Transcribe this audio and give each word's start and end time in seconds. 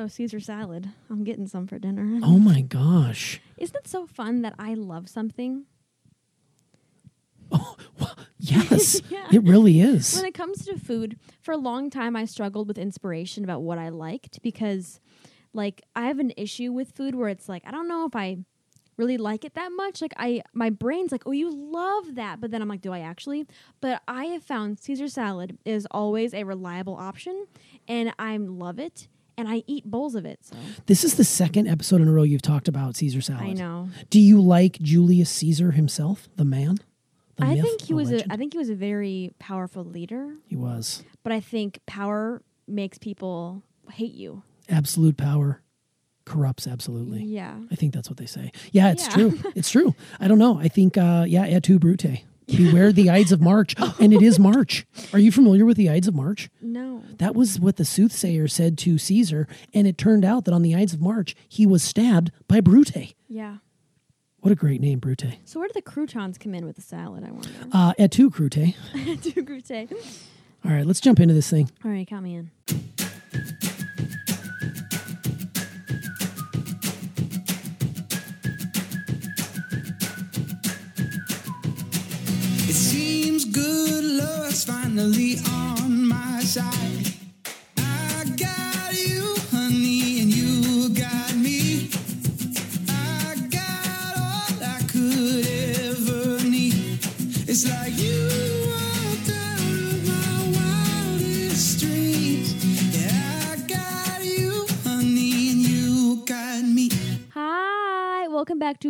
So 0.00 0.08
Caesar 0.08 0.40
salad. 0.40 0.88
I'm 1.10 1.24
getting 1.24 1.46
some 1.46 1.66
for 1.66 1.78
dinner. 1.78 2.20
Oh 2.22 2.38
my 2.38 2.62
gosh. 2.62 3.38
Isn't 3.58 3.76
it 3.76 3.86
so 3.86 4.06
fun 4.06 4.40
that 4.40 4.54
I 4.58 4.72
love 4.72 5.10
something? 5.10 5.66
Oh, 7.52 7.76
yes, 8.38 9.02
Yeah. 9.10 9.26
it 9.30 9.42
really 9.42 9.78
is. 9.82 10.16
When 10.16 10.24
it 10.24 10.32
comes 10.32 10.64
to 10.64 10.78
food, 10.78 11.18
for 11.42 11.52
a 11.52 11.58
long 11.58 11.90
time 11.90 12.16
I 12.16 12.24
struggled 12.24 12.66
with 12.66 12.78
inspiration 12.78 13.44
about 13.44 13.60
what 13.60 13.76
I 13.76 13.90
liked 13.90 14.40
because 14.40 15.00
like 15.52 15.82
I 15.94 16.06
have 16.06 16.18
an 16.18 16.32
issue 16.34 16.72
with 16.72 16.92
food 16.92 17.14
where 17.14 17.28
it's 17.28 17.46
like 17.46 17.64
I 17.66 17.70
don't 17.70 17.86
know 17.86 18.06
if 18.06 18.16
I 18.16 18.38
really 18.96 19.18
like 19.18 19.44
it 19.44 19.52
that 19.52 19.70
much. 19.76 20.00
Like 20.00 20.14
I 20.16 20.40
my 20.54 20.70
brain's 20.70 21.12
like, 21.12 21.24
"Oh, 21.26 21.32
you 21.32 21.50
love 21.50 22.14
that." 22.14 22.40
But 22.40 22.52
then 22.52 22.62
I'm 22.62 22.68
like, 22.68 22.80
"Do 22.80 22.94
I 22.94 23.00
actually?" 23.00 23.46
But 23.82 24.00
I 24.08 24.24
have 24.28 24.44
found 24.44 24.78
Caesar 24.80 25.08
salad 25.08 25.58
is 25.66 25.86
always 25.90 26.32
a 26.32 26.44
reliable 26.44 26.94
option 26.96 27.44
and 27.86 28.14
I 28.18 28.38
love 28.38 28.78
it 28.78 29.06
and 29.40 29.48
I 29.48 29.62
eat 29.66 29.84
bowls 29.84 30.14
of 30.14 30.24
it. 30.24 30.38
So 30.42 30.54
This 30.86 31.02
is 31.04 31.14
the 31.16 31.24
second 31.24 31.66
episode 31.66 32.00
in 32.00 32.08
a 32.08 32.12
row 32.12 32.22
you've 32.22 32.42
talked 32.42 32.68
about 32.68 32.96
Caesar 32.96 33.20
salad. 33.20 33.42
I 33.42 33.52
know. 33.54 33.88
Do 34.10 34.20
you 34.20 34.40
like 34.40 34.74
Julius 34.80 35.30
Caesar 35.30 35.72
himself, 35.72 36.28
the 36.36 36.44
man? 36.44 36.76
The 37.36 37.44
I 37.46 37.54
myth, 37.54 37.62
think 37.64 37.82
he 37.82 37.94
was 37.94 38.12
a? 38.12 38.30
I 38.32 38.36
think 38.36 38.52
he 38.52 38.58
was 38.58 38.68
a 38.68 38.74
very 38.74 39.32
powerful 39.38 39.82
leader, 39.84 40.34
he 40.46 40.56
was. 40.56 41.02
but 41.22 41.32
I 41.32 41.40
think 41.40 41.80
power 41.86 42.42
makes 42.68 42.98
people 42.98 43.62
hate 43.90 44.12
you. 44.14 44.42
Absolute 44.68 45.16
power 45.16 45.62
corrupts 46.26 46.66
absolutely. 46.68 47.24
Yeah. 47.24 47.56
I 47.72 47.74
think 47.74 47.92
that's 47.92 48.08
what 48.08 48.16
they 48.18 48.26
say. 48.26 48.52
Yeah, 48.70 48.92
it's 48.92 49.04
Yeah. 49.08 49.14
true. 49.14 49.38
It's 49.56 49.70
true. 49.70 49.94
I 50.20 50.28
don't 50.28 50.38
know. 50.38 50.58
I 50.60 50.68
think, 50.68 50.96
uh, 50.96 51.24
yeah, 51.26 51.42
et 51.44 51.62
tu, 51.64 51.78
Brute. 51.80 52.22
Beware 52.56 52.92
the 52.92 53.10
Ides 53.10 53.32
of 53.32 53.40
March. 53.40 53.74
And 54.00 54.14
it 54.14 54.22
is 54.22 54.38
March. 54.38 54.86
Are 55.12 55.18
you 55.18 55.30
familiar 55.30 55.66
with 55.66 55.76
the 55.76 55.90
Ides 55.90 56.08
of 56.08 56.14
March? 56.14 56.48
No. 56.62 57.02
That 57.18 57.34
was 57.34 57.60
what 57.60 57.76
the 57.76 57.84
soothsayer 57.84 58.48
said 58.48 58.78
to 58.78 58.96
Caesar. 58.98 59.46
And 59.74 59.86
it 59.86 59.98
turned 59.98 60.24
out 60.24 60.46
that 60.46 60.54
on 60.54 60.62
the 60.62 60.74
Ides 60.74 60.94
of 60.94 61.00
March, 61.02 61.36
he 61.48 61.66
was 61.66 61.82
stabbed 61.82 62.30
by 62.48 62.60
Brute. 62.60 63.14
Yeah. 63.28 63.56
What 64.40 64.52
a 64.52 64.54
great 64.54 64.80
name, 64.80 65.00
Brute. 65.00 65.24
So 65.44 65.60
where 65.60 65.68
do 65.68 65.74
the 65.74 65.82
croutons 65.82 66.38
come 66.38 66.54
in 66.54 66.64
with 66.64 66.76
the 66.76 66.82
salad? 66.82 67.24
I 67.24 67.30
wonder. 67.30 67.50
Uh, 67.72 67.92
et 67.98 68.10
tu, 68.10 68.30
Crute. 68.30 68.74
Do 68.94 69.42
crute. 69.44 69.92
All 70.64 70.70
right, 70.70 70.86
let's 70.86 71.00
jump 71.00 71.20
into 71.20 71.34
this 71.34 71.50
thing. 71.50 71.70
All 71.84 71.90
right, 71.90 72.06
count 72.06 72.24
me 72.24 72.36
in. 72.36 72.50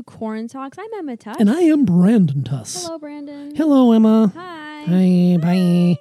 To 0.00 0.04
Corn 0.04 0.48
Talks. 0.48 0.78
I'm 0.78 0.88
Emma 0.98 1.16
Tuck. 1.16 1.38
And 1.38 1.50
I 1.50 1.60
am 1.60 1.84
Brandon 1.84 2.42
Tuss. 2.42 2.84
Hello, 2.84 2.98
Brandon. 2.98 3.54
Hello, 3.54 3.92
Emma. 3.92 4.32
Hi. 4.34 4.84
Hi, 4.86 5.36
bye. 5.40 5.98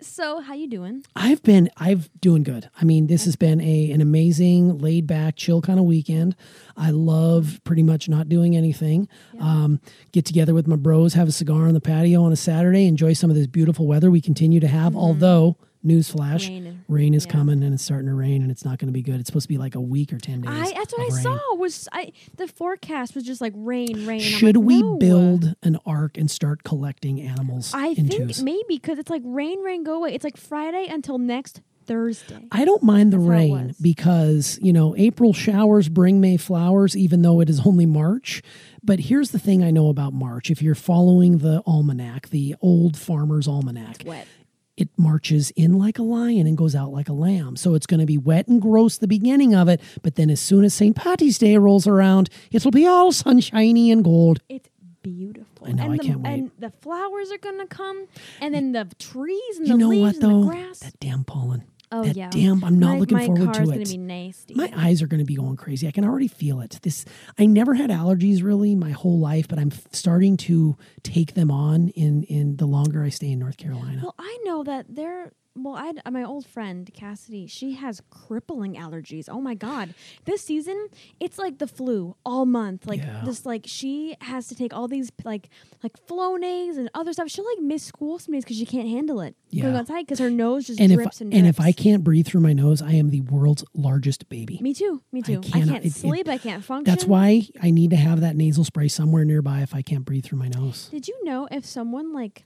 So, 0.00 0.40
how 0.40 0.52
you 0.52 0.68
doing? 0.68 1.04
I've 1.16 1.42
been 1.42 1.70
I've 1.78 2.10
doing 2.20 2.42
good. 2.42 2.68
I 2.78 2.84
mean, 2.84 3.06
this 3.06 3.24
has 3.24 3.34
been 3.34 3.60
a 3.62 3.90
an 3.90 4.02
amazing, 4.02 4.78
laid 4.78 5.06
back, 5.06 5.36
chill 5.36 5.62
kind 5.62 5.78
of 5.78 5.86
weekend. 5.86 6.36
I 6.76 6.90
love 6.90 7.60
pretty 7.64 7.82
much 7.82 8.08
not 8.08 8.28
doing 8.28 8.54
anything. 8.54 9.08
Um, 9.40 9.80
get 10.12 10.26
together 10.26 10.52
with 10.52 10.66
my 10.66 10.76
bros, 10.76 11.14
have 11.14 11.28
a 11.28 11.32
cigar 11.32 11.66
on 11.66 11.74
the 11.74 11.80
patio 11.80 12.22
on 12.22 12.32
a 12.32 12.36
Saturday, 12.36 12.86
enjoy 12.86 13.14
some 13.14 13.30
of 13.30 13.36
this 13.36 13.46
beautiful 13.46 13.86
weather 13.86 14.10
we 14.10 14.20
continue 14.20 14.60
to 14.60 14.68
have. 14.68 14.94
Although, 14.94 15.56
newsflash, 15.86 16.48
Rain. 16.48 16.84
rain 16.88 17.14
is 17.14 17.24
Yeah. 17.26 17.32
coming 17.32 17.62
and 17.62 17.72
it's 17.74 17.82
starting 17.84 18.08
to 18.08 18.14
rain 18.14 18.42
and 18.42 18.50
it's 18.50 18.64
not 18.64 18.78
going 18.78 18.88
to 18.88 18.92
be 18.92 19.02
good. 19.02 19.20
It's 19.20 19.28
supposed 19.28 19.44
to 19.44 19.48
be 19.48 19.58
like 19.58 19.74
a 19.74 19.80
week 19.80 20.12
or 20.12 20.18
ten 20.18 20.40
days. 20.40 20.50
I 20.52 20.72
that's 20.74 20.92
what 20.92 21.00
I 21.12 21.14
rain. 21.14 21.22
saw 21.22 21.54
was 21.56 21.88
I 21.92 22.12
the 22.36 22.48
forecast 22.48 23.14
was 23.14 23.24
just 23.24 23.40
like 23.40 23.52
rain, 23.56 24.06
rain. 24.06 24.20
Should 24.20 24.56
like, 24.56 24.64
we 24.66 24.82
no. 24.82 24.96
build 24.96 25.54
an 25.62 25.78
ark 25.86 26.18
and 26.18 26.30
start 26.30 26.64
collecting 26.64 27.20
animals 27.20 27.72
I 27.74 27.88
in 27.88 28.08
think 28.08 28.26
twos? 28.28 28.42
maybe 28.42 28.64
because 28.68 28.98
it's 28.98 29.10
like 29.10 29.22
rain, 29.24 29.60
rain, 29.62 29.84
go 29.84 29.94
away. 29.94 30.14
It's 30.14 30.24
like 30.24 30.36
Friday 30.36 30.86
until 30.90 31.18
next 31.18 31.60
Thursday. 31.86 32.44
I 32.50 32.64
don't 32.64 32.82
mind 32.82 33.12
the 33.12 33.16
That's 33.18 33.28
rain 33.28 33.74
because, 33.80 34.58
you 34.60 34.72
know, 34.72 34.96
April 34.96 35.32
showers 35.32 35.88
bring 35.88 36.20
May 36.20 36.36
flowers, 36.36 36.96
even 36.96 37.22
though 37.22 37.38
it 37.40 37.48
is 37.48 37.64
only 37.64 37.86
March. 37.86 38.42
But 38.82 38.98
here's 39.00 39.30
the 39.30 39.38
thing 39.38 39.62
I 39.62 39.70
know 39.70 39.88
about 39.88 40.12
March. 40.12 40.50
If 40.50 40.62
you're 40.62 40.74
following 40.74 41.38
the 41.38 41.62
almanac, 41.64 42.30
the 42.30 42.56
old 42.60 42.96
farmer's 42.96 43.46
almanac, 43.46 44.02
Wet. 44.04 44.26
It 44.76 44.88
marches 44.96 45.50
in 45.52 45.78
like 45.78 45.98
a 45.98 46.02
lion 46.02 46.46
and 46.46 46.56
goes 46.56 46.74
out 46.74 46.92
like 46.92 47.08
a 47.08 47.12
lamb. 47.12 47.56
So 47.56 47.74
it's 47.74 47.86
going 47.86 48.00
to 48.00 48.06
be 48.06 48.18
wet 48.18 48.46
and 48.48 48.60
gross 48.60 48.98
the 48.98 49.08
beginning 49.08 49.54
of 49.54 49.68
it. 49.68 49.80
But 50.02 50.16
then 50.16 50.28
as 50.30 50.40
soon 50.40 50.64
as 50.64 50.74
St. 50.74 50.94
Patty's 50.94 51.38
Day 51.38 51.56
rolls 51.56 51.86
around, 51.86 52.28
it'll 52.52 52.70
be 52.70 52.86
all 52.86 53.10
sunshiny 53.12 53.90
and 53.90 54.04
gold. 54.04 54.40
It's 54.48 54.68
beautiful. 55.02 55.66
I 55.66 55.72
know, 55.72 55.84
and 55.84 55.92
I 55.94 55.96
the, 55.96 56.02
can't 56.02 56.20
wait. 56.20 56.32
And 56.32 56.50
the 56.58 56.70
flowers 56.82 57.30
are 57.30 57.38
gonna 57.38 57.66
come, 57.66 58.06
and 58.40 58.54
then 58.54 58.72
the 58.72 58.88
trees 58.98 59.58
and 59.58 59.66
You 59.66 59.74
the 59.74 59.78
know 59.78 59.88
leaves 59.88 60.18
what, 60.18 60.20
though? 60.20 60.28
and 60.28 60.42
the 60.42 60.46
grass. 60.48 60.78
That 60.80 61.00
damn 61.00 61.24
pollen. 61.24 61.64
Oh 61.92 62.04
that 62.04 62.16
yeah. 62.16 62.30
damn, 62.30 62.64
I'm 62.64 62.78
not 62.78 62.94
my, 62.94 62.98
looking 62.98 63.16
my 63.18 63.26
forward 63.26 63.44
car's 63.44 63.56
to 63.58 63.64
gonna 63.64 63.80
it. 63.80 63.88
be 63.88 63.96
nasty. 63.98 64.54
My 64.54 64.72
eyes 64.76 65.02
are 65.02 65.06
going 65.06 65.20
to 65.20 65.26
be 65.26 65.36
going 65.36 65.56
crazy. 65.56 65.86
I 65.86 65.90
can 65.90 66.04
already 66.04 66.28
feel 66.28 66.60
it. 66.60 66.78
This 66.82 67.04
I 67.38 67.46
never 67.46 67.74
had 67.74 67.90
allergies 67.90 68.42
really 68.42 68.74
my 68.74 68.90
whole 68.90 69.18
life, 69.18 69.48
but 69.48 69.58
I'm 69.58 69.72
f- 69.72 69.82
starting 69.92 70.36
to 70.38 70.76
take 71.02 71.34
them 71.34 71.50
on 71.50 71.88
in 71.90 72.24
in 72.24 72.56
the 72.56 72.66
longer 72.66 73.02
I 73.02 73.08
stay 73.10 73.30
in 73.32 73.38
North 73.38 73.56
Carolina. 73.56 74.00
Well, 74.02 74.14
I 74.18 74.38
know 74.44 74.64
that 74.64 74.86
there. 74.94 75.32
Well, 75.56 75.74
I 75.74 75.92
uh, 76.04 76.10
my 76.10 76.22
old 76.22 76.46
friend 76.46 76.90
Cassidy. 76.94 77.46
She 77.46 77.72
has 77.74 78.02
crippling 78.10 78.74
allergies. 78.74 79.28
Oh 79.30 79.40
my 79.40 79.54
god! 79.54 79.94
This 80.24 80.42
season, 80.42 80.88
it's 81.20 81.38
like 81.38 81.58
the 81.58 81.66
flu 81.66 82.14
all 82.24 82.44
month. 82.46 82.86
Like 82.86 83.00
Yeah. 83.00 83.22
this, 83.24 83.46
like 83.46 83.64
she 83.66 84.16
has 84.20 84.48
to 84.48 84.54
take 84.54 84.74
all 84.74 84.86
these 84.88 85.10
like 85.24 85.48
like 85.82 85.94
Flonase 86.06 86.76
and 86.76 86.90
other 86.94 87.12
stuff. 87.12 87.28
She'll 87.30 87.46
like 87.46 87.62
miss 87.62 87.82
school 87.82 88.18
some 88.18 88.34
days 88.34 88.44
because 88.44 88.56
she 88.58 88.66
can't 88.66 88.88
handle 88.88 89.20
it 89.20 89.34
going 89.52 89.72
Yeah. 89.72 89.78
outside 89.80 90.02
because 90.06 90.18
her 90.18 90.30
nose 90.30 90.66
just 90.66 90.80
and 90.80 90.92
if 90.92 90.96
drips 90.98 91.20
and 91.20 91.32
and 91.32 91.46
if 91.46 91.58
I 91.60 91.72
can't 91.72 92.04
breathe 92.04 92.26
through 92.26 92.40
my 92.42 92.52
nose, 92.52 92.82
I 92.82 92.92
am 92.92 93.10
the 93.10 93.22
world's 93.22 93.64
largest 93.74 94.28
baby. 94.28 94.58
me 94.60 94.74
too, 94.74 95.02
me 95.12 95.22
too. 95.22 95.38
I, 95.38 95.48
cannot- 95.50 95.68
can't 95.68 95.84
it- 95.84 95.88
it- 95.88 95.92
sleep. 95.94 96.28
I 96.28 96.38
can't 96.38 96.62
function. 96.64 96.84
That's 96.92 97.04
why 97.06 97.46
I 97.62 97.70
need 97.70 97.90
to 97.90 97.96
have 97.96 98.20
that 98.20 98.36
nasal 98.36 98.64
spray 98.64 98.88
somewhere 98.88 99.24
nearby 99.24 99.60
if 99.62 99.74
I 99.74 99.82
can't 99.82 100.04
breathe 100.04 100.24
through 100.24 100.38
my 100.38 100.48
nose. 100.48 100.88
Did 100.90 101.08
you 101.08 101.24
know 101.24 101.48
if 101.50 101.64
someone 101.64 102.12
like 102.12 102.44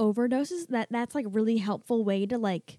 overdoses 0.00 0.66
that 0.68 0.88
that's 0.90 1.14
like 1.14 1.26
a 1.26 1.28
really 1.28 1.58
helpful 1.58 2.02
way 2.04 2.24
to 2.26 2.38
like 2.38 2.78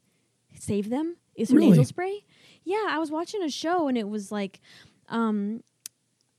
save 0.59 0.89
them 0.89 1.15
is 1.35 1.49
through 1.49 1.59
Really? 1.59 1.69
nasal 1.69 1.85
spray? 1.85 2.25
Yeah, 2.65 2.85
I 2.89 2.97
was 2.97 3.11
watching 3.11 3.43
a 3.43 3.49
show 3.49 3.87
and 3.87 3.97
it 3.97 4.09
was 4.09 4.31
like 4.31 4.59
um 5.07 5.61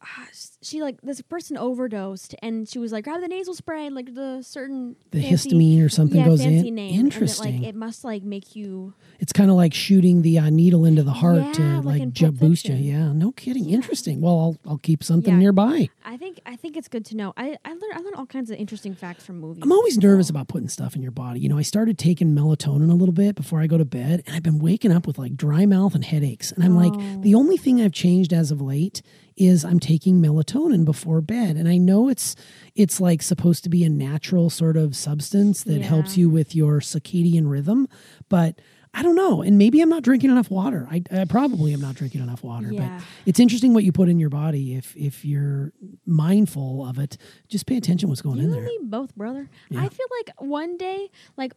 ah, 0.03 0.27
she 0.63 0.81
like 0.83 1.01
this 1.03 1.21
person 1.23 1.57
overdosed 1.57 2.35
and 2.43 2.69
she 2.69 2.79
was 2.79 2.93
like 2.93 3.05
grab 3.05 3.21
the 3.21 3.29
nasal 3.29 3.55
spray 3.55 3.89
like 3.91 4.15
the 4.15 4.43
certain 4.43 4.97
The 5.11 5.23
fancy- 5.23 5.51
histamine 5.51 5.85
or 5.85 5.89
something 5.89 6.19
yeah, 6.21 6.27
goes 6.27 6.43
fancy 6.43 6.69
in. 6.69 6.75
name 6.75 7.01
Interesting. 7.01 7.47
and 7.47 7.55
that, 7.57 7.61
like 7.63 7.69
it 7.69 7.75
must 7.77 8.05
like 8.05 8.23
make 8.23 8.57
you 8.57 8.95
It's 9.21 9.33
kind 9.33 9.51
of 9.51 9.57
like 9.57 9.75
shooting 9.75 10.23
the 10.23 10.39
uh, 10.39 10.51
needle 10.51 10.85
into 10.85 11.03
the 11.03 11.13
heart 11.13 11.55
to 11.55 11.63
like 11.83 12.01
like, 12.01 12.13
ju- 12.13 12.33
boost 12.33 12.69
you. 12.69 12.75
Yeah, 12.75 13.13
no 13.13 13.33
kidding. 13.33 13.69
Interesting. 13.71 14.21
Well, 14.21 14.39
I'll 14.65 14.73
I'll 14.73 14.79
keep 14.79 15.05
something 15.05 15.35
Yeah. 15.35 15.39
nearby. 15.41 15.89
I 16.05 16.17
think 16.17 16.41
I 16.47 16.57
think 16.57 16.77
it's 16.77 16.89
good 16.89 17.05
to 17.07 17.17
know. 17.17 17.33
I 17.37 17.57
I 17.65 17.71
learned 17.71 17.93
I 17.95 17.99
learned 17.99 18.17
all 18.17 18.27
kinds 18.27 18.51
of 18.51 18.59
interesting 18.59 18.95
facts 18.95 19.25
from 19.25 19.41
movies. 19.41 19.63
I'm 19.63 19.73
always 19.73 19.99
nervous 19.99 20.31
about 20.31 20.49
putting 20.49 20.69
stuff 20.69 20.97
in 20.97 21.03
your 21.03 21.13
body. 21.13 21.41
You 21.41 21.49
know, 21.49 21.59
I 21.59 21.63
started 21.63 21.99
taking 21.99 22.35
melatonin 22.35 22.91
a 22.91 22.95
little 22.95 23.13
bit 23.13 23.35
before 23.37 23.61
I 23.61 23.67
go 23.67 23.79
to 23.79 23.85
bed, 23.85 24.23
and 24.27 24.35
I've 24.37 24.43
been 24.43 24.59
waking 24.59 24.91
up 24.93 25.07
with 25.07 25.19
like 25.19 25.37
dry 25.37 25.67
mouth 25.67 25.95
and 25.95 26.05
headaches. 26.05 26.51
And 26.53 26.65
I'm 26.65 26.77
Oh. 26.77 26.81
like, 26.89 27.23
the 27.23 27.35
only 27.35 27.57
thing 27.57 27.81
I've 27.81 27.93
changed 27.93 28.33
as 28.33 28.51
of 28.51 28.61
late 28.61 29.03
is 29.37 29.65
I'm 29.65 29.81
taking 29.81 30.21
melatonin 30.21 30.85
before 30.85 31.21
bed. 31.21 31.57
And 31.57 31.69
I 31.69 31.79
know 31.79 32.09
it's 32.09 32.37
it's 32.75 33.01
like 33.01 33.23
supposed 33.23 33.65
to 33.65 33.71
be 33.71 33.85
a 33.85 33.89
natural 33.89 34.51
sort 34.51 34.77
of 34.77 34.95
substance 34.97 35.65
that 35.65 35.83
helps 35.83 36.17
you 36.17 36.29
with 36.31 36.55
your 36.55 36.81
circadian 36.81 37.51
rhythm, 37.51 37.89
but 38.29 38.61
I 38.95 39.03
don't 39.03 39.15
know. 39.17 39.41
And 39.41 39.57
maybe 39.57 39.81
I'm 39.81 39.89
not 39.89 40.03
drinking 40.03 40.31
enough 40.31 40.51
water. 40.51 40.87
I, 40.91 41.03
I 41.11 41.25
probably 41.25 41.73
am 41.73 41.81
not 41.81 41.95
drinking 41.95 42.21
enough 42.21 42.43
water. 42.45 42.71
Yeah. 42.71 42.99
But 42.99 43.07
it's 43.25 43.41
interesting 43.41 43.73
what 43.73 43.85
you 43.85 43.93
put 43.93 44.11
in 44.11 44.19
your 44.19 44.29
body 44.29 44.75
if 44.75 44.95
if 44.97 45.25
you're 45.25 45.73
mindful 46.05 46.87
of 46.87 46.99
it. 46.99 47.17
Just 47.49 47.67
pay 47.67 47.77
attention 47.77 48.09
what's 48.11 48.21
going 48.23 48.37
You 48.39 48.45
in 48.45 48.51
there. 48.51 48.69
both, 48.83 49.15
brother. 49.17 49.49
Yeah. 49.71 49.81
I 49.83 49.89
feel 49.89 50.07
like 50.21 50.35
one 50.39 50.77
day, 50.77 51.09
like 51.39 51.53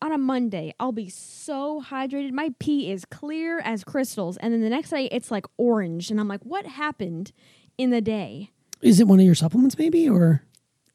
on 0.00 0.12
a 0.12 0.18
Monday, 0.18 0.74
I'll 0.78 0.92
be 0.92 1.08
so 1.08 1.82
hydrated. 1.82 2.32
My 2.32 2.50
pee 2.58 2.90
is 2.90 3.04
clear 3.04 3.60
as 3.60 3.84
crystals. 3.84 4.36
And 4.36 4.52
then 4.52 4.60
the 4.60 4.70
next 4.70 4.90
day, 4.90 5.06
it's 5.10 5.30
like 5.30 5.46
orange. 5.56 6.10
And 6.10 6.20
I'm 6.20 6.28
like, 6.28 6.42
what 6.42 6.66
happened 6.66 7.32
in 7.76 7.90
the 7.90 8.00
day? 8.00 8.50
Is 8.80 9.00
it 9.00 9.08
one 9.08 9.18
of 9.18 9.26
your 9.26 9.34
supplements, 9.34 9.76
maybe, 9.76 10.08
or 10.08 10.44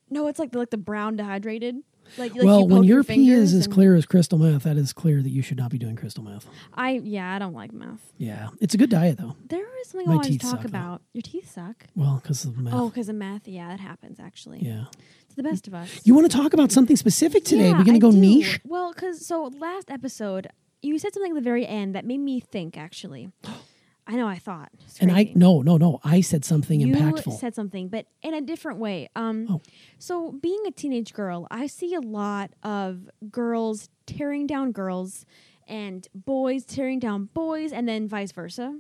No, 0.10 0.28
it's 0.28 0.40
like 0.40 0.52
the, 0.52 0.60
like 0.60 0.70
the 0.70 0.78
brown 0.78 1.18
dehydrated. 1.18 1.76
Like, 2.18 2.34
like 2.36 2.44
well, 2.44 2.60
you 2.62 2.66
when 2.68 2.82
poke 2.82 2.88
your 2.88 3.04
pee 3.04 3.32
is 3.32 3.54
as 3.54 3.68
clear 3.68 3.96
as 3.96 4.06
crystal 4.06 4.38
meth, 4.38 4.64
that 4.64 4.78
is 4.78 4.94
clear 4.94 5.22
that 5.22 5.30
you 5.30 5.42
should 5.42 5.58
not 5.58 5.72
be 5.72 5.78
doing 5.78 5.96
crystal 5.96 6.24
meth. 6.24 6.46
I 6.74 7.02
yeah, 7.04 7.34
I 7.36 7.40
don't 7.40 7.54
like 7.54 7.74
meth. 7.74 8.14
Yeah, 8.18 8.50
it's 8.62 8.74
a 8.74 8.78
good 8.78 8.90
diet 8.90 9.18
though. 9.18 9.36
There 9.48 9.66
is 9.82 9.88
something 9.90 10.08
My 10.10 10.18
I 10.18 10.22
teeth 10.24 10.42
to 10.42 10.48
talk 10.48 10.52
suck, 10.52 10.62
though. 10.62 10.68
about. 10.78 11.02
Your 11.14 11.22
teeth 11.22 11.52
suck. 11.52 11.86
Well, 11.96 12.20
because 12.22 12.46
of 12.46 12.58
meth. 12.58 12.74
Oh, 12.74 12.90
because 12.90 13.10
of 13.10 13.16
meth. 13.16 13.48
Yeah, 13.48 13.70
that 13.70 13.80
happens 13.80 14.20
actually. 14.20 14.60
yeah. 14.62 14.86
To 15.30 15.36
the 15.36 15.44
best 15.44 15.68
of 15.68 15.74
us. 15.74 15.90
You 16.04 16.14
want 16.14 16.30
to 16.30 16.38
talk 16.38 16.54
about 16.54 16.72
something 16.72 16.96
specific 16.96 17.44
today? 17.44 17.70
Yeah, 17.70 17.78
We're 17.80 17.84
going 17.86 17.96
to 17.96 18.00
go 18.00 18.12
do. 18.12 18.18
niche. 18.18 18.60
Well, 18.64 18.94
because 18.94 19.26
so 19.26 19.52
last 19.58 19.90
episode 19.90 20.48
you 20.84 21.00
said 21.00 21.14
something 21.14 21.32
at 21.32 21.36
the 21.36 21.42
very 21.42 21.66
end 21.66 21.96
that 21.96 22.06
made 22.06 22.20
me 22.20 22.40
think. 22.40 22.78
Actually, 22.78 23.32
I 24.06 24.16
know 24.16 24.28
I 24.28 24.38
thought. 24.38 24.70
And 25.00 25.12
I 25.12 25.32
no 25.36 25.62
no 25.62 25.78
no. 25.78 26.00
I 26.04 26.22
said 26.22 26.44
something 26.44 26.80
you 26.82 26.94
impactful. 26.94 27.40
said 27.40 27.56
something, 27.56 27.88
but 27.88 28.06
in 28.22 28.34
a 28.34 28.42
different 28.42 28.80
way. 28.80 29.10
Um, 29.16 29.48
Oh. 29.50 29.62
so 29.98 30.32
being 30.34 30.62
a 30.68 30.72
teenage 30.72 31.14
girl, 31.14 31.48
I 31.50 31.68
see 31.68 31.94
a 31.96 32.02
lot 32.02 32.52
of 32.64 33.10
girls 33.32 33.90
tearing 34.06 34.46
down 34.48 34.72
girls, 34.74 35.26
and 35.68 36.06
boys 36.14 36.66
tearing 36.66 37.00
down 37.00 37.30
boys, 37.34 37.72
and 37.72 37.88
then 37.88 38.08
vice 38.08 38.32
versa. 38.34 38.78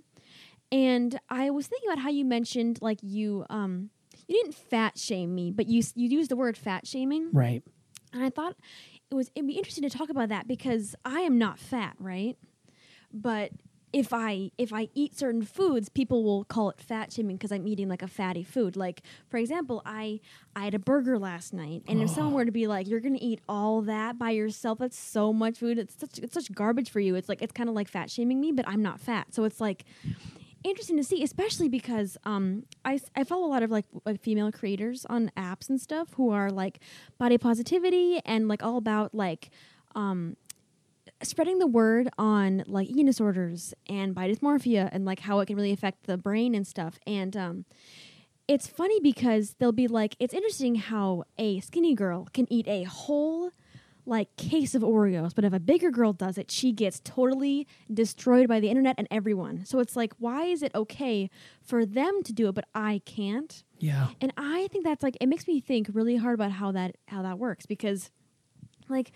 And 0.71 1.19
I 1.29 1.49
was 1.51 1.67
thinking 1.67 1.89
about 1.89 2.01
how 2.01 2.09
you 2.09 2.25
mentioned 2.25 2.79
like 2.81 2.99
you 3.01 3.45
um 3.49 3.89
you 4.27 4.41
didn't 4.41 4.55
fat 4.55 4.97
shame 4.97 5.33
me, 5.35 5.51
but 5.51 5.67
you 5.67 5.83
you 5.95 6.09
used 6.09 6.31
the 6.31 6.35
word 6.35 6.57
fat 6.57 6.85
shaming, 6.87 7.29
right. 7.31 7.63
and 8.11 8.23
I 8.23 8.29
thought 8.29 8.55
it 9.11 9.15
was 9.15 9.31
it'd 9.35 9.47
be 9.47 9.53
interesting 9.53 9.87
to 9.87 9.95
talk 9.97 10.09
about 10.09 10.29
that 10.29 10.47
because 10.47 10.95
I 11.05 11.21
am 11.21 11.37
not 11.37 11.59
fat, 11.59 11.95
right? 11.99 12.37
But 13.13 13.51
if 13.93 14.11
I 14.11 14.49
if 14.57 14.73
I 14.73 14.89
eat 14.95 15.15
certain 15.15 15.43
foods, 15.43 15.87
people 15.87 16.23
will 16.23 16.43
call 16.43 16.71
it 16.71 16.81
fat 16.81 17.13
shaming 17.13 17.37
because 17.37 17.51
I'm 17.51 17.67
eating 17.67 17.87
like 17.87 18.01
a 18.01 18.07
fatty 18.07 18.43
food. 18.43 18.75
Like 18.75 19.03
for 19.29 19.37
example, 19.37 19.83
I 19.85 20.19
I 20.55 20.65
had 20.65 20.73
a 20.73 20.79
burger 20.79 21.19
last 21.19 21.53
night, 21.53 21.83
and 21.87 22.01
if 22.01 22.09
someone 22.09 22.33
were 22.33 22.45
to 22.45 22.51
be 22.51 22.65
like, 22.65 22.87
"You're 22.87 22.99
gonna 22.99 23.19
eat 23.21 23.39
all 23.47 23.83
that 23.83 24.17
by 24.17 24.31
yourself? 24.31 24.79
That's 24.79 24.97
so 24.97 25.31
much 25.31 25.59
food. 25.59 25.77
It's 25.77 25.95
such 25.97 26.17
it's 26.17 26.33
such 26.33 26.51
garbage 26.51 26.89
for 26.89 26.99
you." 26.99 27.13
It's 27.13 27.29
like 27.29 27.43
it's 27.43 27.53
kind 27.53 27.69
of 27.69 27.75
like 27.75 27.87
fat 27.87 28.09
shaming 28.09 28.41
me, 28.41 28.51
but 28.51 28.67
I'm 28.67 28.81
not 28.81 28.99
fat, 28.99 29.33
so 29.33 29.43
it's 29.43 29.61
like 29.61 29.85
interesting 30.63 30.97
to 30.97 31.03
see, 31.03 31.21
especially 31.23 31.69
because 31.69 32.17
um, 32.23 32.63
I, 32.85 32.99
I 33.15 33.25
follow 33.25 33.45
a 33.45 33.51
lot 33.51 33.63
of 33.63 33.69
like, 33.69 33.85
like 34.05 34.21
female 34.21 34.49
creators 34.49 35.05
on 35.09 35.29
apps 35.35 35.69
and 35.69 35.79
stuff 35.79 36.13
who 36.13 36.29
are 36.29 36.49
like 36.49 36.79
body 37.17 37.37
positivity 37.37 38.21
and 38.25 38.47
like 38.47 38.63
all 38.63 38.77
about 38.77 39.13
like 39.13 39.49
um, 39.95 40.37
spreading 41.25 41.59
the 41.59 41.67
word 41.67 42.09
on 42.17 42.63
like 42.67 42.89
eating 42.89 43.05
disorders 43.05 43.73
and 43.87 44.13
body 44.15 44.35
dysmorphia 44.35 44.89
and 44.91 45.05
like 45.05 45.21
how 45.21 45.39
it 45.39 45.45
can 45.47 45.55
really 45.55 45.71
affect 45.71 46.03
the 46.05 46.17
brain 46.17 46.55
and 46.55 46.65
stuff. 46.65 46.99
And 47.05 47.35
um, 47.35 47.65
it's 48.47 48.67
funny 48.67 48.99
because 48.99 49.55
they'll 49.59 49.71
be 49.71 49.87
like, 49.87 50.15
it's 50.19 50.33
interesting 50.33 50.75
how 50.75 51.23
a 51.37 51.59
skinny 51.61 51.95
girl 51.95 52.27
can 52.33 52.51
eat 52.51 52.67
a 52.67 52.83
whole 52.83 53.51
like 54.05 54.35
case 54.35 54.75
of 54.75 54.81
Oreos, 54.81 55.33
but 55.33 55.45
if 55.45 55.53
a 55.53 55.59
bigger 55.59 55.89
girl 55.89 56.13
does 56.13 56.37
it, 56.37 56.51
she 56.51 56.71
gets 56.71 56.99
totally 56.99 57.67
destroyed 57.91 58.47
by 58.47 58.59
the 58.59 58.69
internet 58.69 58.95
and 58.97 59.07
everyone. 59.09 59.65
So 59.65 59.79
it's 59.79 59.95
like, 59.95 60.13
why 60.19 60.43
is 60.43 60.61
it 60.61 60.73
okay 60.75 61.29
for 61.61 61.85
them 61.85 62.21
to 62.23 62.33
do 62.33 62.49
it, 62.49 62.55
but 62.55 62.65
I 62.75 63.01
can't? 63.05 63.63
Yeah. 63.79 64.09
And 64.19 64.33
I 64.35 64.67
think 64.71 64.83
that's 64.83 65.03
like 65.03 65.17
it 65.21 65.27
makes 65.27 65.47
me 65.47 65.61
think 65.61 65.89
really 65.93 66.17
hard 66.17 66.33
about 66.33 66.51
how 66.51 66.71
that 66.73 66.95
how 67.07 67.21
that 67.21 67.39
works 67.39 67.65
because 67.65 68.11
like 68.89 69.11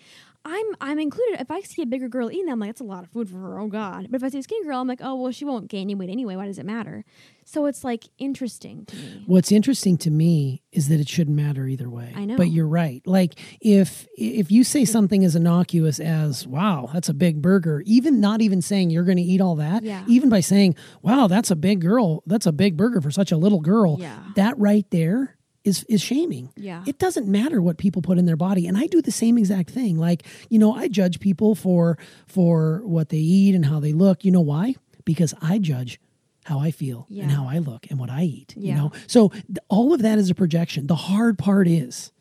I'm 0.49 0.65
I'm 0.79 0.97
included 0.99 1.41
if 1.41 1.51
I 1.51 1.59
see 1.61 1.81
a 1.81 1.85
bigger 1.85 2.07
girl 2.07 2.31
eating 2.31 2.49
I'm 2.49 2.59
like, 2.59 2.69
that's 2.69 2.79
a 2.81 2.85
lot 2.85 3.03
of 3.03 3.09
food 3.11 3.29
for 3.29 3.37
her, 3.37 3.59
oh 3.59 3.67
god. 3.67 4.07
But 4.09 4.17
if 4.21 4.23
I 4.23 4.29
see 4.29 4.39
a 4.39 4.43
skinny 4.43 4.63
girl, 4.65 4.79
I'm 4.79 4.87
like, 4.87 5.01
oh 5.03 5.15
well 5.15 5.31
she 5.33 5.43
won't 5.43 5.67
gain 5.67 5.81
any 5.81 5.95
weight 5.95 6.09
anyway, 6.09 6.35
why 6.37 6.45
does 6.45 6.57
it 6.57 6.65
matter? 6.65 7.03
So 7.43 7.65
it's 7.65 7.83
like 7.83 8.05
interesting 8.17 8.85
to 8.85 8.95
me. 8.95 9.23
What's 9.25 9.51
interesting 9.51 9.97
to 9.99 10.11
me 10.11 10.63
is 10.71 10.87
that 10.89 10.99
it 10.99 11.07
shouldn't 11.09 11.35
matter 11.35 11.65
either 11.67 11.89
way. 11.89 12.11
I 12.15 12.25
know. 12.25 12.37
But 12.37 12.49
you're 12.51 12.67
right. 12.67 13.01
Like 13.05 13.37
if 13.61 14.07
if 14.17 14.51
you 14.51 14.63
say 14.63 14.85
something 14.85 15.23
as 15.25 15.35
innocuous 15.35 15.99
as 15.99 16.45
"Wow, 16.47 16.89
that's 16.93 17.09
a 17.09 17.13
big 17.13 17.41
burger," 17.41 17.83
even 17.85 18.19
not 18.21 18.41
even 18.41 18.61
saying 18.61 18.89
you're 18.89 19.03
going 19.05 19.17
to 19.17 19.23
eat 19.23 19.41
all 19.41 19.55
that, 19.55 19.83
Yeah. 19.83 20.03
even 20.07 20.29
by 20.29 20.39
saying 20.39 20.75
"Wow, 21.01 21.27
that's 21.27 21.51
a 21.51 21.55
big 21.55 21.81
girl, 21.81 22.23
that's 22.25 22.45
a 22.45 22.51
big 22.51 22.77
burger 22.77 23.01
for 23.01 23.11
such 23.11 23.31
a 23.31 23.37
little 23.37 23.59
girl," 23.61 23.97
Yeah. 23.99 24.19
that 24.35 24.57
right 24.57 24.85
there 24.91 25.36
is 25.67 25.83
is 25.83 26.01
shaming. 26.01 26.49
Yeah. 26.55 26.83
It 26.87 26.97
doesn't 26.97 27.27
matter 27.27 27.61
what 27.61 27.77
people 27.77 28.01
put 28.01 28.17
in 28.17 28.25
their 28.25 28.37
body, 28.37 28.65
and 28.67 28.77
I 28.77 28.87
do 28.87 29.01
the 29.01 29.11
same 29.11 29.37
exact 29.37 29.69
thing. 29.69 29.97
Like 29.97 30.23
you 30.49 30.57
know, 30.57 30.73
I 30.73 30.87
judge 30.87 31.19
people 31.19 31.53
for 31.53 31.97
for 32.25 32.81
what 32.83 33.09
they 33.09 33.17
eat 33.17 33.53
and 33.53 33.65
how 33.65 33.79
they 33.79 33.93
look. 33.93 34.23
You 34.23 34.31
know 34.31 34.41
why? 34.41 34.75
Because 35.05 35.33
I 35.41 35.59
judge 35.59 35.99
how 36.45 36.59
I 36.59 36.71
feel 36.71 37.05
and 37.09 37.29
how 37.29 37.47
I 37.47 37.57
look 37.59 37.87
and 37.89 37.99
what 37.99 38.09
I 38.09 38.23
eat. 38.23 38.55
You 38.55 38.73
know, 38.73 38.91
so 39.05 39.29
th- 39.29 39.57
all 39.67 39.93
of 39.93 40.01
that 40.01 40.17
is 40.17 40.29
a 40.29 40.35
projection. 40.35 40.87
The 40.87 40.95
hard 40.95 41.37
part 41.37 41.67
is 41.67 42.11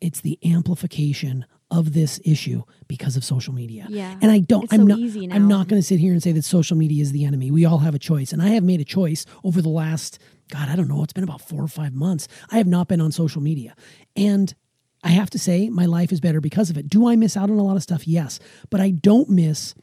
it's 0.00 0.20
the 0.20 0.38
amplification 0.44 1.46
of 1.72 1.94
this 1.94 2.20
issue 2.22 2.62
because 2.86 3.16
of 3.16 3.24
social 3.24 3.54
media. 3.54 3.86
Yeah. 3.88 4.14
And 4.20 4.30
I 4.30 4.40
don't 4.40 4.64
It's 4.64 4.74
I'm 4.74 4.80
so 4.80 4.86
not 4.86 4.98
easy 4.98 5.26
I'm 5.32 5.48
not 5.48 5.68
going 5.68 5.80
to 5.80 5.86
sit 5.86 5.98
here 5.98 6.12
and 6.12 6.22
say 6.22 6.32
that 6.32 6.44
social 6.44 6.76
media 6.76 7.00
is 7.00 7.12
the 7.12 7.24
enemy. 7.24 7.50
We 7.50 7.64
all 7.64 7.78
have 7.78 7.94
a 7.94 7.98
choice. 7.98 8.30
And 8.32 8.42
I 8.42 8.48
have 8.48 8.62
made 8.62 8.80
a 8.80 8.84
choice 8.84 9.24
over 9.42 9.62
the 9.62 9.70
last 9.70 10.18
god, 10.52 10.68
I 10.68 10.76
don't 10.76 10.88
know, 10.88 11.02
it's 11.02 11.12
been 11.12 11.24
about 11.24 11.40
4 11.40 11.62
or 11.62 11.68
5 11.68 11.94
months. 11.94 12.28
I 12.50 12.58
have 12.58 12.66
not 12.66 12.86
been 12.88 13.00
on 13.00 13.10
social 13.10 13.40
media. 13.40 13.74
And 14.14 14.54
I 15.02 15.08
have 15.08 15.30
to 15.30 15.38
say 15.38 15.68
my 15.70 15.86
life 15.86 16.12
is 16.12 16.20
better 16.20 16.40
because 16.40 16.70
of 16.70 16.76
it. 16.76 16.88
Do 16.88 17.08
I 17.08 17.16
miss 17.16 17.36
out 17.36 17.50
on 17.50 17.58
a 17.58 17.64
lot 17.64 17.76
of 17.76 17.82
stuff? 17.82 18.06
Yes. 18.06 18.38
But 18.70 18.80
I 18.80 18.90
don't 18.90 19.28
miss 19.30 19.74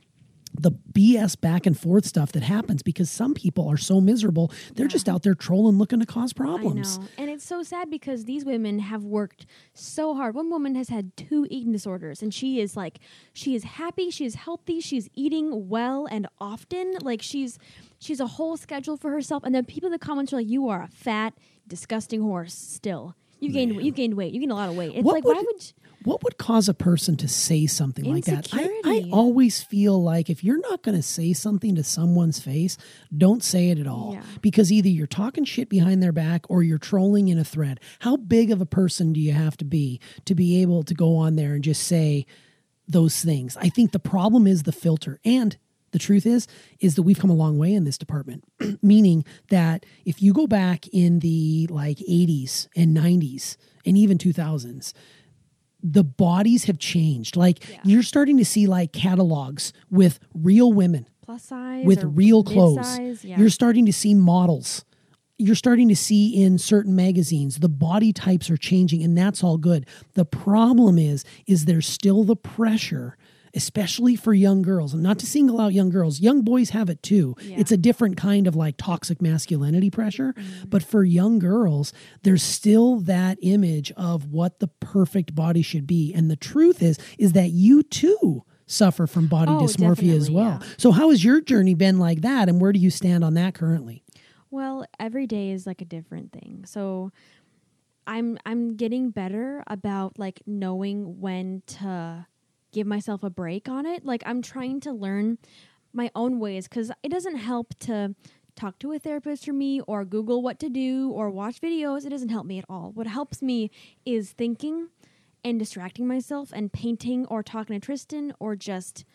the 0.61 0.71
BS 0.71 1.39
back 1.39 1.65
and 1.65 1.79
forth 1.79 2.05
stuff 2.05 2.33
that 2.33 2.43
happens 2.43 2.83
because 2.83 3.09
some 3.09 3.33
people 3.33 3.67
are 3.69 3.77
so 3.77 4.01
miserable. 4.01 4.51
They're 4.75 4.87
just 4.87 5.07
out 5.07 5.23
there 5.23 5.33
trolling, 5.33 5.77
looking 5.77 5.99
to 6.01 6.05
cause 6.05 6.33
problems. 6.33 6.99
And 7.17 7.29
it's 7.29 7.45
so 7.45 7.63
sad 7.63 7.89
because 7.89 8.25
these 8.25 8.43
women 8.43 8.79
have 8.79 9.03
worked 9.05 9.45
so 9.73 10.13
hard. 10.15 10.35
One 10.35 10.49
woman 10.49 10.75
has 10.75 10.89
had 10.89 11.15
two 11.15 11.47
eating 11.49 11.71
disorders 11.71 12.21
and 12.21 12.33
she 12.33 12.59
is 12.59 12.75
like 12.75 12.99
she 13.33 13.55
is 13.55 13.63
happy, 13.63 14.09
she 14.09 14.25
is 14.25 14.35
healthy, 14.35 14.81
she's 14.81 15.09
eating 15.15 15.69
well 15.69 16.05
and 16.11 16.27
often. 16.41 16.95
Like 17.01 17.21
she's 17.21 17.57
she's 17.99 18.19
a 18.19 18.27
whole 18.27 18.57
schedule 18.57 18.97
for 18.97 19.11
herself 19.11 19.43
and 19.45 19.55
then 19.55 19.63
people 19.65 19.87
in 19.87 19.91
the 19.93 19.99
comments 19.99 20.33
are 20.33 20.37
like 20.37 20.49
you 20.49 20.67
are 20.67 20.83
a 20.83 20.87
fat, 20.89 21.33
disgusting 21.67 22.21
horse 22.21 22.53
still. 22.53 23.15
You 23.39 23.51
gained 23.53 23.81
you 23.81 23.91
gained 23.93 24.15
weight. 24.15 24.33
You 24.33 24.41
gained 24.41 24.51
a 24.51 24.55
lot 24.55 24.67
of 24.67 24.75
weight. 24.75 24.91
It's 24.95 25.03
What 25.05 25.13
like 25.15 25.23
would- 25.23 25.37
why 25.37 25.43
would 25.45 25.63
you- 25.63 25.88
What 26.03 26.23
would 26.23 26.37
cause 26.37 26.69
a 26.69 26.73
person 26.73 27.17
to 27.17 27.27
say 27.27 27.65
something 27.65 28.05
like 28.05 28.25
that? 28.25 28.49
I, 28.53 28.81
I 28.85 29.09
always 29.11 29.61
feel 29.61 30.01
like 30.01 30.29
if 30.29 30.43
you're 30.43 30.59
not 30.59 30.81
going 30.81 30.95
to 30.95 31.03
say 31.03 31.33
something 31.33 31.75
to 31.75 31.83
someone's 31.83 32.39
face, 32.39 32.77
don't 33.15 33.43
say 33.43 33.69
it 33.69 33.79
at 33.79 33.87
all. 33.87 34.11
Yeah. 34.13 34.23
Because 34.41 34.71
either 34.71 34.87
you're 34.87 35.07
talking 35.07 35.43
shit 35.43 35.69
behind 35.69 36.01
their 36.01 36.11
back 36.11 36.45
or 36.49 36.63
you're 36.63 36.77
trolling 36.77 37.27
in 37.27 37.37
a 37.37 37.43
thread. 37.43 37.79
How 37.99 38.15
big 38.15 38.51
of 38.51 38.61
a 38.61 38.65
person 38.65 39.13
do 39.13 39.19
you 39.19 39.33
have 39.33 39.57
to 39.57 39.65
be 39.65 39.99
to 40.25 40.35
be 40.35 40.61
able 40.61 40.83
to 40.83 40.93
go 40.93 41.17
on 41.17 41.35
there 41.35 41.53
and 41.53 41.63
just 41.63 41.83
say 41.83 42.25
those 42.87 43.21
things? 43.21 43.57
I 43.57 43.69
think 43.69 43.91
the 43.91 43.99
problem 43.99 44.47
is 44.47 44.63
the 44.63 44.71
filter. 44.71 45.19
And 45.25 45.57
the 45.91 45.99
truth 45.99 46.25
is 46.25 46.47
is 46.79 46.95
that 46.95 47.03
we've 47.03 47.19
come 47.19 47.29
a 47.29 47.35
long 47.35 47.57
way 47.57 47.73
in 47.73 47.83
this 47.83 47.97
department 47.97 48.43
meaning 48.81 49.25
that 49.49 49.85
if 50.05 50.21
you 50.21 50.33
go 50.33 50.47
back 50.47 50.87
in 50.89 51.19
the 51.19 51.67
like 51.69 51.97
80s 51.97 52.67
and 52.75 52.95
90s 52.95 53.57
and 53.85 53.97
even 53.97 54.17
2000s 54.17 54.93
the 55.81 56.03
bodies 56.03 56.65
have 56.65 56.77
changed 56.77 57.35
like 57.35 57.63
you're 57.83 58.03
starting 58.03 58.37
to 58.37 58.45
see 58.45 58.67
like 58.67 58.91
catalogs 58.91 59.71
with 59.89 60.19
real 60.33 60.73
women 60.73 61.07
plus 61.21 61.43
size 61.43 61.85
with 61.85 62.03
real 62.03 62.43
clothes? 62.43 63.23
Yeah. 63.23 63.39
you're 63.39 63.49
starting 63.49 63.85
to 63.85 63.93
see 63.93 64.13
models 64.13 64.83
you're 65.37 65.55
starting 65.55 65.87
to 65.87 65.95
see 65.95 66.43
in 66.43 66.57
certain 66.57 66.95
magazines 66.95 67.59
the 67.59 67.69
body 67.69 68.11
types 68.11 68.49
are 68.49 68.57
changing 68.57 69.01
and 69.03 69.17
that's 69.17 69.41
all 69.43 69.57
good 69.57 69.85
the 70.15 70.25
problem 70.25 70.97
is 70.97 71.23
is 71.47 71.63
there's 71.65 71.87
still 71.87 72.23
the 72.25 72.35
pressure 72.35 73.15
especially 73.55 74.15
for 74.15 74.33
young 74.33 74.61
girls 74.61 74.93
and 74.93 75.01
not 75.03 75.17
to 75.19 75.25
single 75.25 75.59
out 75.59 75.73
young 75.73 75.89
girls 75.89 76.19
young 76.19 76.41
boys 76.41 76.69
have 76.71 76.89
it 76.89 77.01
too 77.03 77.35
Yeah. 77.41 77.57
it's 77.59 77.71
a 77.71 77.77
different 77.77 78.17
kind 78.17 78.47
of 78.47 78.55
like 78.55 78.75
toxic 78.77 79.21
masculinity 79.21 79.89
pressure 79.89 80.33
Mm-hmm. 80.33 80.69
but 80.69 80.83
for 80.83 81.03
young 81.03 81.39
girls 81.39 81.93
there's 82.23 82.43
still 82.43 82.99
that 83.01 83.37
image 83.41 83.91
of 83.97 84.25
what 84.31 84.59
the 84.59 84.67
perfect 84.67 85.33
body 85.35 85.61
should 85.61 85.87
be 85.87 86.13
and 86.13 86.29
the 86.29 86.35
truth 86.35 86.81
is 86.83 86.97
is 87.17 87.33
that 87.33 87.51
you 87.51 87.83
too 87.83 88.43
suffer 88.65 89.07
from 89.07 89.27
body 89.27 89.51
Oh, 89.51 89.61
dysmorphia 89.61 90.15
as 90.15 90.29
well 90.29 90.59
yeah. 90.61 90.67
so 90.77 90.91
how 90.91 91.09
has 91.09 91.23
your 91.23 91.41
journey 91.41 91.73
been 91.73 91.97
like 91.99 92.21
that 92.21 92.49
and 92.49 92.61
where 92.61 92.71
do 92.71 92.79
you 92.79 92.89
stand 92.91 93.23
on 93.23 93.33
that 93.35 93.53
currently 93.55 94.03
Well, 94.51 94.85
every 94.99 95.27
day 95.27 95.51
is 95.51 95.67
like 95.67 95.81
a 95.81 95.85
different 95.85 96.31
thing. 96.31 96.63
So 96.65 97.11
I'm 98.07 98.37
I'm 98.45 98.75
getting 98.77 99.11
better 99.11 99.63
about 99.67 100.17
like 100.17 100.41
knowing 100.47 101.19
when 101.21 101.61
to 101.77 102.25
give 102.71 102.87
myself 102.87 103.23
a 103.23 103.29
break 103.29 103.67
on 103.69 103.85
it. 103.85 104.05
Like 104.05 104.23
I'm 104.25 104.41
trying 104.41 104.79
to 104.81 104.91
learn 104.91 105.37
my 105.93 106.11
own 106.15 106.39
ways 106.39 106.67
cuz 106.67 106.91
it 107.01 107.09
doesn't 107.09 107.37
help 107.37 107.73
to 107.79 108.15
talk 108.55 108.77
to 108.79 108.91
a 108.91 108.99
therapist 108.99 109.45
for 109.45 109.53
me 109.53 109.79
or 109.81 110.03
google 110.03 110.41
what 110.41 110.59
to 110.59 110.69
do 110.69 111.11
or 111.11 111.29
watch 111.29 111.61
videos. 111.61 112.05
It 112.05 112.09
doesn't 112.09 112.29
help 112.29 112.45
me 112.45 112.59
at 112.59 112.65
all. 112.69 112.91
What 112.91 113.07
helps 113.07 113.41
me 113.41 113.71
is 114.05 114.31
thinking 114.31 114.89
and 115.43 115.57
distracting 115.57 116.07
myself 116.07 116.51
and 116.53 116.71
painting 116.71 117.25
or 117.27 117.41
talking 117.41 117.79
to 117.79 117.85
Tristan 117.85 118.33
or 118.39 118.55
just 118.55 119.05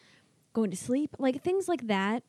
going 0.55 0.71
to 0.71 0.77
sleep. 0.77 1.15
Like 1.19 1.43
things 1.43 1.69
like 1.69 1.87
that 1.89 2.23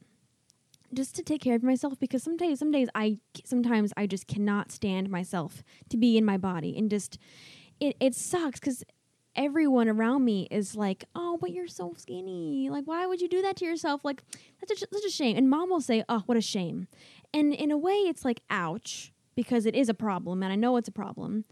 just 0.93 1.15
to 1.15 1.23
take 1.23 1.41
care 1.41 1.55
of 1.55 1.63
myself 1.63 1.99
because 1.99 2.23
some 2.23 2.37
days 2.37 2.59
some 2.59 2.71
days 2.71 2.87
I 2.93 3.17
sometimes 3.43 3.93
I 3.97 4.07
just 4.07 4.27
cannot 4.27 4.71
stand 4.71 5.09
myself 5.09 5.63
to 5.89 5.97
be 5.97 6.17
in 6.17 6.25
my 6.25 6.37
body 6.37 6.77
and 6.77 6.89
just 6.89 7.17
it 7.79 7.95
it 7.99 8.15
sucks 8.15 8.59
cuz 8.59 8.83
everyone 9.35 9.87
around 9.87 10.25
me 10.25 10.47
is 10.51 10.75
like, 10.75 11.05
"Oh, 11.15 11.37
but 11.39 11.51
you're 11.51 11.67
so 11.67 11.93
skinny. 11.97 12.69
Like, 12.69 12.85
why 12.85 13.05
would 13.05 13.21
you 13.21 13.27
do 13.27 13.41
that 13.41 13.55
to 13.57 13.65
yourself? 13.65 14.03
Like, 14.03 14.23
that's 14.59 14.81
a, 14.81 14.87
such 14.93 15.05
a 15.05 15.09
shame." 15.09 15.37
And 15.37 15.49
mom 15.49 15.69
will 15.69 15.81
say, 15.81 16.03
"Oh, 16.09 16.23
what 16.25 16.37
a 16.37 16.41
shame." 16.41 16.87
And 17.33 17.53
in 17.53 17.71
a 17.71 17.77
way, 17.77 17.93
it's 17.93 18.25
like, 18.25 18.41
"Ouch," 18.49 19.11
because 19.35 19.65
it 19.65 19.75
is 19.75 19.89
a 19.89 19.93
problem, 19.93 20.43
and 20.43 20.51
I 20.51 20.55
know 20.55 20.77
it's 20.77 20.87
a 20.87 20.93
problem. 20.93 21.45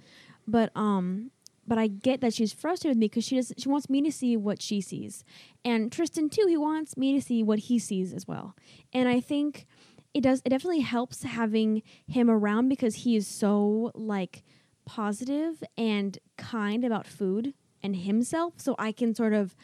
But 0.47 0.71
um, 0.75 1.31
but 1.65 1.77
I 1.77 1.87
get 1.87 2.21
that 2.21 2.33
she's 2.33 2.53
frustrated 2.53 2.97
with 2.97 2.99
me 2.99 3.07
because 3.07 3.23
she 3.23 3.35
does 3.35 3.53
she 3.57 3.69
wants 3.69 3.89
me 3.89 4.01
to 4.01 4.11
see 4.11 4.35
what 4.37 4.61
she 4.61 4.81
sees, 4.81 5.23
and 5.63 5.91
Tristan 5.91 6.29
too. 6.29 6.45
He 6.47 6.57
wants 6.57 6.97
me 6.97 7.13
to 7.13 7.21
see 7.21 7.43
what 7.43 7.59
he 7.59 7.79
sees 7.79 8.13
as 8.13 8.27
well. 8.27 8.55
And 8.93 9.07
I 9.07 9.19
think 9.19 9.65
it 10.13 10.21
does. 10.21 10.41
It 10.45 10.49
definitely 10.49 10.81
helps 10.81 11.23
having 11.23 11.83
him 12.07 12.29
around 12.29 12.69
because 12.69 12.95
he 12.95 13.15
is 13.15 13.27
so 13.27 13.91
like 13.95 14.43
positive 14.85 15.63
and 15.77 16.17
kind 16.37 16.83
about 16.83 17.07
food 17.07 17.53
and 17.83 17.95
himself. 17.95 18.53
So 18.57 18.75
I 18.79 18.91
can 18.91 19.13
sort 19.13 19.33
of 19.33 19.55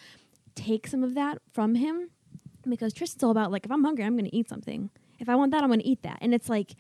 take 0.55 0.87
some 0.87 1.03
of 1.03 1.15
that 1.15 1.39
from 1.51 1.75
him 1.75 2.09
because 2.67 2.93
Tristan's 2.93 3.23
all 3.23 3.31
about 3.31 3.51
like 3.51 3.65
if 3.65 3.71
I'm 3.71 3.83
hungry, 3.83 4.03
I'm 4.03 4.15
going 4.17 4.29
to 4.29 4.35
eat 4.35 4.49
something. 4.49 4.89
If 5.19 5.27
I 5.27 5.35
want 5.35 5.51
that, 5.51 5.63
I'm 5.63 5.69
going 5.69 5.81
to 5.81 5.87
eat 5.87 6.03
that. 6.03 6.17
And 6.21 6.33
it's 6.33 6.47
like 6.47 6.75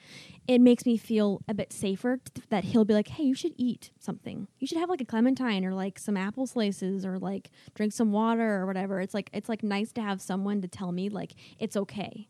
it 0.47 0.59
makes 0.59 0.85
me 0.85 0.95
feel 0.97 1.41
a 1.47 1.53
bit 1.53 1.73
safer 1.73 2.19
that 2.49 2.63
he'll 2.63 2.85
be 2.85 2.93
like, 2.93 3.09
"Hey, 3.09 3.23
you 3.23 3.35
should 3.35 3.53
eat 3.57 3.91
something. 3.99 4.47
You 4.59 4.67
should 4.67 4.77
have 4.77 4.89
like 4.89 5.01
a 5.01 5.05
clementine 5.05 5.65
or 5.65 5.73
like 5.73 5.99
some 5.99 6.15
apple 6.15 6.47
slices 6.47 7.05
or 7.05 7.19
like 7.19 7.51
drink 7.75 7.91
some 7.93 8.11
water 8.11 8.55
or 8.55 8.65
whatever." 8.65 9.01
It's 9.01 9.13
like 9.13 9.29
it's 9.33 9.49
like 9.49 9.63
nice 9.63 9.91
to 9.93 10.01
have 10.01 10.21
someone 10.21 10.61
to 10.61 10.67
tell 10.67 10.91
me 10.91 11.09
like 11.09 11.33
it's 11.59 11.75
okay. 11.75 12.29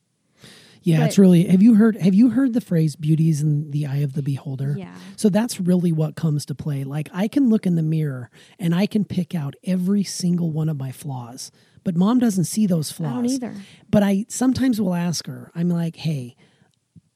Yeah, 0.82 1.00
But- 1.00 1.08
it's 1.08 1.18
really. 1.18 1.46
Have 1.48 1.62
you 1.62 1.76
heard? 1.76 1.98
Have 1.98 2.16
you 2.16 2.30
heard 2.30 2.54
the 2.54 2.62
phrase 2.62 2.96
"beauty 2.96 3.30
is 3.30 3.42
in 3.42 3.72
the 3.72 3.86
eye 3.86 3.98
of 3.98 4.14
the 4.14 4.22
beholder"? 4.22 4.76
Yeah. 4.78 4.96
So 5.18 5.30
that's 5.30 5.60
really 5.60 5.92
what 5.92 6.16
comes 6.16 6.46
to 6.46 6.56
play. 6.56 6.84
Like 6.84 7.10
I 7.14 7.28
can 7.28 7.50
look 7.50 7.66
in 7.66 7.76
the 7.76 7.84
mirror 7.84 8.30
and 8.58 8.74
I 8.74 8.86
can 8.86 9.04
pick 9.06 9.36
out 9.36 9.56
every 9.64 10.04
single 10.04 10.52
one 10.52 10.70
of 10.70 10.78
my 10.78 10.92
flaws, 10.92 11.52
but 11.84 11.96
mom 11.98 12.20
doesn't 12.20 12.46
see 12.46 12.66
those 12.66 12.92
flaws. 12.92 13.12
I 13.12 13.16
don't 13.16 13.26
either. 13.26 13.54
But 13.90 14.04
I 14.04 14.26
sometimes 14.30 14.80
will 14.80 14.96
ask 14.96 15.28
her. 15.28 15.52
I'm 15.54 15.70
like, 15.70 15.98
"Hey, 15.98 16.36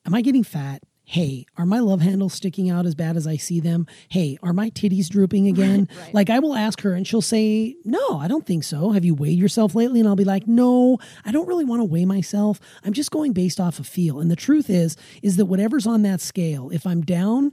am 0.05 0.13
I 0.13 0.21
getting 0.21 0.43
fat?" 0.43 0.83
Hey, 1.05 1.45
are 1.57 1.65
my 1.65 1.79
love 1.79 2.01
handles 2.01 2.33
sticking 2.33 2.69
out 2.69 2.85
as 2.85 2.95
bad 2.95 3.17
as 3.17 3.27
I 3.27 3.35
see 3.35 3.59
them? 3.59 3.87
Hey, 4.07 4.37
are 4.41 4.53
my 4.53 4.69
titties 4.69 5.09
drooping 5.09 5.47
again? 5.47 5.89
right. 5.99 6.13
Like 6.13 6.29
I 6.29 6.39
will 6.39 6.55
ask 6.55 6.81
her 6.81 6.93
and 6.93 7.05
she'll 7.05 7.21
say, 7.21 7.75
No, 7.83 8.19
I 8.19 8.27
don't 8.27 8.45
think 8.45 8.63
so. 8.63 8.91
Have 8.91 9.03
you 9.03 9.13
weighed 9.13 9.37
yourself 9.37 9.75
lately? 9.75 9.99
And 9.99 10.07
I'll 10.07 10.15
be 10.15 10.23
like, 10.23 10.47
No, 10.47 10.99
I 11.25 11.31
don't 11.31 11.47
really 11.47 11.65
want 11.65 11.81
to 11.81 11.85
weigh 11.85 12.05
myself. 12.05 12.59
I'm 12.83 12.93
just 12.93 13.11
going 13.11 13.33
based 13.33 13.59
off 13.59 13.79
of 13.79 13.87
feel. 13.87 14.19
And 14.19 14.31
the 14.31 14.35
truth 14.35 14.69
is, 14.69 14.95
is 15.21 15.35
that 15.37 15.45
whatever's 15.45 15.85
on 15.85 16.03
that 16.03 16.21
scale, 16.21 16.69
if 16.69 16.87
I'm 16.87 17.01
down, 17.01 17.51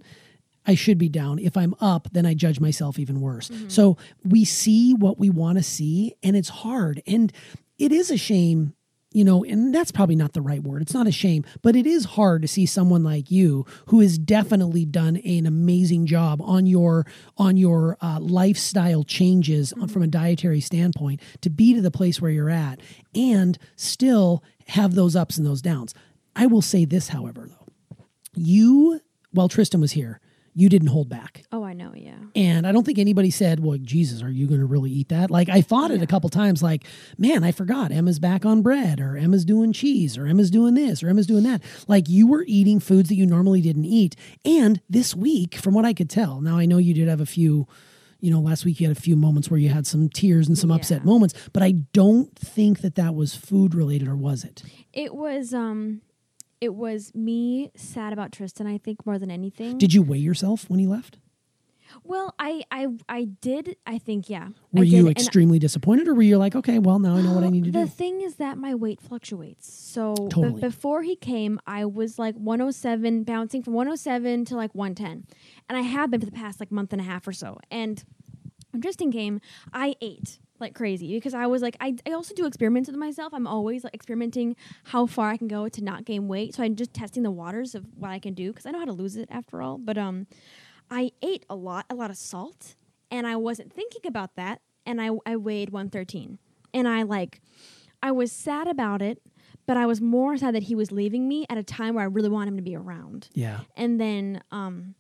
I 0.66 0.74
should 0.74 0.98
be 0.98 1.08
down. 1.08 1.38
If 1.38 1.56
I'm 1.56 1.74
up, 1.80 2.08
then 2.12 2.26
I 2.26 2.34
judge 2.34 2.60
myself 2.60 2.98
even 2.98 3.20
worse. 3.20 3.48
Mm-hmm. 3.48 3.68
So 3.68 3.96
we 4.24 4.44
see 4.44 4.94
what 4.94 5.18
we 5.18 5.30
want 5.30 5.58
to 5.58 5.64
see, 5.64 6.14
and 6.22 6.36
it's 6.36 6.48
hard. 6.48 7.02
And 7.06 7.32
it 7.78 7.92
is 7.92 8.10
a 8.10 8.16
shame, 8.16 8.74
you 9.12 9.24
know, 9.24 9.44
and 9.44 9.74
that's 9.74 9.90
probably 9.90 10.14
not 10.14 10.34
the 10.34 10.40
right 10.40 10.62
word. 10.62 10.82
It's 10.82 10.94
not 10.94 11.06
a 11.06 11.12
shame, 11.12 11.44
but 11.62 11.74
it 11.74 11.86
is 11.86 12.04
hard 12.04 12.42
to 12.42 12.48
see 12.48 12.64
someone 12.64 13.02
like 13.02 13.30
you 13.30 13.66
who 13.86 14.00
has 14.00 14.18
definitely 14.18 14.84
done 14.84 15.16
an 15.18 15.46
amazing 15.46 16.06
job 16.06 16.40
on 16.42 16.66
your 16.66 17.06
on 17.36 17.56
your 17.56 17.96
uh, 18.00 18.20
lifestyle 18.20 19.02
changes 19.02 19.72
from 19.88 20.02
a 20.02 20.06
dietary 20.06 20.60
standpoint 20.60 21.20
to 21.40 21.50
be 21.50 21.74
to 21.74 21.80
the 21.80 21.90
place 21.90 22.20
where 22.20 22.30
you're 22.30 22.50
at 22.50 22.80
and 23.14 23.58
still 23.74 24.44
have 24.68 24.94
those 24.94 25.16
ups 25.16 25.36
and 25.38 25.46
those 25.46 25.62
downs. 25.62 25.92
I 26.36 26.46
will 26.46 26.62
say 26.62 26.84
this, 26.84 27.08
however, 27.08 27.48
though 27.48 27.60
you 28.34 29.00
while 29.32 29.48
Tristan 29.48 29.80
was 29.80 29.92
here, 29.92 30.20
you 30.54 30.68
didn't 30.68 30.88
hold 30.88 31.08
back. 31.08 31.44
Oh, 31.52 31.62
I 31.62 31.72
know. 31.72 31.92
Yeah. 31.94 32.18
And 32.34 32.66
I 32.66 32.72
don't 32.72 32.84
think 32.84 32.98
anybody 32.98 33.30
said, 33.30 33.60
Well, 33.60 33.78
Jesus, 33.78 34.22
are 34.22 34.30
you 34.30 34.46
going 34.46 34.60
to 34.60 34.66
really 34.66 34.90
eat 34.90 35.08
that? 35.10 35.30
Like, 35.30 35.48
I 35.48 35.60
thought 35.60 35.90
it 35.90 36.02
a 36.02 36.06
couple 36.06 36.28
times, 36.28 36.62
like, 36.62 36.84
man, 37.18 37.44
I 37.44 37.52
forgot 37.52 37.92
Emma's 37.92 38.18
back 38.18 38.44
on 38.44 38.62
bread, 38.62 39.00
or 39.00 39.16
Emma's 39.16 39.44
doing 39.44 39.72
cheese, 39.72 40.18
or 40.18 40.26
Emma's 40.26 40.50
doing 40.50 40.74
this, 40.74 41.02
or 41.02 41.08
Emma's 41.08 41.26
doing 41.26 41.44
that. 41.44 41.62
Like, 41.86 42.08
you 42.08 42.26
were 42.26 42.44
eating 42.46 42.80
foods 42.80 43.08
that 43.10 43.14
you 43.14 43.26
normally 43.26 43.60
didn't 43.60 43.84
eat. 43.84 44.16
And 44.44 44.80
this 44.88 45.14
week, 45.14 45.54
from 45.56 45.74
what 45.74 45.84
I 45.84 45.94
could 45.94 46.10
tell, 46.10 46.40
now 46.40 46.58
I 46.58 46.66
know 46.66 46.78
you 46.78 46.94
did 46.94 47.08
have 47.08 47.20
a 47.20 47.26
few. 47.26 47.66
You 48.22 48.30
know, 48.30 48.40
last 48.40 48.66
week 48.66 48.80
you 48.80 48.86
had 48.86 48.94
a 48.94 49.00
few 49.00 49.16
moments 49.16 49.50
where 49.50 49.58
you 49.58 49.70
had 49.70 49.86
some 49.86 50.10
tears 50.10 50.46
and 50.46 50.58
some 50.58 50.70
upset 50.70 51.06
moments, 51.06 51.32
but 51.54 51.62
I 51.62 51.70
don't 51.94 52.36
think 52.38 52.82
that 52.82 52.96
that 52.96 53.14
was 53.14 53.34
food 53.34 53.74
related, 53.74 54.08
or 54.08 54.14
was 54.16 54.44
it? 54.44 54.62
It 54.92 55.14
was 55.14 55.54
um 55.54 56.02
it 56.60 56.74
was 56.74 57.14
me 57.14 57.70
sad 57.76 58.12
about 58.12 58.32
Tristan, 58.32 58.66
I 58.66 58.78
think, 58.78 59.06
more 59.06 59.18
than 59.18 59.30
anything. 59.30 59.78
Did 59.78 59.94
you 59.94 60.02
weigh 60.02 60.18
yourself 60.18 60.68
when 60.68 60.78
he 60.78 60.86
left? 60.86 61.18
well, 62.04 62.34
I 62.38 62.62
I 62.70 62.88
I 63.08 63.24
did 63.24 63.76
I 63.86 63.98
think, 63.98 64.30
yeah. 64.30 64.48
Were 64.72 64.84
you 64.84 65.08
and 65.08 65.10
extremely 65.10 65.58
disappointed, 65.58 66.08
or 66.08 66.14
were 66.14 66.22
you 66.22 66.38
like, 66.38 66.54
okay, 66.54 66.78
well, 66.78 66.98
now 66.98 67.16
I 67.16 67.22
know 67.22 67.32
what 67.32 67.44
I 67.44 67.48
need 67.48 67.64
to 67.64 67.70
the 67.72 67.80
do? 67.80 67.84
The 67.84 67.90
thing 67.90 68.20
is 68.20 68.36
that 68.36 68.58
my 68.58 68.74
weight 68.74 69.00
fluctuates. 69.00 69.72
So 69.72 70.14
Totally. 70.14 70.60
before 70.60 71.02
he 71.02 71.16
came, 71.16 71.60
I 71.66 71.84
was 71.84 72.18
like 72.18 72.34
107, 72.36 73.24
bouncing 73.24 73.62
from 73.62 73.74
107 73.74 74.44
to 74.46 74.56
like 74.56 74.74
110. 74.74 75.24
And 75.68 75.78
I 75.78 75.82
have 75.82 76.10
been 76.10 76.20
for 76.20 76.26
the 76.26 76.32
past 76.32 76.60
like 76.60 76.70
month 76.70 76.92
and 76.92 77.00
a 77.00 77.04
half 77.04 77.26
or 77.26 77.32
so. 77.32 77.58
And 77.70 78.02
when 78.70 78.82
Tristan 78.82 79.12
came, 79.12 79.40
I 79.72 79.94
ate 80.00 80.38
like 80.60 80.74
crazy 80.74 81.14
because 81.14 81.34
I 81.34 81.46
was 81.46 81.62
like, 81.62 81.76
I, 81.80 81.96
I 82.06 82.12
also 82.12 82.34
do 82.34 82.46
experiments 82.46 82.88
with 82.88 82.96
myself. 82.98 83.32
I'm 83.32 83.46
always 83.46 83.84
like 83.84 83.94
experimenting 83.94 84.56
how 84.84 85.06
far 85.06 85.30
I 85.30 85.36
can 85.36 85.48
go 85.48 85.68
to 85.68 85.84
not 85.84 86.04
gain 86.04 86.28
weight. 86.28 86.54
So 86.54 86.62
I'm 86.62 86.76
just 86.76 86.92
testing 86.94 87.22
the 87.22 87.30
waters 87.30 87.74
of 87.74 87.86
what 87.96 88.10
I 88.10 88.18
can 88.18 88.34
do 88.34 88.50
because 88.50 88.66
I 88.66 88.70
know 88.70 88.78
how 88.80 88.84
to 88.84 88.92
lose 88.92 89.16
it 89.16 89.28
after 89.30 89.62
all. 89.62 89.78
But 89.78 89.98
um, 89.98 90.26
I 90.90 91.12
ate 91.22 91.46
a 91.48 91.54
lot, 91.54 91.86
a 91.88 91.94
lot 91.94 92.10
of 92.10 92.16
salt, 92.16 92.74
and 93.10 93.26
I 93.26 93.36
wasn't 93.36 93.72
thinking 93.72 94.02
about 94.06 94.36
that. 94.36 94.60
And 94.86 95.00
I, 95.00 95.10
I 95.26 95.36
weighed 95.36 95.70
113. 95.70 96.38
And 96.72 96.88
I 96.88 97.02
like, 97.02 97.40
I 98.02 98.12
was 98.12 98.32
sad 98.32 98.66
about 98.66 99.02
it, 99.02 99.20
but 99.66 99.76
I 99.76 99.86
was 99.86 100.00
more 100.00 100.36
sad 100.36 100.54
that 100.54 100.64
he 100.64 100.74
was 100.74 100.90
leaving 100.90 101.28
me 101.28 101.46
at 101.48 101.58
a 101.58 101.62
time 101.62 101.94
where 101.94 102.04
I 102.04 102.06
really 102.06 102.28
want 102.28 102.48
him 102.48 102.56
to 102.56 102.62
be 102.62 102.74
around. 102.74 103.28
yeah. 103.34 103.60
And 103.76 104.00
then 104.00 104.42
um, 104.50 104.94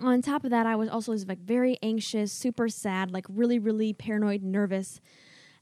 on 0.00 0.22
top 0.22 0.44
of 0.44 0.50
that, 0.50 0.66
I 0.66 0.76
was 0.76 0.88
also 0.88 1.12
like 1.26 1.38
very 1.38 1.78
anxious, 1.82 2.32
super 2.32 2.68
sad, 2.68 3.10
like 3.10 3.26
really, 3.28 3.58
really 3.58 3.92
paranoid, 3.92 4.42
nervous. 4.42 5.00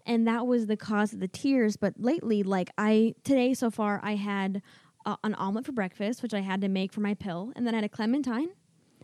And 0.05 0.27
that 0.29 0.47
was 0.47 0.67
the 0.67 0.77
cause 0.77 1.13
of 1.13 1.21
the 1.21 1.29
tears. 1.29 1.77
But 1.77 1.95
lately, 1.99 2.43
like 2.43 2.71
I, 2.79 3.15
today 3.25 3.55
so 3.55 3.71
far, 3.71 4.01
I 4.03 4.15
had 4.15 4.63
uh, 5.05 5.17
an 5.25 5.35
omelet 5.35 5.67
for 5.67 5.73
breakfast, 5.73 6.23
which 6.23 6.35
I 6.35 6.41
had 6.41 6.61
to 6.61 6.69
make 6.69 6.93
for 6.93 7.01
my 7.01 7.15
pill. 7.15 7.53
And 7.57 7.67
then 7.67 7.75
I 7.75 7.79
had 7.79 7.85
a 7.85 7.89
clementine. 7.89 8.51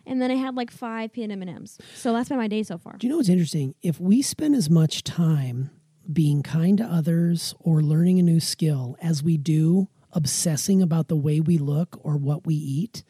And 0.05 0.21
then 0.21 0.31
I 0.31 0.35
had 0.35 0.55
like 0.55 0.69
five 0.69 1.13
peanut 1.13 1.41
M&Ms. 1.41 1.77
So 1.95 2.11
that's 2.11 2.29
been 2.29 2.37
my 2.37 2.47
day 2.47 2.63
so 2.63 2.77
far. 2.77 2.97
Do 2.97 3.07
you 3.07 3.11
know 3.11 3.17
what's 3.17 3.29
interesting? 3.29 3.73
If 3.81 3.99
we 3.99 4.21
spend 4.21 4.55
as 4.55 4.69
much 4.69 5.03
time 5.03 5.71
being 6.11 6.43
kind 6.43 6.77
to 6.79 6.83
others 6.83 7.55
or 7.61 7.81
learning 7.81 8.19
a 8.19 8.23
new 8.23 8.41
skill 8.41 8.97
as 9.01 9.23
we 9.23 9.37
do 9.37 9.87
obsessing 10.11 10.81
about 10.81 11.07
the 11.07 11.15
way 11.15 11.39
we 11.39 11.57
look 11.57 11.97
or 12.03 12.17
what 12.17 12.45
we 12.45 12.55
eat, 12.55 13.03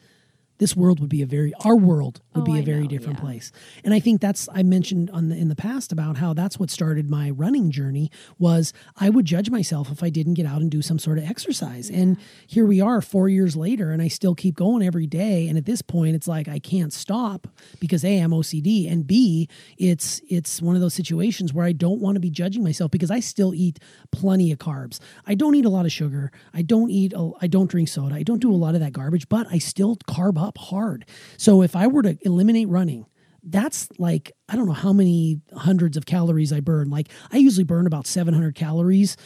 this 0.58 0.76
world 0.76 1.00
would 1.00 1.08
be 1.08 1.22
a 1.22 1.26
very 1.26 1.52
our 1.64 1.76
world 1.76 2.20
would 2.34 2.42
Oh, 2.42 2.44
be 2.44 2.52
a 2.58 2.62
I 2.62 2.62
very 2.62 2.82
know, 2.82 2.88
different 2.88 3.18
yeah. 3.18 3.24
place. 3.24 3.52
And 3.84 3.94
I 3.94 4.00
think 4.00 4.20
that's 4.20 4.48
I 4.52 4.62
mentioned 4.62 5.10
on 5.10 5.28
the 5.28 5.36
in 5.36 5.48
the 5.48 5.56
past 5.56 5.92
about 5.92 6.16
how 6.18 6.32
that's 6.34 6.58
what 6.58 6.70
started 6.70 7.08
my 7.10 7.30
running 7.30 7.70
journey 7.70 8.10
was 8.38 8.72
I 8.96 9.08
would 9.10 9.24
judge 9.24 9.50
myself 9.50 9.90
if 9.90 10.02
I 10.02 10.10
didn't 10.10 10.34
get 10.34 10.46
out 10.46 10.60
and 10.60 10.70
do 10.70 10.82
some 10.82 10.98
sort 10.98 11.18
of 11.18 11.24
exercise. 11.24 11.90
And 11.90 12.16
here 12.46 12.66
we 12.66 12.80
are 12.80 13.00
4 13.00 13.28
years 13.28 13.56
later 13.56 13.90
and 13.90 14.00
I 14.02 14.08
still 14.08 14.34
keep 14.34 14.54
going 14.54 14.82
every 14.84 15.06
day 15.06 15.48
and 15.48 15.56
at 15.58 15.64
this 15.64 15.82
point 15.82 16.14
it's 16.14 16.28
like 16.28 16.46
I 16.48 16.58
can't 16.58 16.92
stop 16.92 17.46
because 17.80 18.04
A 18.04 18.18
I'm 18.18 18.30
OCD 18.30 18.90
and 18.90 19.06
B 19.06 19.48
it's 19.78 20.20
it's 20.28 20.62
one 20.62 20.74
of 20.76 20.80
those 20.80 20.94
situations 20.94 21.52
where 21.52 21.64
I 21.66 21.72
don't 21.72 22.00
want 22.00 22.14
to 22.16 22.20
be 22.20 22.30
judging 22.30 22.62
myself 22.62 22.90
because 22.90 23.10
I 23.10 23.20
still 23.20 23.54
eat 23.54 23.78
plenty 24.12 24.52
of 24.52 24.58
carbs. 24.58 25.00
I 25.26 25.34
don't 25.34 25.54
eat 25.54 25.64
a 25.64 25.68
lot 25.70 25.84
of 25.86 25.92
sugar. 25.92 26.30
I 26.52 26.62
don't 26.62 26.90
eat 26.90 27.12
a, 27.14 27.30
I 27.40 27.46
don't 27.48 27.70
drink 27.70 27.88
soda. 27.88 28.14
I 28.14 28.22
don't 28.22 28.40
do 28.40 28.52
a 28.52 28.56
lot 28.56 28.74
of 28.74 28.80
that 28.80 28.92
garbage, 28.92 29.28
but 29.28 29.46
I 29.50 29.58
still 29.58 29.96
carb 30.08 30.38
up 30.38 30.43
hard. 30.56 31.04
So 31.36 31.62
if 31.62 31.74
I 31.74 31.86
were 31.86 32.02
to 32.02 32.18
eliminate 32.22 32.68
running, 32.68 33.06
that's 33.42 33.88
like 33.98 34.32
I 34.48 34.56
don't 34.56 34.66
know 34.66 34.72
how 34.72 34.92
many 34.92 35.40
hundreds 35.56 35.96
of 35.96 36.06
calories 36.06 36.52
I 36.52 36.60
burn. 36.60 36.90
Like 36.90 37.08
I 37.32 37.38
usually 37.38 37.64
burn 37.64 37.86
about 37.86 38.06
700 38.06 38.54
calories 38.54 39.16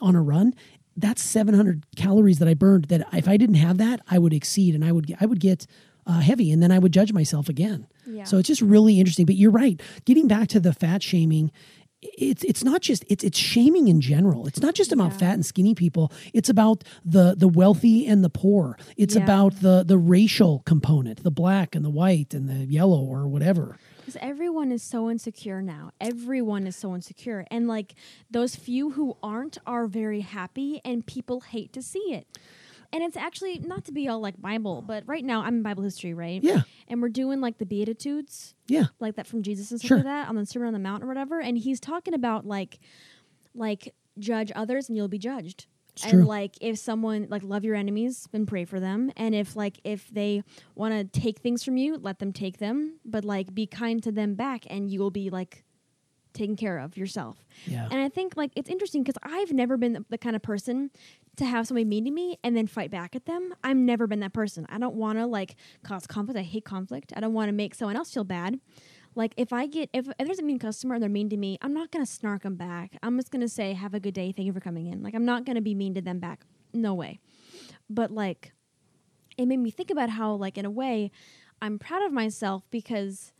on 0.00 0.14
a 0.14 0.22
run. 0.22 0.54
That's 0.96 1.22
700 1.22 1.86
calories 1.96 2.38
that 2.38 2.48
I 2.48 2.54
burned 2.54 2.86
that 2.86 3.06
if 3.12 3.28
I 3.28 3.36
didn't 3.36 3.54
have 3.56 3.78
that, 3.78 4.00
I 4.10 4.18
would 4.18 4.34
exceed 4.34 4.74
and 4.74 4.84
I 4.84 4.92
would 4.92 5.14
I 5.20 5.26
would 5.26 5.40
get 5.40 5.66
uh, 6.06 6.20
heavy 6.20 6.50
and 6.50 6.62
then 6.62 6.72
I 6.72 6.78
would 6.78 6.92
judge 6.92 7.12
myself 7.12 7.48
again. 7.48 7.86
Yeah. 8.06 8.24
So 8.24 8.38
it's 8.38 8.48
just 8.48 8.60
really 8.60 8.98
interesting. 8.98 9.26
But 9.26 9.36
you're 9.36 9.50
right. 9.50 9.80
Getting 10.04 10.28
back 10.28 10.48
to 10.48 10.60
the 10.60 10.72
fat 10.72 11.02
shaming, 11.02 11.50
it's 12.02 12.42
it's 12.44 12.64
not 12.64 12.80
just 12.82 13.04
it's 13.08 13.22
it's 13.24 13.38
shaming 13.38 13.88
in 13.88 14.00
general. 14.00 14.46
It's 14.46 14.60
not 14.60 14.74
just 14.74 14.92
about 14.92 15.12
Yeah. 15.12 15.18
fat 15.18 15.34
and 15.34 15.46
skinny 15.46 15.74
people. 15.74 16.12
It's 16.32 16.48
about 16.48 16.84
the 17.04 17.34
the 17.36 17.48
wealthy 17.48 18.06
and 18.06 18.24
the 18.24 18.30
poor. 18.30 18.76
It's 18.96 19.14
Yeah. 19.14 19.22
about 19.22 19.60
the 19.60 19.84
the 19.86 19.98
racial 19.98 20.60
component, 20.66 21.22
the 21.22 21.30
black 21.30 21.74
and 21.74 21.84
the 21.84 21.90
white 21.90 22.34
and 22.34 22.48
the 22.48 22.66
yellow 22.66 23.00
or 23.00 23.28
whatever. 23.28 23.78
Because 24.00 24.16
everyone 24.20 24.72
is 24.72 24.82
so 24.82 25.08
insecure 25.08 25.62
now. 25.62 25.92
Everyone 26.00 26.66
is 26.66 26.74
so 26.74 26.92
insecure. 26.94 27.46
And 27.52 27.68
like 27.68 27.94
those 28.28 28.56
few 28.56 28.90
who 28.90 29.16
aren't 29.22 29.58
are 29.64 29.86
very 29.86 30.20
happy 30.22 30.80
and 30.84 31.06
people 31.06 31.42
hate 31.42 31.72
to 31.74 31.82
see 31.82 32.12
it. 32.12 32.26
And 32.92 33.02
it's 33.02 33.16
actually 33.16 33.58
not 33.60 33.84
to 33.86 33.92
be 33.92 34.08
all 34.08 34.20
like 34.20 34.40
Bible, 34.40 34.82
but 34.86 35.04
right 35.06 35.24
now 35.24 35.42
I'm 35.42 35.56
in 35.56 35.62
Bible 35.62 35.82
history, 35.82 36.14
right? 36.14 36.42
Yeah. 36.42 36.62
And 36.88 37.00
we're 37.00 37.08
doing 37.08 37.40
like 37.40 37.58
the 37.58 37.66
Beatitudes, 37.66 38.54
Yeah. 38.68 38.86
like 39.00 39.16
that 39.16 39.26
from 39.26 39.42
Jesus 39.42 39.70
and 39.70 39.80
stuff 39.80 39.88
Sure. 39.88 39.96
like 39.98 40.06
that 40.06 40.28
on 40.28 40.36
the 40.36 40.44
Sermon 40.46 40.68
on 40.68 40.72
the 40.74 40.78
Mount 40.78 41.02
or 41.02 41.06
whatever. 41.06 41.40
And 41.40 41.56
he's 41.58 41.80
talking 41.80 42.14
about 42.14 42.46
like, 42.46 42.78
like 43.54 43.94
judge 44.18 44.52
others 44.54 44.88
and 44.88 44.96
you'll 44.96 45.08
be 45.08 45.18
judged. 45.18 45.66
It's 45.94 46.04
and 46.04 46.12
true. 46.12 46.22
like 46.24 46.56
if 46.62 46.78
someone 46.78 47.26
like 47.28 47.42
love 47.42 47.64
your 47.64 47.74
enemies 47.74 48.26
and 48.32 48.48
pray 48.48 48.64
for 48.64 48.80
them, 48.80 49.12
and 49.16 49.34
if 49.34 49.54
like 49.56 49.78
if 49.84 50.08
they 50.10 50.42
want 50.74 50.94
to 51.12 51.20
take 51.20 51.38
things 51.40 51.62
from 51.62 51.76
you, 51.76 51.98
let 51.98 52.18
them 52.18 52.32
take 52.32 52.56
them, 52.58 52.98
but 53.04 53.24
like 53.26 53.54
be 53.54 53.66
kind 53.66 54.02
to 54.04 54.10
them 54.12 54.34
back, 54.34 54.64
and 54.70 54.90
you 54.90 55.00
will 55.00 55.10
be 55.10 55.28
like 55.28 55.64
taken 56.32 56.56
care 56.56 56.78
of 56.78 56.96
yourself. 56.96 57.44
Yeah. 57.66 57.86
And 57.90 58.00
I 58.00 58.08
think 58.08 58.38
like 58.38 58.52
it's 58.56 58.70
interesting 58.70 59.02
because 59.02 59.18
I've 59.22 59.52
never 59.52 59.76
been 59.76 59.92
the, 59.92 60.04
the 60.08 60.16
kind 60.16 60.34
of 60.34 60.40
person 60.40 60.90
to 61.36 61.44
have 61.46 61.66
somebody 61.66 61.84
mean 61.84 62.04
to 62.04 62.10
me 62.10 62.38
and 62.44 62.56
then 62.56 62.66
fight 62.66 62.90
back 62.90 63.16
at 63.16 63.24
them. 63.26 63.54
I've 63.64 63.76
never 63.76 64.06
been 64.06 64.20
that 64.20 64.32
person. 64.32 64.66
I 64.68 64.78
don't 64.78 64.94
want 64.94 65.18
to 65.18 65.26
like 65.26 65.56
cause 65.82 66.06
conflict. 66.06 66.38
I 66.38 66.42
hate 66.42 66.64
conflict. 66.64 67.12
I 67.16 67.20
don't 67.20 67.32
want 67.32 67.48
to 67.48 67.52
make 67.52 67.74
someone 67.74 67.96
else 67.96 68.12
feel 68.12 68.24
bad. 68.24 68.60
Like 69.14 69.34
if 69.36 69.52
I 69.52 69.66
get 69.66 69.90
if, 69.92 70.08
if 70.08 70.26
there's 70.26 70.38
a 70.38 70.42
mean 70.42 70.58
customer 70.58 70.94
and 70.94 71.02
they're 71.02 71.10
mean 71.10 71.28
to 71.30 71.36
me, 71.36 71.58
I'm 71.62 71.74
not 71.74 71.90
gonna 71.90 72.06
snark 72.06 72.42
them 72.42 72.56
back. 72.56 72.96
I'm 73.02 73.18
just 73.18 73.30
gonna 73.30 73.48
say, 73.48 73.74
"Have 73.74 73.94
a 73.94 74.00
good 74.00 74.14
day. 74.14 74.32
Thank 74.32 74.46
you 74.46 74.52
for 74.52 74.60
coming 74.60 74.86
in." 74.86 75.02
Like 75.02 75.14
I'm 75.14 75.24
not 75.24 75.44
gonna 75.44 75.60
be 75.60 75.74
mean 75.74 75.94
to 75.94 76.00
them 76.00 76.18
back. 76.18 76.44
No 76.72 76.94
way. 76.94 77.18
But 77.90 78.10
like, 78.10 78.52
it 79.36 79.46
made 79.46 79.58
me 79.58 79.70
think 79.70 79.90
about 79.90 80.10
how 80.10 80.34
like 80.34 80.56
in 80.56 80.64
a 80.64 80.70
way, 80.70 81.10
I'm 81.60 81.78
proud 81.78 82.02
of 82.02 82.12
myself 82.12 82.64
because 82.70 83.32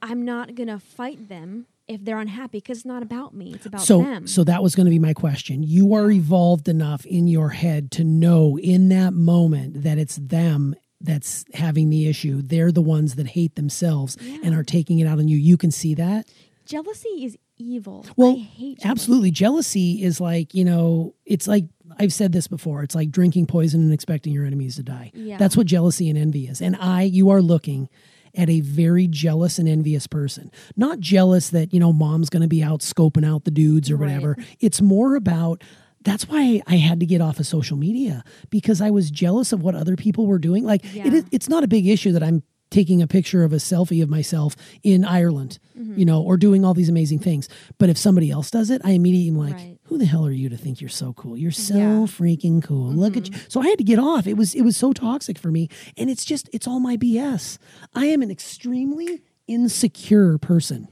I'm 0.00 0.24
not 0.24 0.54
gonna 0.54 0.78
fight 0.78 1.28
them 1.28 1.66
if 1.86 2.04
they're 2.04 2.18
unhappy 2.18 2.58
because 2.58 2.78
it's 2.78 2.86
not 2.86 3.02
about 3.02 3.34
me. 3.34 3.52
It's 3.54 3.66
about 3.66 3.82
so 3.82 3.98
them. 4.02 4.26
so 4.26 4.42
that 4.44 4.62
was 4.62 4.74
going 4.74 4.86
to 4.86 4.90
be 4.90 4.98
my 4.98 5.12
question 5.12 5.62
you 5.62 5.94
are 5.94 6.10
evolved 6.10 6.68
enough 6.68 7.04
in 7.06 7.26
your 7.26 7.50
head 7.50 7.90
to 7.92 8.04
know 8.04 8.58
in 8.58 8.88
that 8.88 9.12
moment 9.12 9.82
that 9.82 9.98
it's 9.98 10.16
them 10.16 10.74
that's 11.00 11.44
having 11.54 11.90
the 11.90 12.08
issue 12.08 12.40
they're 12.42 12.72
the 12.72 12.80
ones 12.80 13.16
that 13.16 13.26
hate 13.26 13.54
themselves 13.56 14.16
and 14.42 14.54
are 14.54 14.62
taking 14.62 14.98
it 15.00 15.06
out 15.06 15.18
on 15.18 15.28
you 15.28 15.36
you 15.36 15.56
can 15.58 15.70
see 15.70 15.94
that 15.94 16.26
jealousy 16.64 17.24
is 17.24 17.36
evil. 17.58 18.06
well 18.16 18.32
I 18.36 18.38
hate 18.40 18.78
jealousy. 18.78 18.88
absolutely 18.88 19.30
jealousy 19.30 20.02
is 20.02 20.20
like 20.20 20.54
you 20.54 20.64
know 20.64 21.14
it's 21.26 21.46
like 21.46 21.66
i've 21.98 22.12
said 22.12 22.32
this 22.32 22.46
before 22.48 22.82
it's 22.82 22.94
like 22.94 23.10
drinking 23.10 23.46
poison 23.46 23.82
and 23.82 23.92
expecting 23.92 24.32
your 24.32 24.46
enemies 24.46 24.76
to 24.76 24.82
die 24.82 25.10
Yeah. 25.14 25.36
that's 25.36 25.56
what 25.56 25.66
jealousy 25.66 26.08
and 26.08 26.18
envy 26.18 26.46
is 26.48 26.62
and 26.62 26.74
i 26.76 27.02
you 27.02 27.28
are 27.30 27.42
looking 27.42 27.88
at 28.36 28.50
a 28.50 28.60
very 28.60 29.06
jealous 29.06 29.58
and 29.58 29.68
envious 29.68 30.06
person 30.06 30.50
not 30.76 30.98
jealous 31.00 31.50
that 31.50 31.72
you 31.72 31.80
know 31.80 31.92
mom's 31.92 32.28
going 32.30 32.42
to 32.42 32.48
be 32.48 32.62
out 32.62 32.80
scoping 32.80 33.24
out 33.26 33.44
the 33.44 33.50
dudes 33.50 33.90
or 33.90 33.96
Right. 33.96 34.08
whatever 34.08 34.36
it's 34.60 34.80
more 34.82 35.14
about 35.16 35.62
that's 36.02 36.28
why 36.28 36.60
I 36.66 36.76
had 36.76 37.00
to 37.00 37.06
get 37.06 37.22
off 37.22 37.40
of 37.40 37.46
social 37.46 37.78
media 37.78 38.22
because 38.50 38.80
I 38.82 38.90
was 38.90 39.10
jealous 39.10 39.52
of 39.52 39.62
what 39.62 39.74
other 39.74 39.96
people 39.96 40.26
were 40.26 40.38
doing. 40.38 40.62
Like 40.62 40.84
Yeah. 40.94 41.22
it's 41.32 41.48
not 41.48 41.64
a 41.64 41.66
big 41.68 41.86
issue 41.86 42.12
that 42.12 42.22
I'm 42.22 42.42
taking 42.74 43.00
a 43.02 43.06
picture 43.06 43.44
of 43.44 43.52
a 43.52 43.56
selfie 43.70 44.02
of 44.02 44.08
myself 44.10 44.56
in 44.82 45.04
Ireland, 45.04 45.58
Mm-hmm. 45.78 45.98
you 45.98 46.04
know, 46.04 46.22
or 46.22 46.36
doing 46.36 46.64
all 46.64 46.74
these 46.74 46.88
amazing 46.88 47.18
things. 47.18 47.48
But 47.78 47.88
if 47.88 47.98
somebody 47.98 48.30
else 48.30 48.48
does 48.50 48.70
it, 48.70 48.80
I 48.84 48.90
immediately 48.92 49.28
am 49.28 49.38
like, 49.46 49.54
Right. 49.54 49.78
who 49.88 49.98
the 49.98 50.04
hell 50.06 50.24
are 50.26 50.30
you 50.42 50.48
to 50.48 50.56
think 50.56 50.80
you're 50.80 50.88
so 51.02 51.12
cool? 51.14 51.36
You're 51.36 51.50
so 51.70 51.76
Yeah. 51.76 51.84
Mm-hmm. 52.04 52.22
freaking 52.24 52.62
cool. 52.62 52.92
Look 52.92 53.16
at 53.16 53.24
you. 53.28 53.34
So 53.48 53.60
I 53.60 53.66
had 53.68 53.78
to 53.78 53.84
get 53.84 53.98
off. 53.98 54.26
It 54.26 54.36
was 54.36 54.54
it 54.54 54.62
was 54.62 54.76
so 54.76 54.92
toxic 54.92 55.36
for 55.38 55.50
me. 55.50 55.68
And 55.96 56.08
it's 56.10 56.24
just 56.24 56.48
it's 56.52 56.66
all 56.68 56.80
my 56.80 56.96
BS. 56.96 57.58
I 57.94 58.06
am 58.06 58.22
an 58.22 58.30
extremely 58.30 59.22
insecure 59.46 60.38
person. 60.38 60.88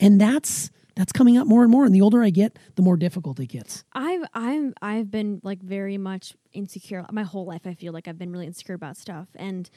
And 0.00 0.20
that's 0.20 0.70
that's 0.94 1.12
coming 1.12 1.36
up 1.36 1.46
more 1.46 1.62
and 1.62 1.70
more. 1.70 1.84
And 1.84 1.94
the 1.94 2.00
older 2.00 2.22
I 2.22 2.30
get, 2.30 2.58
the 2.76 2.82
more 2.82 2.96
difficult 2.96 3.38
it 3.40 3.46
gets. 3.48 3.84
I've 3.92 4.24
I'm 4.32 4.72
I've 4.80 5.10
been 5.10 5.40
like 5.42 5.60
very 5.62 5.98
much 5.98 6.34
insecure 6.52 7.04
my 7.12 7.22
whole 7.22 7.44
life. 7.46 7.62
I 7.66 7.74
feel 7.74 7.92
like 7.92 8.08
I've 8.08 8.18
been 8.18 8.32
really 8.32 8.46
insecure 8.46 8.74
about 8.74 8.96
stuff, 8.96 9.28
and 9.36 9.68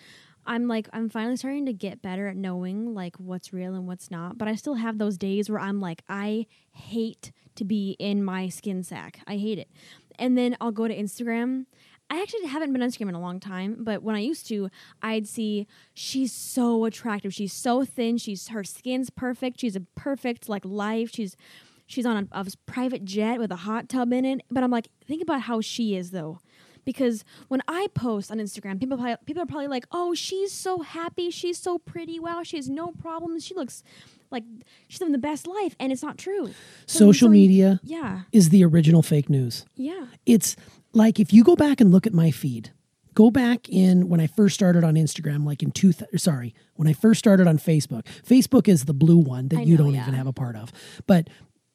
I'm 0.46 0.68
like 0.68 0.90
I'm 0.94 1.10
finally 1.10 1.38
starting 1.38 1.66
to 1.66 1.74
get 1.74 2.02
better 2.02 2.28
at 2.28 2.36
knowing 2.36 2.94
like 2.94 3.16
what's 3.18 3.54
real 3.54 3.76
and 3.76 3.88
what's 3.88 4.10
not. 4.10 4.38
But 4.38 4.48
I 4.48 4.56
still 4.56 4.76
have 4.76 4.98
those 4.98 5.18
days 5.18 5.50
where 5.50 5.60
I'm 5.60 5.80
like 5.80 6.04
I 6.10 6.48
hate 6.72 7.32
to 7.56 7.66
be 7.66 7.96
in 8.00 8.24
my 8.24 8.50
skin 8.50 8.84
sack. 8.84 9.20
I 9.28 9.38
hate 9.38 9.60
it, 9.60 9.70
and 10.18 10.38
then 10.38 10.56
I'll 10.60 10.72
go 10.72 10.88
to 10.88 10.96
Instagram. 10.96 11.66
I 12.12 12.22
actually 12.22 12.48
haven't 12.48 12.74
been 12.74 12.82
on 12.82 12.90
Instagram 12.90 13.10
in 13.10 13.16
a 13.16 13.22
long 13.22 13.40
time, 13.40 13.78
but 13.82 14.02
when 14.02 14.16
I 14.16 14.20
used 14.20 14.48
to, 14.48 14.70
I'd 15.02 15.28
see 15.28 15.68
she's 15.94 16.34
so 16.34 16.86
attractive. 16.86 17.34
She's 17.34 17.54
so 17.54 17.86
thin. 17.86 18.18
She's 18.18 18.48
her 18.48 18.64
skin's 18.64 19.12
perfect. 19.12 19.60
She's 19.60 19.76
a 19.76 19.82
perfect 19.96 20.50
like 20.50 20.66
life. 20.66 21.12
She's 21.14 21.38
she's 21.86 22.06
on 22.06 22.30
a, 22.32 22.40
a 22.40 22.46
private 22.66 23.06
jet 23.06 23.40
with 23.40 23.52
a 23.52 23.58
hot 23.58 23.90
tub 23.90 24.12
in 24.12 24.26
it. 24.26 24.42
But 24.50 24.64
I'm 24.64 24.72
like, 24.72 24.88
think 25.06 25.22
about 25.22 25.42
how 25.42 25.62
she 25.62 25.96
is 25.96 26.10
though, 26.10 26.40
because 26.86 27.24
when 27.48 27.62
I 27.68 27.88
post 27.94 28.32
on 28.32 28.38
Instagram, 28.38 28.80
people 28.80 28.98
probably, 28.98 29.16
people 29.26 29.44
are 29.44 29.46
probably 29.46 29.68
like, 29.68 29.86
oh, 29.92 30.14
she's 30.14 30.52
so 30.52 30.82
happy. 30.82 31.30
She's 31.30 31.58
so 31.58 31.78
pretty. 31.78 32.20
Wow, 32.20 32.44
she 32.44 32.58
has 32.58 32.70
no 32.70 32.92
problems. 32.92 33.46
She 33.46 33.54
looks 33.56 33.84
like 34.32 34.44
she's 34.88 35.00
living 35.02 35.12
the 35.14 35.18
best 35.18 35.48
life, 35.48 35.76
and 35.80 35.92
it's 35.92 36.04
not 36.04 36.18
true. 36.18 36.48
So- 36.86 37.00
Social 37.08 37.28
so- 37.28 37.32
media 37.32 37.80
Yeah, 37.84 38.22
is 38.32 38.50
the 38.50 38.64
original 38.64 39.02
fake 39.02 39.30
news. 39.30 39.66
yeah. 39.76 40.06
It's 40.26 40.56
like 40.94 41.20
if 41.20 41.34
you 41.34 41.44
go 41.44 41.56
back 41.56 41.82
and 41.82 41.92
look 41.92 42.06
at 42.08 42.14
my 42.14 42.30
feed, 42.32 42.72
go 43.16 43.32
back 43.32 43.68
in 43.70 44.08
when 44.08 44.20
I 44.20 44.28
first 44.28 44.56
started 44.56 44.84
on 44.84 44.94
Instagram, 44.96 45.46
like 45.46 45.62
in 45.64 45.72
two, 45.72 45.94
th- 45.94 46.10
sorry, 46.18 46.54
when 46.76 46.88
I 46.88 46.94
first 46.94 47.20
started 47.20 47.48
on 47.48 47.58
Facebook. 47.58 48.06
Facebook 48.24 48.68
is 48.68 48.86
the 48.86 48.94
blue 48.94 49.18
one 49.18 49.48
that 49.50 49.66
you 49.68 49.78
don't 49.78 49.94
yeah. 49.94 50.02
even 50.04 50.14
have 50.14 50.28
a 50.28 50.34
part 50.34 50.56
of. 50.56 50.72
But 51.08 51.28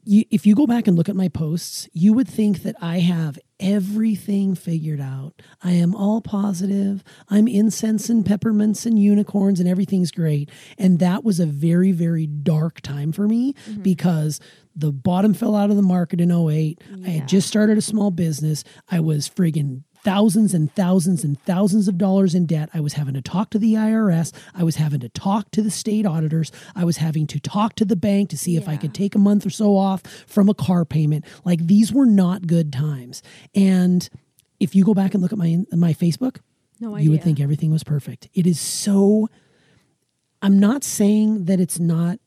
you, 0.05 0.25
if 0.31 0.47
you 0.47 0.55
go 0.55 0.67
back 0.67 0.87
and 0.87 0.97
look 0.97 1.09
at 1.09 1.17
my 1.17 1.29
posts, 1.29 1.89
you 1.93 2.13
would 2.13 2.29
think 2.29 2.63
that 2.63 2.77
I 2.81 2.99
have 3.01 3.39
everything 3.59 4.55
figured 4.55 5.01
out. 5.01 5.41
I 5.63 5.73
am 5.73 5.95
all 5.95 6.21
positive. 6.21 7.03
I'm 7.29 7.47
incense 7.49 8.09
and 8.09 8.25
peppermints 8.25 8.87
and 8.87 8.99
unicorns 8.99 9.61
and 9.61 9.69
everything's 9.69 10.11
great. 10.11 10.51
And 10.79 10.99
that 10.99 11.25
was 11.25 11.41
a 11.41 11.47
very, 11.47 11.93
very 11.93 12.27
dark 12.27 12.81
time 12.81 13.13
for 13.13 13.27
me 13.29 13.55
Mm-hmm. 13.55 13.83
because 13.83 14.41
the 14.77 14.93
bottom 14.93 15.35
fell 15.35 15.55
out 15.55 15.71
of 15.71 15.77
the 15.77 15.83
market 15.83 16.21
in 16.21 16.31
08. 16.33 16.81
I 17.05 17.09
had 17.11 17.29
just 17.29 17.47
started 17.47 17.79
a 17.79 17.83
small 17.83 18.11
business. 18.11 18.65
I 18.91 19.01
was 19.01 19.29
friggin' 19.29 19.83
thousands 20.05 20.55
and 20.55 20.73
thousands 20.75 21.25
and 21.25 21.41
thousands 21.43 21.89
of 21.89 21.99
dollars 21.99 22.35
in 22.35 22.47
debt. 22.47 22.69
I 22.73 22.81
was 22.81 22.93
having 22.93 23.15
to 23.15 23.23
talk 23.23 23.51
to 23.51 23.59
the 23.59 23.75
IRS. 23.75 24.33
I 24.55 24.63
was 24.63 24.77
having 24.77 25.01
to 25.01 25.09
talk 25.09 25.51
to 25.53 25.63
the 25.63 25.71
state 25.71 26.07
auditors. 26.07 26.53
I 26.77 26.85
was 26.85 26.99
having 26.99 27.27
to 27.29 27.41
talk 27.41 27.75
to 27.77 27.85
the 27.85 27.97
bank 27.97 28.29
to 28.31 28.39
see 28.39 28.57
if 28.57 28.69
I 28.69 28.77
could 28.77 28.95
take 28.95 29.15
a 29.15 29.19
month 29.19 29.45
or 29.47 29.51
so 29.51 29.77
off 29.77 30.03
from 30.27 30.49
a 30.49 30.55
car 30.55 30.85
payment. 30.85 31.25
Like 31.45 31.67
these 31.67 31.93
were 31.93 32.07
not 32.07 32.47
good 32.47 32.73
times. 32.73 33.23
And 33.55 34.09
if 34.61 34.75
you 34.75 34.85
go 34.85 34.95
back 34.95 35.15
and 35.15 35.23
look 35.23 35.33
at 35.33 35.39
my 35.39 35.65
my 35.73 35.93
Facebook, 35.95 36.37
No 36.81 36.95
idea. 36.95 37.05
you 37.05 37.11
would 37.11 37.23
think 37.23 37.41
everything 37.41 37.71
was 37.73 37.83
perfect. 37.83 38.29
It 38.35 38.47
is 38.47 38.61
so 38.61 39.29
I'm 40.43 40.59
not 40.61 40.85
saying 40.85 41.47
that 41.47 41.59
it's 41.59 41.79
not 41.81 42.19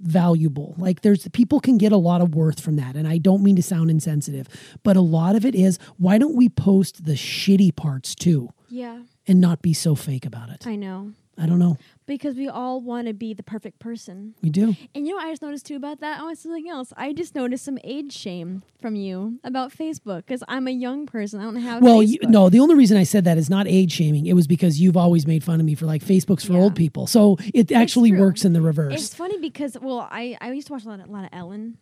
valuable. 0.00 0.74
Like 0.78 1.02
there's 1.02 1.26
people 1.28 1.60
can 1.60 1.78
get 1.78 1.92
a 1.92 1.96
lot 1.96 2.20
of 2.20 2.34
worth 2.34 2.60
from 2.60 2.76
that 2.76 2.96
and 2.96 3.06
I 3.06 3.18
don't 3.18 3.42
mean 3.42 3.56
to 3.56 3.62
sound 3.62 3.90
insensitive, 3.90 4.48
but 4.82 4.96
a 4.96 5.00
lot 5.00 5.36
of 5.36 5.44
it 5.44 5.54
is 5.54 5.78
why 5.98 6.18
don't 6.18 6.36
we 6.36 6.48
post 6.48 7.04
the 7.04 7.12
shitty 7.14 7.74
parts 7.76 8.14
too 8.14 8.50
Yeah, 8.68 9.02
and 9.26 9.40
not 9.40 9.62
be 9.62 9.72
so 9.72 9.94
fake 9.94 10.26
about 10.26 10.50
it? 10.50 10.66
I 10.66 10.76
know. 10.76 11.12
I 11.38 11.46
don't 11.46 11.58
know. 11.58 11.76
Because 12.06 12.36
we 12.36 12.48
all 12.48 12.80
want 12.80 13.08
to 13.08 13.12
be 13.14 13.34
the 13.34 13.42
perfect 13.42 13.78
person. 13.78 14.34
We 14.42 14.48
do. 14.48 14.74
And 14.94 15.06
you 15.06 15.12
know 15.12 15.16
what 15.16 15.26
I 15.26 15.30
just 15.32 15.42
noticed 15.42 15.66
too 15.66 15.76
about 15.76 16.00
that? 16.00 16.20
Oh, 16.22 16.28
it's 16.30 16.40
something 16.42 16.68
else. 16.68 16.92
I 16.96 17.12
just 17.12 17.34
noticed 17.34 17.64
some 17.64 17.78
age 17.84 18.12
shame 18.12 18.62
from 18.80 18.94
you 18.94 19.38
about 19.44 19.72
Facebook 19.72 20.18
because 20.18 20.42
I'm 20.48 20.66
a 20.66 20.70
young 20.70 21.06
person. 21.06 21.40
I 21.40 21.44
don't 21.44 21.56
have 21.56 21.82
Well, 21.82 22.02
you, 22.02 22.18
no, 22.22 22.48
the 22.48 22.60
only 22.60 22.74
reason 22.74 22.96
I 22.96 23.02
said 23.02 23.24
that 23.24 23.36
is 23.38 23.50
not 23.50 23.66
age 23.66 23.92
shaming. 23.92 24.26
It 24.26 24.34
was 24.34 24.46
because 24.46 24.80
you've 24.80 24.96
always 24.96 25.26
made 25.26 25.42
fun 25.44 25.60
of 25.60 25.66
me 25.66 25.74
for 25.74 25.84
like 25.86 26.02
Facebook's 26.02 26.44
for 26.44 26.54
Yeah. 26.54 26.60
old 26.60 26.76
people. 26.76 27.06
So 27.06 27.36
it 27.52 27.72
actually 27.72 28.12
works 28.12 28.44
in 28.44 28.52
the 28.52 28.62
reverse. 28.62 28.94
It's 28.94 29.14
funny 29.14 29.38
because 29.38 29.76
well, 29.80 30.08
I 30.10 30.38
I 30.40 30.52
used 30.52 30.68
to 30.68 30.72
watch 30.72 30.84
a 30.84 30.88
lot 30.88 31.00
of, 31.00 31.08
a 31.08 31.12
lot 31.12 31.24
of 31.24 31.30
Ellen 31.32 31.78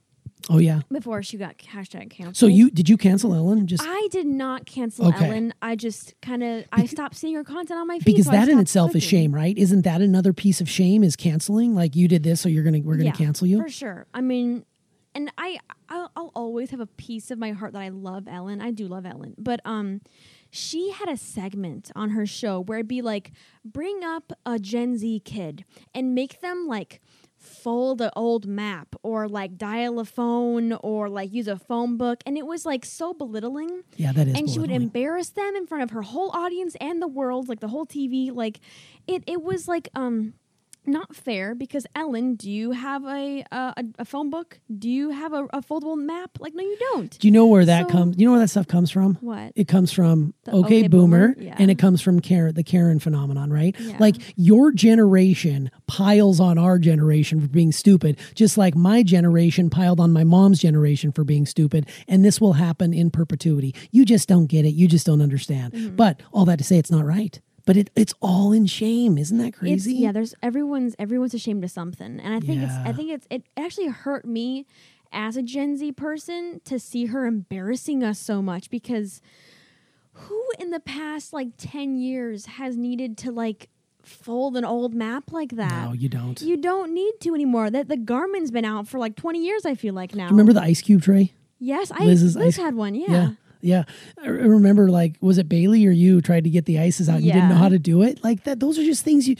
oh 0.50 0.58
yeah. 0.58 0.80
before 0.90 1.22
she 1.22 1.36
got 1.36 1.58
hashtag 1.58 2.10
canceled. 2.10 2.36
So 2.36 2.46
you 2.46 2.70
did 2.70 2.88
you 2.88 2.96
cancel 2.96 3.34
Ellen? 3.34 3.66
Just 3.66 3.82
I 3.86 4.08
did 4.10 4.26
not 4.26 4.66
cancel 4.66 5.08
Okay. 5.08 5.26
Ellen. 5.26 5.54
I 5.62 5.76
just 5.76 6.14
kind 6.20 6.42
of 6.42 6.64
I 6.72 6.86
stopped 6.86 7.16
seeing 7.16 7.34
her 7.34 7.44
content 7.44 7.78
on 7.80 7.86
my 7.86 7.98
feed 7.98 8.04
because 8.06 8.26
so 8.26 8.32
that 8.32 8.48
in 8.48 8.58
itself 8.58 8.94
is 8.94 9.02
shame, 9.02 9.34
right? 9.34 9.56
Isn't 9.56 9.82
that 9.82 10.00
another 10.00 10.32
piece 10.32 10.60
of 10.60 10.68
shame? 10.68 11.02
Is 11.04 11.16
canceling? 11.16 11.74
Like 11.74 11.96
you 11.96 12.08
did 12.08 12.22
this, 12.22 12.40
so 12.40 12.48
you're 12.48 12.64
gonna 12.64 12.80
we're 12.80 12.96
gonna 12.96 13.06
Yeah, 13.06 13.12
cancel 13.12 13.46
you? 13.46 13.60
for 13.62 13.68
sure. 13.68 14.06
I 14.12 14.20
mean, 14.20 14.64
and 15.14 15.30
I 15.38 15.58
I'll, 15.88 16.10
I'll 16.16 16.32
always 16.34 16.70
have 16.70 16.80
a 16.80 16.86
piece 16.86 17.30
of 17.30 17.38
my 17.38 17.52
heart 17.52 17.72
that 17.74 17.82
I 17.82 17.88
love 17.90 18.26
Ellen. 18.28 18.60
I 18.60 18.70
do 18.70 18.86
love 18.88 19.06
Ellen, 19.06 19.34
but 19.38 19.60
um, 19.64 20.00
she 20.50 20.90
had 20.92 21.08
a 21.08 21.16
segment 21.16 21.90
on 21.94 22.10
her 22.10 22.26
show 22.26 22.60
where 22.60 22.78
it'd 22.78 22.88
be 22.88 23.02
like 23.02 23.32
bring 23.64 24.02
up 24.02 24.32
a 24.46 24.58
Gen 24.58 24.96
Z 24.98 25.20
kid 25.24 25.64
and 25.94 26.14
make 26.14 26.40
them 26.40 26.66
like 26.66 27.00
fold 27.44 28.00
an 28.00 28.10
old 28.16 28.46
map 28.46 28.94
or 29.02 29.28
like 29.28 29.56
dial 29.58 29.98
a 30.00 30.04
phone 30.04 30.72
or 30.82 31.08
like 31.08 31.32
use 31.32 31.46
a 31.48 31.58
phone 31.58 31.96
book 31.96 32.22
and 32.26 32.36
it 32.38 32.46
was 32.46 32.64
like 32.66 32.84
so 32.84 33.12
belittling 33.14 33.82
Yeah, 33.96 34.12
that 34.12 34.28
is. 34.28 34.36
and 34.38 34.48
she 34.50 34.58
would 34.58 34.70
embarrass 34.70 35.30
them 35.30 35.54
in 35.56 35.66
front 35.66 35.82
of 35.84 35.90
her 35.90 36.02
whole 36.02 36.30
audience 36.30 36.74
and 36.80 37.00
the 37.02 37.08
world 37.08 37.48
like 37.48 37.60
the 37.60 37.68
whole 37.68 37.86
tv 37.86 38.32
like 38.34 38.60
it 39.06 39.22
it 39.26 39.42
was 39.42 39.68
like 39.68 39.88
um 39.94 40.34
not 40.86 41.14
fair 41.16 41.54
because 41.54 41.86
Ellen, 41.94 42.34
do 42.34 42.50
you 42.50 42.72
have 42.72 43.04
a 43.04 43.44
a, 43.50 43.84
a- 43.98 44.04
phone 44.04 44.30
book? 44.30 44.58
Do 44.76 44.88
you 44.90 45.10
have 45.10 45.32
a, 45.32 45.44
a 45.52 45.60
foldable 45.62 45.96
map? 45.98 46.38
Like, 46.40 46.54
no, 46.54 46.62
you 46.62 46.76
don't. 46.92 47.18
Do 47.18 47.26
you 47.28 47.32
know 47.32 47.46
where 47.46 47.64
that 47.64 47.86
So- 47.86 47.92
comes? 47.92 48.18
You 48.18 48.26
know 48.26 48.32
where 48.32 48.40
that 48.40 48.48
stuff 48.48 48.66
comes 48.68 48.90
from? 48.90 49.14
What? 49.20 49.52
It 49.56 49.68
comes 49.68 49.92
from 49.92 50.34
The 50.44 50.52
okay, 50.52 50.78
OK 50.80 50.88
boomer, 50.88 51.28
Boomer? 51.28 51.42
Yeah. 51.46 51.56
and 51.58 51.70
it 51.70 51.78
comes 51.78 52.00
from 52.02 52.20
Karen, 52.20 52.54
the 52.54 52.62
Karen 52.64 52.98
phenomenon, 52.98 53.50
right? 53.52 53.74
Yeah. 53.78 53.96
Like 53.98 54.16
your 54.36 54.72
generation 54.72 55.70
piles 55.86 56.40
on 56.40 56.58
our 56.58 56.78
generation 56.78 57.40
for 57.40 57.48
being 57.48 57.72
stupid, 57.72 58.18
just 58.34 58.56
like 58.58 58.74
my 58.74 59.02
generation 59.02 59.70
piled 59.70 60.00
on 60.00 60.12
my 60.12 60.24
mom's 60.24 60.60
generation 60.60 61.12
for 61.12 61.24
being 61.24 61.46
stupid, 61.46 61.88
and 62.08 62.24
this 62.24 62.40
will 62.40 62.54
happen 62.54 62.92
in 62.94 63.10
perpetuity. 63.10 63.74
You 63.90 64.04
just 64.04 64.28
don't 64.28 64.46
get 64.46 64.64
it. 64.64 64.70
You 64.70 64.86
just 64.88 65.06
don't 65.06 65.20
understand. 65.20 65.72
Mm-hmm. 65.72 65.96
But 65.96 66.20
all 66.32 66.44
that 66.46 66.58
to 66.58 66.64
say, 66.64 66.78
it's 66.78 66.90
not 66.90 67.04
right. 67.04 67.40
But 67.66 67.76
it, 67.78 67.90
it's 67.96 68.12
all 68.20 68.52
in 68.52 68.66
shame, 68.66 69.16
isn't 69.16 69.38
that 69.38 69.48
It's, 69.48 69.58
crazy? 69.58 69.94
yeah, 69.94 70.12
there's 70.12 70.34
everyone's 70.42 70.94
everyone's 70.98 71.32
ashamed 71.34 71.64
of 71.64 71.70
something, 71.70 72.20
and 72.20 72.34
I 72.34 72.40
think 72.40 72.62
it's 72.62 72.74
I 72.84 72.92
think 72.92 73.10
it's 73.10 73.26
it 73.30 73.44
actually 73.56 73.88
hurt 73.88 74.26
me 74.26 74.66
as 75.12 75.36
a 75.36 75.42
Gen 75.42 75.76
Z 75.78 75.92
person 75.92 76.60
to 76.64 76.78
see 76.78 77.06
her 77.06 77.24
embarrassing 77.24 78.02
us 78.04 78.18
so 78.18 78.42
much 78.42 78.68
because 78.68 79.22
who 80.12 80.44
in 80.58 80.70
the 80.70 80.80
past 80.80 81.32
like 81.32 81.48
ten 81.56 81.96
years 81.96 82.46
has 82.46 82.76
needed 82.76 83.16
to 83.18 83.32
like 83.32 83.68
fold 84.02 84.56
an 84.56 84.64
old 84.64 84.94
map 84.94 85.32
like 85.32 85.52
that? 85.56 85.86
No, 85.86 85.92
you 85.92 86.08
don't. 86.10 86.40
You 86.42 86.56
don't 86.58 86.92
need 86.92 87.14
to 87.20 87.34
anymore. 87.34 87.70
That 87.70 87.88
the 87.88 87.96
Garmin's 87.96 88.50
been 88.50 88.64
out 88.66 88.86
for 88.88 88.98
like 88.98 89.16
twenty 89.16 89.44
years. 89.44 89.64
I 89.64 89.74
feel 89.74 89.94
like 89.94 90.14
now. 90.14 90.28
Remember 90.28 90.52
the 90.52 90.60
ice 90.62 90.82
cube 90.82 91.02
tray? 91.02 91.32
Yes, 91.58 91.90
I 91.90 92.04
Liz's 92.04 92.36
Liz 92.36 92.58
ice- 92.58 92.62
had 92.62 92.74
one. 92.74 92.94
Yeah. 92.94 93.06
Yeah. 93.10 93.30
Yeah. 93.64 93.84
I 94.22 94.28
remember 94.28 94.90
like 94.90 95.16
was 95.20 95.38
it 95.38 95.48
Bailey 95.48 95.86
or 95.86 95.90
you 95.90 96.20
tried 96.20 96.44
to 96.44 96.50
get 96.50 96.66
the 96.66 96.78
ices 96.78 97.08
out 97.08 97.16
and 97.16 97.24
you 97.24 97.32
didn't 97.32 97.48
know 97.48 97.56
how 97.56 97.68
to 97.68 97.78
do 97.78 98.02
it? 98.02 98.22
Like 98.22 98.44
that 98.44 98.60
those 98.60 98.78
are 98.78 98.84
just 98.84 99.04
things 99.04 99.28
you 99.28 99.36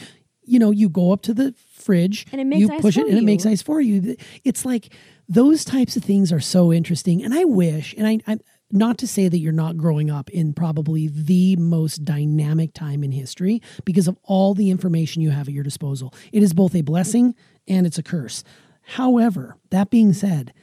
you 0.47 0.59
know, 0.59 0.69
you 0.71 0.89
go 0.89 1.11
up 1.11 1.23
to 1.23 1.33
the 1.33 1.55
fridge 1.73 2.27
And 2.31 2.39
it 2.39 2.45
makes 2.45 2.61
you 2.61 2.71
ice 2.71 2.81
push 2.81 2.97
it 2.97 3.07
and 3.07 3.17
it 3.17 3.23
makes 3.23 3.45
ice 3.45 3.61
for 3.61 3.81
you. 3.81 4.15
It's 4.43 4.65
like 4.65 4.93
those 5.27 5.65
types 5.65 5.95
of 5.95 6.03
things 6.03 6.31
are 6.31 6.39
so 6.39 6.71
interesting. 6.71 7.23
And 7.23 7.33
I 7.33 7.45
wish 7.45 7.93
and 7.97 8.07
I 8.07 8.19
I 8.27 8.37
not 8.71 8.97
to 8.97 9.07
say 9.07 9.29
that 9.29 9.37
you're 9.37 9.53
not 9.53 9.77
growing 9.77 10.09
up 10.09 10.29
in 10.31 10.53
probably 10.53 11.07
the 11.07 11.55
most 11.55 12.03
dynamic 12.03 12.73
time 12.73 13.03
in 13.03 13.11
history 13.11 13.61
because 13.85 14.07
of 14.07 14.17
all 14.23 14.55
the 14.55 14.71
information 14.71 15.21
you 15.21 15.29
have 15.29 15.47
at 15.47 15.53
your 15.53 15.63
disposal. 15.63 16.13
It 16.31 16.41
is 16.41 16.53
both 16.53 16.75
a 16.75 16.81
blessing 16.81 17.35
and 17.67 17.85
it's 17.85 17.99
a 17.99 18.03
curse. 18.03 18.43
However, 18.81 19.57
that 19.69 19.89
being 19.91 20.13
said, 20.13 20.53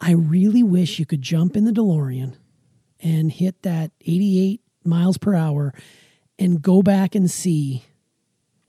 I 0.00 0.12
really 0.12 0.62
wish 0.62 0.98
you 0.98 1.06
could 1.06 1.22
jump 1.22 1.56
in 1.56 1.64
the 1.64 1.72
DeLorean 1.72 2.36
and 3.02 3.30
hit 3.30 3.62
that 3.62 3.90
88 4.02 4.60
miles 4.84 5.18
per 5.18 5.34
hour 5.34 5.72
and 6.38 6.60
go 6.62 6.82
back 6.82 7.14
and 7.14 7.30
see 7.30 7.84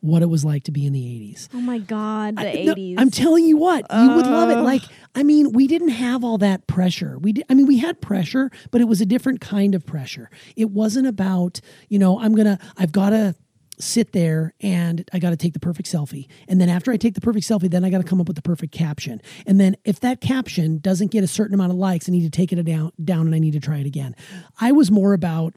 what 0.02 0.22
it 0.22 0.28
was 0.28 0.46
like 0.46 0.64
to 0.64 0.72
be 0.72 0.86
in 0.86 0.94
the 0.94 1.02
80s. 1.02 1.50
Oh 1.52 1.60
my 1.60 1.80
God, 1.80 2.36
the 2.38 2.42
I- 2.42 2.64
no, 2.64 2.72
eighties. 2.74 2.98
I'm 3.00 3.10
telling 3.10 3.44
you 3.46 3.58
what, 3.58 3.86
you 3.92 4.10
would 4.16 4.28
love 4.28 4.52
it. 4.52 4.58
Like, 4.62 4.84
I 5.16 5.24
mean, 5.24 5.52
we 5.52 5.66
didn't 5.66 5.90
have 5.90 6.24
all 6.24 6.38
that 6.38 6.68
pressure. 6.68 7.18
We 7.18 7.34
did, 7.34 7.46
I 7.50 7.56
mean, 7.56 7.66
we 7.66 7.80
had 7.80 8.02
pressure, 8.02 8.52
but 8.70 8.82
it 8.82 8.84
was 8.84 9.02
a 9.02 9.06
different 9.06 9.42
kind 9.42 9.74
of 9.74 9.84
pressure. 9.84 10.30
It 10.56 10.70
wasn't 10.70 11.08
about, 11.08 11.60
you 11.90 11.98
know, 11.98 12.20
I'm 12.20 12.36
going 12.36 12.46
to, 12.46 12.60
I've 12.78 12.92
got 12.92 13.10
to 13.12 13.34
sit 13.80 14.12
there 14.12 14.54
and 14.62 15.08
I 15.14 15.20
got 15.20 15.32
to 15.32 15.38
take 15.38 15.54
the 15.54 15.60
perfect 15.60 15.92
selfie. 15.92 16.28
And 16.48 16.60
then 16.60 16.70
after 16.70 16.92
I 16.92 16.98
take 16.98 17.14
the 17.14 17.22
perfect 17.22 17.46
selfie, 17.46 17.70
then 17.70 17.84
I 17.84 17.90
got 17.90 18.00
to 18.00 18.04
come 18.04 18.22
up 18.22 18.28
with 18.28 18.36
the 18.36 18.42
perfect 18.42 18.74
caption. 18.74 19.22
And 19.46 19.60
then 19.60 19.76
if 19.86 20.00
that 20.02 20.22
caption 20.22 20.80
doesn't 20.80 21.12
get 21.12 21.24
a 21.24 21.28
certain 21.28 21.54
amount 21.54 21.72
of 21.72 21.78
likes, 21.78 22.08
I 22.08 22.12
need 22.12 22.24
to 22.24 22.30
take 22.30 22.52
it 22.52 22.62
down, 22.64 22.92
down 23.04 23.26
and 23.26 23.36
I 23.36 23.40
need 23.40 23.54
to 23.54 23.60
try 23.60 23.78
it 23.78 23.86
again. 23.86 24.16
I 24.60 24.72
was 24.72 24.92
more 24.92 25.14
about 25.14 25.54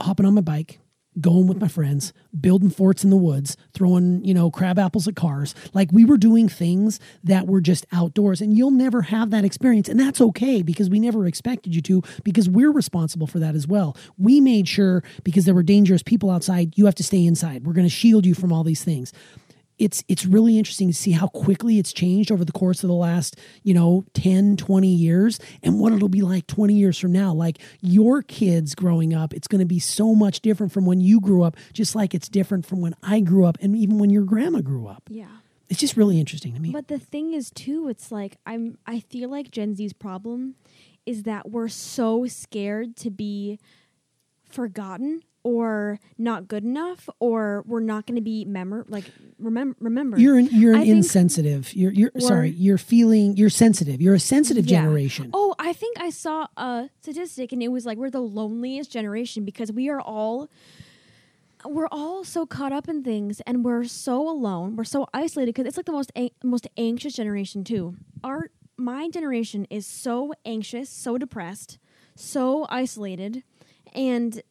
hopping 0.00 0.26
on 0.26 0.34
my 0.34 0.40
bike, 0.40 0.78
going 1.20 1.46
with 1.46 1.60
my 1.60 1.68
friends, 1.68 2.12
building 2.38 2.70
forts 2.70 3.04
in 3.04 3.10
the 3.10 3.16
woods, 3.16 3.56
throwing, 3.74 4.24
you 4.24 4.32
know, 4.32 4.50
crab 4.50 4.78
apples 4.78 5.06
at 5.06 5.14
cars. 5.14 5.54
Like 5.74 5.90
we 5.92 6.04
were 6.04 6.16
doing 6.16 6.48
things 6.48 6.98
that 7.22 7.46
were 7.46 7.60
just 7.60 7.86
outdoors. 7.92 8.40
And 8.40 8.56
you'll 8.56 8.70
never 8.70 9.02
have 9.02 9.30
that 9.30 9.44
experience. 9.44 9.88
And 9.88 10.00
that's 10.00 10.20
okay 10.20 10.62
because 10.62 10.88
we 10.88 10.98
never 10.98 11.26
expected 11.26 11.74
you 11.74 11.82
to, 11.82 12.02
because 12.24 12.48
we're 12.48 12.72
responsible 12.72 13.26
for 13.26 13.38
that 13.40 13.54
as 13.54 13.66
well. 13.66 13.96
We 14.16 14.40
made 14.40 14.68
sure 14.68 15.02
because 15.22 15.44
there 15.44 15.54
were 15.54 15.62
dangerous 15.62 16.02
people 16.02 16.30
outside, 16.30 16.76
you 16.76 16.86
have 16.86 16.94
to 16.96 17.04
stay 17.04 17.24
inside. 17.24 17.66
We're 17.66 17.74
going 17.74 17.86
to 17.86 17.90
shield 17.90 18.24
you 18.24 18.34
from 18.34 18.52
all 18.52 18.64
these 18.64 18.84
things 18.84 19.12
it's 19.82 20.04
it's 20.06 20.24
really 20.24 20.58
interesting 20.58 20.86
to 20.86 20.94
see 20.94 21.10
how 21.10 21.26
quickly 21.26 21.80
it's 21.80 21.92
changed 21.92 22.30
over 22.30 22.44
the 22.44 22.52
course 22.52 22.84
of 22.84 22.88
the 22.88 22.94
last 22.94 23.36
you 23.64 23.74
know 23.74 24.04
10 24.14 24.56
20 24.56 24.86
years 24.86 25.40
and 25.60 25.80
what 25.80 25.92
it'll 25.92 26.08
be 26.08 26.22
like 26.22 26.46
20 26.46 26.72
years 26.72 26.96
from 26.96 27.10
now. 27.10 27.32
Like 27.32 27.58
your 27.80 28.22
kids 28.22 28.76
growing 28.76 29.12
up 29.12 29.34
it's 29.34 29.48
going 29.48 29.58
to 29.58 29.66
be 29.66 29.80
so 29.80 30.14
much 30.14 30.40
different 30.40 30.72
from 30.72 30.86
when 30.86 31.00
you 31.00 31.20
grew 31.20 31.42
up 31.42 31.56
just 31.72 31.96
like 31.96 32.14
it's 32.14 32.28
different 32.28 32.64
from 32.64 32.80
when 32.80 32.94
i 33.02 33.18
grew 33.18 33.44
up 33.44 33.58
and 33.60 33.76
even 33.76 33.98
when 33.98 34.10
your 34.10 34.22
grandma 34.22 34.60
grew 34.60 34.86
up. 34.86 35.02
Yeah. 35.08 35.26
it's 35.68 35.80
just 35.80 35.96
really 35.96 36.20
interesting 36.20 36.54
to 36.54 36.60
me. 36.60 36.70
But 36.70 36.86
the 36.86 37.00
thing 37.00 37.32
is 37.32 37.50
too, 37.50 37.88
it's 37.88 38.12
like 38.12 38.36
I'm 38.46 38.78
I 38.86 39.00
feel 39.00 39.30
like 39.30 39.50
Gen 39.50 39.74
Z's 39.74 39.92
problem 39.92 40.54
is 41.04 41.24
that 41.24 41.50
we're 41.50 41.66
so 41.68 42.26
scared 42.26 42.94
to 42.98 43.10
be 43.10 43.58
forgotten 44.44 45.22
or 45.44 45.98
not 46.18 46.46
good 46.48 46.62
enough 46.64 47.08
or 47.18 47.64
we're 47.66 47.80
not 47.80 48.06
going 48.06 48.14
to 48.14 48.20
be 48.22 48.44
memor 48.44 48.84
like 48.88 49.04
remember 49.38 49.76
remember 49.80 50.18
you're 50.18 50.38
an, 50.38 50.48
you're 50.52 50.74
an 50.74 50.80
think 50.82 50.96
insensitive 50.98 51.74
you're 51.74 51.90
you're 51.92 52.12
sorry 52.18 52.50
you're 52.50 52.78
feeling 52.78 53.36
you're 53.36 53.50
sensitive 53.50 54.00
you're 54.00 54.14
a 54.14 54.20
sensitive 54.20 54.66
Yeah. 54.66 54.82
generation 54.82 55.30
Oh, 55.34 55.54
I 55.58 55.72
think 55.72 55.98
I 56.00 56.10
saw 56.10 56.46
a 56.56 56.88
statistic 57.00 57.50
and 57.52 57.62
it 57.62 57.68
was 57.68 57.84
like 57.84 57.98
we're 57.98 58.10
the 58.10 58.20
loneliest 58.20 58.90
generation 58.92 59.44
because 59.44 59.72
we 59.72 59.88
are 59.88 60.00
all 60.00 60.48
we're 61.64 61.88
all 61.92 62.24
so 62.24 62.44
caught 62.44 62.72
up 62.72 62.88
in 62.88 63.02
things 63.04 63.40
and 63.46 63.64
we're 63.64 63.84
so 63.84 64.28
alone. 64.28 64.74
We're 64.74 64.82
so 64.84 65.06
isolated 65.14 65.54
because 65.54 65.66
it's 65.68 65.76
like 65.76 65.86
the 65.86 65.92
most 65.92 66.10
an- 66.16 66.30
most 66.42 66.66
anxious 66.76 67.14
generation 67.14 67.62
too. 67.62 67.96
Our 68.24 68.50
my 68.76 69.08
generation 69.08 69.66
is 69.70 69.86
so 69.86 70.32
anxious, 70.44 70.90
so 70.90 71.18
depressed, 71.18 71.78
so 72.16 72.66
isolated, 72.68 73.44
and 73.94 74.42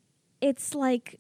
it's 0.42 0.74
like 0.76 1.20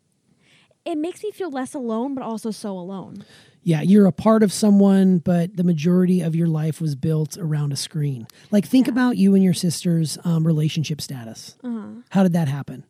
it 0.83 0.97
makes 0.97 1.23
me 1.23 1.31
feel 1.31 1.51
less 1.51 1.73
alone 1.73 2.15
but 2.15 2.23
also 2.23 2.51
so 2.51 2.71
alone. 2.77 3.23
Yeah, 3.63 3.81
you're 3.83 4.07
a 4.07 4.11
part 4.11 4.41
of 4.41 4.51
someone, 4.51 5.19
but 5.19 5.55
the 5.55 5.63
majority 5.63 6.21
of 6.21 6.35
your 6.35 6.47
life 6.47 6.81
was 6.81 6.95
built 6.95 7.37
around 7.37 7.71
a 7.71 7.75
screen. 7.75 8.25
Like, 8.49 8.65
think 8.65 8.87
Yeah. 8.87 8.93
about 8.93 9.17
you 9.17 9.35
and 9.35 9.43
your 9.43 9.53
sister's 9.53 10.17
um, 10.23 10.47
relationship 10.47 10.99
status. 10.99 11.55
Uh-huh. 11.63 12.01
How 12.09 12.23
did 12.23 12.33
that 12.33 12.47
happen? 12.47 12.85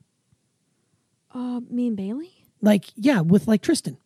Uh 1.33 1.61
me 1.69 1.87
and 1.87 1.97
Bailey? 1.97 2.31
Like, 2.61 2.85
yeah, 2.95 3.21
with 3.21 3.47
like 3.47 3.61
Tristan. 3.61 3.97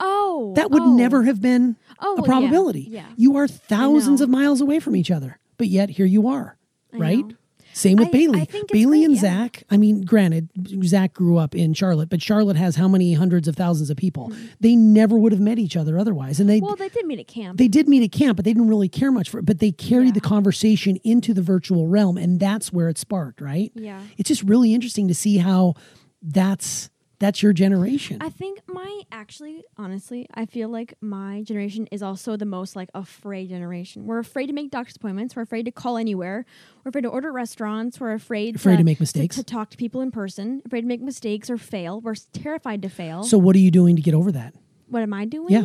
Oh. 0.00 0.52
That 0.56 0.70
would 0.70 0.82
oh. 0.82 0.94
never 0.96 1.22
have 1.24 1.40
been 1.40 1.76
Oh, 2.00 2.16
a 2.18 2.22
probability. 2.22 2.86
yeah. 2.90 3.06
You 3.16 3.36
are 3.36 3.46
thousands 3.48 4.20
of 4.20 4.28
miles 4.28 4.60
away 4.60 4.80
from 4.80 4.96
each 4.96 5.10
other, 5.10 5.38
but 5.56 5.68
yet 5.68 5.90
here 5.90 6.06
you 6.06 6.26
are, 6.28 6.56
I 6.92 6.96
right? 6.96 7.26
know. 7.26 7.34
Same 7.72 7.96
with 7.98 8.08
I- 8.08 8.10
Bailey. 8.10 8.40
I 8.42 8.46
Bailey 8.70 8.98
great, 9.00 9.04
and 9.06 9.14
yeah. 9.14 9.20
Zach. 9.20 9.62
I 9.70 9.76
mean, 9.76 10.02
granted, 10.02 10.48
Zach 10.84 11.14
grew 11.14 11.38
up 11.38 11.54
in 11.54 11.74
Charlotte, 11.74 12.08
but 12.10 12.20
Charlotte 12.22 12.56
has 12.56 12.76
how 12.76 12.86
many 12.88 13.14
hundreds 13.14 13.48
of 13.48 13.56
thousands 13.56 13.90
of 13.90 13.96
people? 13.96 14.32
They 14.60 14.76
never 14.76 15.16
would 15.18 15.32
have 15.32 15.40
met 15.40 15.58
each 15.58 15.76
other 15.76 15.98
otherwise, 15.98 16.38
and 16.40 16.48
they 16.48 16.58
Mm-hmm. 16.58 16.66
Well, 16.66 16.76
they 16.76 16.88
did 16.88 17.06
meet 17.06 17.18
at 17.18 17.26
camp. 17.28 17.58
they 17.58 17.68
did 17.68 17.88
meet 17.88 18.02
at 18.02 18.12
camp, 18.12 18.36
but 18.36 18.44
they 18.44 18.52
didn't 18.52 18.68
really 18.68 18.88
care 18.88 19.10
much 19.10 19.30
for 19.30 19.38
it. 19.38 19.44
But 19.46 19.58
they 19.58 19.72
carried 19.72 20.08
Yeah. 20.08 20.12
the 20.12 20.20
conversation 20.20 20.96
into 21.04 21.32
the 21.34 21.42
virtual 21.42 21.88
realm, 21.88 22.16
and 22.18 22.38
that's 22.38 22.72
where 22.72 22.88
it 22.88 22.98
sparked, 22.98 23.40
right? 23.40 23.72
Yeah. 23.74 24.00
It's 24.18 24.28
just 24.28 24.42
really 24.42 24.74
interesting 24.74 25.08
to 25.08 25.14
see 25.14 25.38
how 25.38 25.74
that's 26.22 26.90
that's 27.22 27.40
your 27.40 27.52
generation. 27.52 28.18
I 28.20 28.30
think 28.30 28.60
my 28.66 29.02
actually, 29.12 29.62
honestly, 29.76 30.26
I 30.34 30.44
feel 30.44 30.68
like 30.68 30.94
my 31.00 31.42
generation 31.42 31.86
is 31.92 32.02
also 32.02 32.36
the 32.36 32.44
most 32.44 32.74
like 32.74 32.90
afraid 32.94 33.48
generation. 33.48 34.06
We're 34.06 34.18
afraid 34.18 34.48
to 34.48 34.52
make 34.52 34.72
doctor's 34.72 34.96
appointments. 34.96 35.36
We're 35.36 35.42
afraid 35.42 35.66
to 35.66 35.70
call 35.70 35.96
anywhere. 35.96 36.44
We're 36.84 36.88
afraid 36.88 37.02
to 37.02 37.08
order 37.08 37.28
at 37.28 37.34
restaurants. 37.34 38.00
We're 38.00 38.12
afraid 38.12 38.56
Afraid 38.56 38.78
to 38.78 38.84
make 38.84 38.98
mistakes. 38.98 39.36
To, 39.36 39.44
talk 39.44 39.70
to 39.70 39.76
people 39.76 40.00
in 40.00 40.10
person. 40.10 40.62
Afraid 40.66 40.80
to 40.80 40.86
make 40.88 41.00
mistakes 41.00 41.48
or 41.48 41.58
fail. 41.58 42.00
We're 42.00 42.16
terrified 42.32 42.82
to 42.82 42.88
fail. 42.88 43.22
so, 43.22 43.38
what 43.38 43.54
are 43.54 43.60
you 43.60 43.70
doing 43.70 43.94
to 43.94 44.02
get 44.02 44.14
over 44.14 44.32
that? 44.32 44.54
what 44.88 45.02
am 45.02 45.14
I 45.14 45.24
doing? 45.24 45.52
Yeah. 45.52 45.64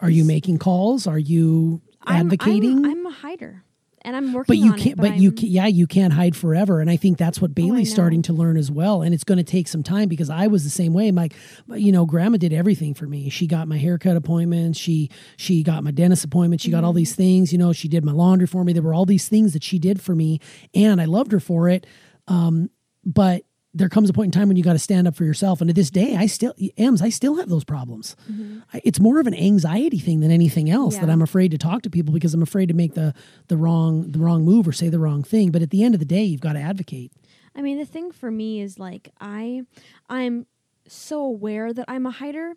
Are 0.00 0.10
you 0.10 0.24
making 0.24 0.58
calls? 0.58 1.06
Are 1.06 1.18
you 1.18 1.80
I'm, 2.02 2.26
advocating? 2.26 2.78
I'm, 2.78 2.90
I'm 2.90 3.06
a 3.06 3.12
hider, 3.12 3.62
and 4.04 4.14
I'm 4.16 4.32
working. 4.32 4.44
but 4.48 4.58
you 4.58 4.72
on 4.72 4.78
can't. 4.78 4.90
It, 4.92 4.96
but 4.96 5.16
you 5.16 5.30
I'm- 5.30 5.36
can, 5.36 5.48
yeah, 5.48 5.66
you 5.66 5.86
can't 5.86 6.12
hide 6.12 6.36
forever. 6.36 6.80
And 6.80 6.90
I 6.90 6.96
think 6.96 7.18
that's 7.18 7.40
what 7.40 7.54
Bailey's 7.54 7.90
know. 7.90 7.94
starting 7.94 8.22
to 8.22 8.32
learn 8.32 8.56
as 8.56 8.70
well. 8.70 9.02
And 9.02 9.14
it's 9.14 9.24
going 9.24 9.38
to 9.38 9.44
take 9.44 9.68
some 9.68 9.82
time 9.82 10.08
because 10.08 10.28
I 10.30 10.46
was 10.48 10.64
the 10.64 10.70
same 10.70 10.92
way. 10.92 11.10
My, 11.10 11.28
you 11.68 11.92
know, 11.92 12.04
Grandma 12.06 12.36
did 12.36 12.52
everything 12.52 12.94
for 12.94 13.06
me. 13.06 13.28
She 13.30 13.46
got 13.46 13.68
my 13.68 13.78
haircut 13.78 14.16
appointments. 14.16 14.78
She 14.78 15.10
she 15.36 15.62
got 15.62 15.82
my 15.84 15.90
dentist 15.90 16.24
appointment. 16.24 16.60
She 16.60 16.70
got 16.70 16.78
Mm-hmm. 16.78 16.86
all 16.86 16.92
these 16.92 17.14
things. 17.14 17.52
You 17.52 17.58
know, 17.58 17.72
she 17.72 17.88
did 17.88 18.04
my 18.04 18.12
laundry 18.12 18.46
for 18.46 18.64
me. 18.64 18.72
There 18.72 18.82
were 18.82 18.94
all 18.94 19.06
these 19.06 19.28
things 19.28 19.52
that 19.52 19.62
she 19.62 19.78
did 19.78 20.00
for 20.00 20.14
me, 20.14 20.40
and 20.74 21.00
I 21.00 21.04
loved 21.06 21.32
her 21.32 21.40
for 21.40 21.68
it. 21.68 21.86
Um, 22.28 22.70
but 23.04 23.42
there 23.74 23.88
comes 23.88 24.10
a 24.10 24.12
point 24.12 24.34
in 24.34 24.38
time 24.38 24.48
when 24.48 24.56
you 24.56 24.62
got 24.62 24.74
to 24.74 24.78
stand 24.78 25.08
up 25.08 25.14
for 25.16 25.24
yourself. 25.24 25.60
And 25.60 25.68
to 25.68 25.74
this 25.74 25.90
day, 25.90 26.14
I 26.16 26.26
still, 26.26 26.52
Ems, 26.76 27.00
I 27.00 27.08
still 27.08 27.36
have 27.36 27.48
those 27.48 27.64
problems. 27.64 28.16
I, 28.72 28.82
it's 28.84 29.00
more 29.00 29.18
of 29.18 29.26
an 29.26 29.34
anxiety 29.34 29.98
thing 29.98 30.20
than 30.20 30.30
anything 30.30 30.68
else 30.68 30.96
that 30.96 31.02
Mm-hmm. 31.02 31.10
I'm 31.10 31.22
afraid 31.22 31.50
to 31.52 31.58
talk 31.58 31.82
to 31.82 31.90
people 31.90 32.12
because 32.12 32.34
I'm 32.34 32.42
afraid 32.42 32.68
to 32.68 32.74
make 32.74 32.94
the 32.94 33.14
the 33.48 33.56
wrong 33.56 34.12
the 34.12 34.18
wrong 34.18 34.44
move 34.44 34.68
or 34.68 34.72
say 34.72 34.88
the 34.88 34.98
wrong 34.98 35.22
thing. 35.22 35.50
But 35.50 35.62
at 35.62 35.70
the 35.70 35.82
end 35.82 35.94
of 35.94 36.00
the 36.00 36.06
day, 36.06 36.22
you've 36.22 36.40
got 36.40 36.52
to 36.52 36.60
advocate. 36.60 37.12
I 37.54 37.62
mean, 37.62 37.78
the 37.78 37.86
thing 37.86 38.12
for 38.12 38.30
me 38.30 38.60
is 38.60 38.78
like 38.78 39.10
I, 39.20 39.62
I'm 40.08 40.46
so 40.86 41.20
aware 41.20 41.72
that 41.72 41.84
I'm 41.88 42.06
a 42.06 42.10
hider, 42.10 42.54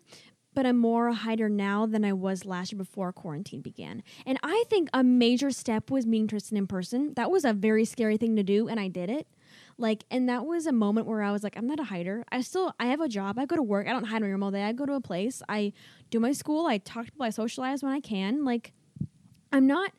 but 0.54 0.64
I'm 0.66 0.78
more 0.78 1.08
a 1.08 1.14
hider 1.14 1.48
now 1.48 1.86
than 1.86 2.04
I 2.04 2.12
was 2.12 2.44
last 2.44 2.72
year 2.72 2.78
before 2.78 3.12
quarantine 3.12 3.60
began. 3.60 4.02
And 4.24 4.38
I 4.42 4.64
think 4.68 4.88
a 4.92 5.02
major 5.04 5.50
step 5.50 5.90
was 5.90 6.06
meeting 6.06 6.28
Tristan 6.28 6.56
in 6.56 6.66
person. 6.66 7.14
That 7.14 7.30
was 7.30 7.44
a 7.44 7.52
very 7.52 7.84
scary 7.84 8.16
thing 8.16 8.36
to 8.36 8.42
do, 8.42 8.68
and 8.68 8.80
I 8.80 8.88
did 8.88 9.10
it. 9.10 9.26
Like, 9.78 10.04
and 10.10 10.28
that 10.28 10.46
was 10.46 10.66
a 10.66 10.72
moment 10.72 11.06
where 11.06 11.22
I 11.22 11.32
was 11.32 11.42
like, 11.42 11.56
I'm 11.56 11.66
not 11.66 11.78
a 11.78 11.84
hider. 11.84 12.24
I 12.32 12.40
still, 12.40 12.74
I 12.80 12.86
have 12.86 13.00
a 13.00 13.08
job. 13.08 13.38
I 13.38 13.44
go 13.44 13.56
to 13.56 13.62
work. 13.62 13.86
I 13.86 13.92
don't 13.92 14.04
hide 14.04 14.18
in 14.18 14.22
my 14.22 14.28
room 14.28 14.42
all 14.42 14.50
day. 14.50 14.64
I 14.64 14.72
go 14.72 14.86
to 14.86 14.94
a 14.94 15.00
place. 15.00 15.42
I 15.48 15.72
do 16.10 16.18
my 16.18 16.32
school. 16.32 16.66
I 16.66 16.78
talk 16.78 17.06
to 17.06 17.12
people. 17.12 17.26
I 17.26 17.30
socialize 17.30 17.82
when 17.82 17.92
I 17.92 18.00
can. 18.00 18.44
Like, 18.44 18.72
I'm 19.52 19.66
not, 19.66 19.92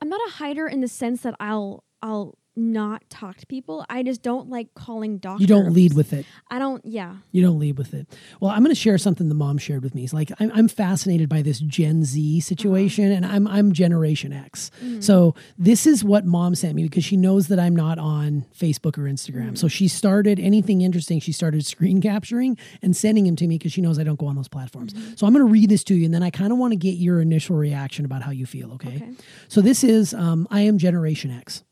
I'm 0.00 0.08
not 0.08 0.20
a 0.26 0.30
hider 0.32 0.66
in 0.66 0.80
the 0.80 0.88
sense 0.88 1.20
that 1.22 1.34
I'll, 1.38 1.84
I'll 2.02 2.38
not 2.60 3.08
talk 3.10 3.38
to 3.38 3.46
people. 3.46 3.84
I 3.88 4.02
just 4.02 4.22
don't 4.22 4.48
like 4.48 4.74
calling 4.74 5.18
doctors. 5.18 5.40
You 5.40 5.46
don't 5.46 5.72
lead 5.72 5.94
with 5.94 6.12
it. 6.12 6.26
I 6.50 6.58
don't. 6.58 6.84
Yeah. 6.84 7.16
You 7.32 7.42
don't 7.42 7.58
lead 7.58 7.78
with 7.78 7.94
it. 7.94 8.06
Well, 8.40 8.50
I'm 8.50 8.62
going 8.62 8.74
to 8.74 8.80
share 8.80 8.98
something 8.98 9.28
the 9.28 9.34
mom 9.34 9.58
shared 9.58 9.82
with 9.82 9.94
me. 9.94 10.04
It's 10.04 10.12
like 10.12 10.30
I'm, 10.38 10.50
I'm 10.54 10.68
fascinated 10.68 11.28
by 11.28 11.42
this 11.42 11.60
Gen 11.60 12.04
Z 12.04 12.20
uh-huh. 12.20 12.40
situation, 12.42 13.10
and 13.10 13.24
I'm 13.24 13.48
I'm 13.48 13.72
Generation 13.72 14.32
X. 14.32 14.70
Mm. 14.82 15.02
So 15.02 15.34
this 15.58 15.86
is 15.86 16.04
what 16.04 16.24
mom 16.24 16.54
sent 16.54 16.74
me 16.74 16.82
because 16.84 17.04
she 17.04 17.16
knows 17.16 17.48
that 17.48 17.58
I'm 17.58 17.74
not 17.74 17.98
on 17.98 18.46
Facebook 18.56 18.98
or 18.98 19.02
Instagram. 19.02 19.56
So 19.56 19.66
mm. 19.66 19.72
she 19.72 19.88
started 19.88 20.38
anything 20.38 20.82
interesting. 20.82 21.20
She 21.20 21.32
started 21.32 21.64
screen 21.64 22.00
capturing 22.02 22.58
and 22.82 22.96
sending 22.96 23.24
them 23.24 23.36
to 23.36 23.46
me 23.46 23.58
because 23.58 23.72
she 23.72 23.80
knows 23.80 23.98
I 23.98 24.04
don't 24.04 24.18
go 24.18 24.26
on 24.26 24.36
those 24.36 24.48
platforms. 24.48 24.92
Mm-hmm. 24.92 25.14
So 25.16 25.26
I'm 25.26 25.32
going 25.32 25.46
to 25.46 25.50
read 25.50 25.70
this 25.70 25.84
to 25.84 25.94
you, 25.94 26.04
and 26.04 26.14
then 26.14 26.22
I 26.22 26.30
kind 26.30 26.52
of 26.52 26.58
want 26.58 26.72
to 26.72 26.76
get 26.76 26.96
your 26.96 27.20
initial 27.20 27.56
reaction 27.56 28.04
about 28.04 28.22
how 28.22 28.30
you 28.30 28.46
feel. 28.46 28.72
Okay. 28.74 28.90
Okay. 28.96 29.12
So 29.48 29.60
this 29.60 29.84
is 29.84 30.14
um, 30.14 30.46
I 30.50 30.62
am 30.62 30.78
Generation 30.78 31.30
X. 31.30 31.64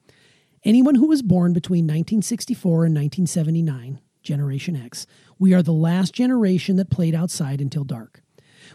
Anyone 0.68 0.96
who 0.96 1.07
was 1.07 1.22
born 1.22 1.54
between 1.54 1.87
1964 1.87 2.85
and 2.85 2.94
1979, 2.94 4.00
Generation 4.22 4.76
X, 4.76 5.07
we 5.38 5.54
are 5.54 5.62
the 5.62 5.72
last 5.72 6.12
generation 6.12 6.76
that 6.76 6.90
played 6.90 7.14
outside 7.14 7.62
until 7.62 7.85
dark. 7.85 8.22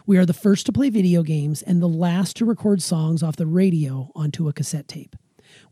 We 0.04 0.18
are 0.18 0.26
the 0.26 0.32
first 0.32 0.66
to 0.66 0.72
play 0.72 0.90
video 0.90 1.22
games 1.22 1.62
and 1.62 1.80
the 1.80 1.86
last 1.86 2.36
to 2.38 2.44
record 2.44 2.82
songs 2.82 3.22
off 3.22 3.36
the 3.36 3.46
radio 3.46 4.10
onto 4.16 4.48
a 4.48 4.52
cassette 4.52 4.88
tape. 4.88 5.14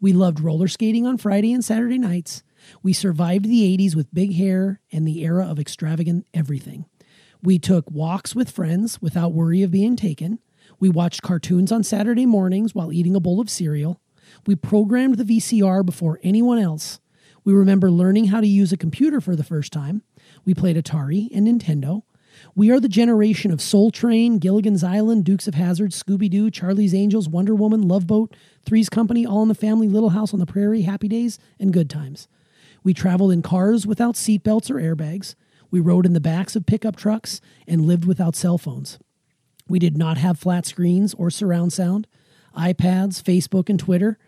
We 0.01 0.13
loved 0.13 0.39
roller 0.39 0.69
skating 0.69 1.09
on 1.09 1.19
Friday 1.19 1.53
and 1.53 1.65
Saturday 1.65 1.99
nights. 1.99 2.45
We 2.85 2.93
survived 2.93 3.47
the 3.47 3.77
80s 3.77 3.97
with 3.97 4.15
big 4.15 4.35
hair 4.35 4.81
and 4.93 5.05
the 5.05 5.25
era 5.25 5.45
of 5.45 5.59
extravagant 5.59 6.25
everything. 6.33 6.85
We 7.43 7.59
took 7.59 7.91
walks 7.91 8.33
with 8.33 8.49
friends 8.49 9.03
without 9.03 9.33
worry 9.33 9.65
of 9.65 9.73
being 9.73 9.97
taken. 9.97 10.39
We 10.79 10.89
watched 10.89 11.23
cartoons 11.23 11.73
on 11.73 11.83
Saturday 11.83 12.27
mornings 12.27 12.77
while 12.77 12.93
eating 12.93 13.17
a 13.17 13.21
bowl 13.21 13.41
of 13.41 13.51
cereal. 13.51 14.01
We 14.47 14.57
programmed 14.57 15.19
the 15.19 15.25
VCR 15.25 15.85
before 15.85 16.21
anyone 16.23 16.59
else. 16.59 17.01
We 17.45 17.53
remember 17.53 17.91
learning 17.91 18.27
how 18.27 18.41
to 18.41 18.47
use 18.47 18.73
a 18.73 18.77
computer 18.77 19.21
for 19.21 19.35
the 19.35 19.45
first 19.45 19.73
time. 19.73 20.03
We 20.45 20.55
played 20.55 20.77
Atari 20.77 21.29
and 21.35 21.47
Nintendo. 21.47 22.03
We 22.55 22.71
are 22.71 22.81
the 22.81 22.89
generation 22.89 23.51
of 23.51 23.61
Soul 23.61 23.91
Train, 23.91 24.39
Gilligan's 24.39 24.83
Island, 24.83 25.25
Dukes 25.25 25.47
of 25.49 25.55
Hazzard, 25.55 25.91
Scooby 25.93 26.31
Doo, 26.31 26.51
Charlie's 26.51 26.95
Angels, 26.95 27.29
Wonder 27.29 27.55
Woman, 27.55 27.83
Love 27.83 28.07
Boat, 28.07 28.35
Three's 28.65 28.89
Company, 28.89 29.27
All 29.27 29.43
in 29.43 29.49
the 29.49 29.55
Family, 29.55 29.89
Little 29.89 30.11
House 30.11 30.33
on 30.33 30.41
the 30.41 30.47
Prairie, 30.47 30.83
Happy 30.83 31.09
Days, 31.09 31.39
and 31.59 31.73
Good 31.73 31.91
Times. 31.91 32.29
We 32.83 32.95
traveled 32.95 33.33
in 33.33 33.43
cars 33.43 33.87
without 33.87 34.15
seatbelts 34.15 34.71
or 34.71 34.75
airbags. 34.75 35.35
We 35.71 35.81
rode 35.81 36.07
in 36.07 36.13
the 36.13 36.21
backs 36.21 36.57
of 36.57 36.67
pickup 36.67 36.97
trucks 36.97 37.41
and 37.67 37.87
lived 37.87 38.05
without 38.05 38.37
cell 38.37 38.59
phones. 38.59 38.99
We 39.69 39.79
did 39.79 39.97
not 39.97 40.19
have 40.19 40.39
flat 40.39 40.67
screens 40.67 41.15
or 41.15 41.31
surround 41.31 41.73
sound, 41.73 42.07
iPads, 42.57 43.23
Facebook, 43.23 43.69
and 43.69 43.79
Twitter, 43.79 44.19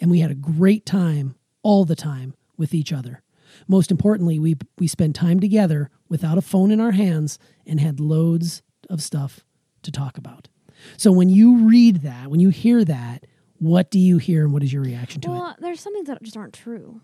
and 0.00 0.10
we 0.10 0.20
had 0.20 0.30
a 0.30 0.34
great 0.34 0.86
time 0.86 1.34
all 1.62 1.84
the 1.84 1.96
time 1.96 2.34
with 2.56 2.74
each 2.74 2.92
other. 2.92 3.22
Most 3.68 3.90
importantly, 3.90 4.38
we, 4.38 4.56
we 4.78 4.86
spent 4.86 5.14
time 5.14 5.40
together 5.40 5.90
without 6.08 6.38
a 6.38 6.42
phone 6.42 6.70
in 6.70 6.80
our 6.80 6.92
hands 6.92 7.38
and 7.66 7.80
had 7.80 8.00
loads 8.00 8.62
of 8.88 9.02
stuff 9.02 9.40
to 9.82 9.90
talk 9.90 10.16
about. 10.18 10.48
So 10.96 11.12
when 11.12 11.28
you 11.28 11.68
read 11.68 12.02
that, 12.02 12.28
when 12.28 12.40
you 12.40 12.48
hear 12.48 12.84
that, 12.84 13.26
what 13.58 13.90
do 13.90 13.98
you 13.98 14.18
hear 14.18 14.44
and 14.44 14.52
what 14.52 14.62
is 14.62 14.72
your 14.72 14.82
reaction 14.82 15.20
to 15.22 15.28
it? 15.28 15.32
Well, 15.32 15.56
there's 15.60 15.80
some 15.80 15.94
things 15.94 16.08
that 16.08 16.22
just 16.22 16.36
aren't 16.36 16.54
true. 16.54 17.00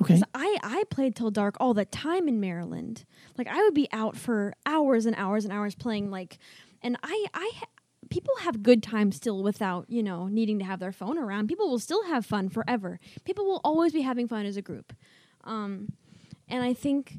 Okay. 0.00 0.20
I 0.34 0.58
I 0.62 0.84
played 0.90 1.14
till 1.14 1.30
dark 1.30 1.56
all 1.60 1.74
the 1.74 1.84
time 1.84 2.26
in 2.26 2.40
Maryland. 2.40 3.04
Like 3.38 3.46
I 3.46 3.62
would 3.62 3.74
be 3.74 3.88
out 3.92 4.16
for 4.16 4.54
hours 4.66 5.06
and 5.06 5.14
hours 5.16 5.44
and 5.44 5.52
hours 5.52 5.74
playing. 5.74 6.10
Like, 6.10 6.38
and 6.82 6.96
I 7.02 7.26
I 7.32 7.52
people 8.10 8.34
have 8.40 8.62
good 8.62 8.82
times 8.82 9.16
still 9.16 9.42
without 9.42 9.86
you 9.88 10.02
know 10.02 10.26
needing 10.28 10.58
to 10.58 10.64
have 10.64 10.80
their 10.80 10.92
phone 10.92 11.18
around. 11.18 11.48
People 11.48 11.68
will 11.70 11.78
still 11.78 12.04
have 12.06 12.24
fun 12.26 12.48
forever. 12.48 12.98
People 13.24 13.44
will 13.44 13.60
always 13.64 13.92
be 13.92 14.02
having 14.02 14.28
fun 14.28 14.46
as 14.46 14.56
a 14.56 14.62
group. 14.62 14.92
Um, 15.44 15.92
and 16.48 16.62
I 16.62 16.74
think 16.74 17.18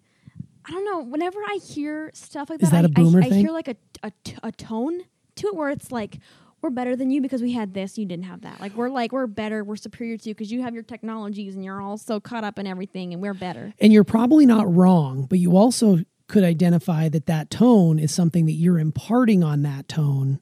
I 0.68 0.72
don't 0.72 0.86
know. 0.86 1.04
Whenever 1.04 1.40
I 1.40 1.60
hear 1.64 2.12
stuff 2.14 2.50
like 2.50 2.62
Is 2.62 2.72
that, 2.72 2.82
that 2.82 2.92
I- 2.98 3.02
a 3.02 3.06
boomer 3.06 3.22
I, 3.22 3.28
I 3.28 3.30
hear 3.30 3.52
like 3.52 3.68
a, 3.68 3.76
a 4.04 4.12
t- 4.24 4.38
a 4.44 4.52
tone 4.52 5.02
to 5.36 5.48
it 5.48 5.56
where 5.56 5.70
it's 5.70 5.92
like. 5.92 6.20
We're 6.62 6.70
better 6.72 6.96
than 6.96 7.12
you 7.12 7.22
because 7.22 7.44
we 7.44 7.52
had 7.52 7.76
this, 7.76 7.96
you 7.96 8.08
didn't 8.08 8.26
have 8.26 8.42
that. 8.42 8.60
Like 8.60 8.74
we're 8.74 8.90
like 8.90 9.12
we're 9.12 9.28
better, 9.28 9.64
we're 9.64 9.76
superior 9.76 10.18
to 10.18 10.30
you 10.30 10.34
because 10.34 10.52
you 10.52 10.64
have 10.64 10.74
your 10.74 10.82
technologies 10.82 11.54
and 11.54 11.64
you're 11.64 11.80
all 11.80 11.96
so 11.96 12.20
caught 12.20 12.44
up 12.44 12.58
in 12.58 12.66
everything, 12.66 13.14
and 13.14 13.22
we're 13.22 13.36
better. 13.36 13.72
And 13.80 13.94
you're 13.94 14.04
probably 14.04 14.48
not 14.48 14.74
wrong, 14.74 15.28
but 15.30 15.38
you 15.38 15.56
also 15.56 16.00
could 16.28 16.44
identify 16.44 17.08
that 17.10 17.28
that 17.28 17.52
tone 17.52 18.00
is 18.00 18.12
something 18.12 18.48
that 18.48 18.54
you're 18.54 18.80
imparting 18.80 19.44
on 19.44 19.62
that 19.62 19.88
tone 19.88 20.40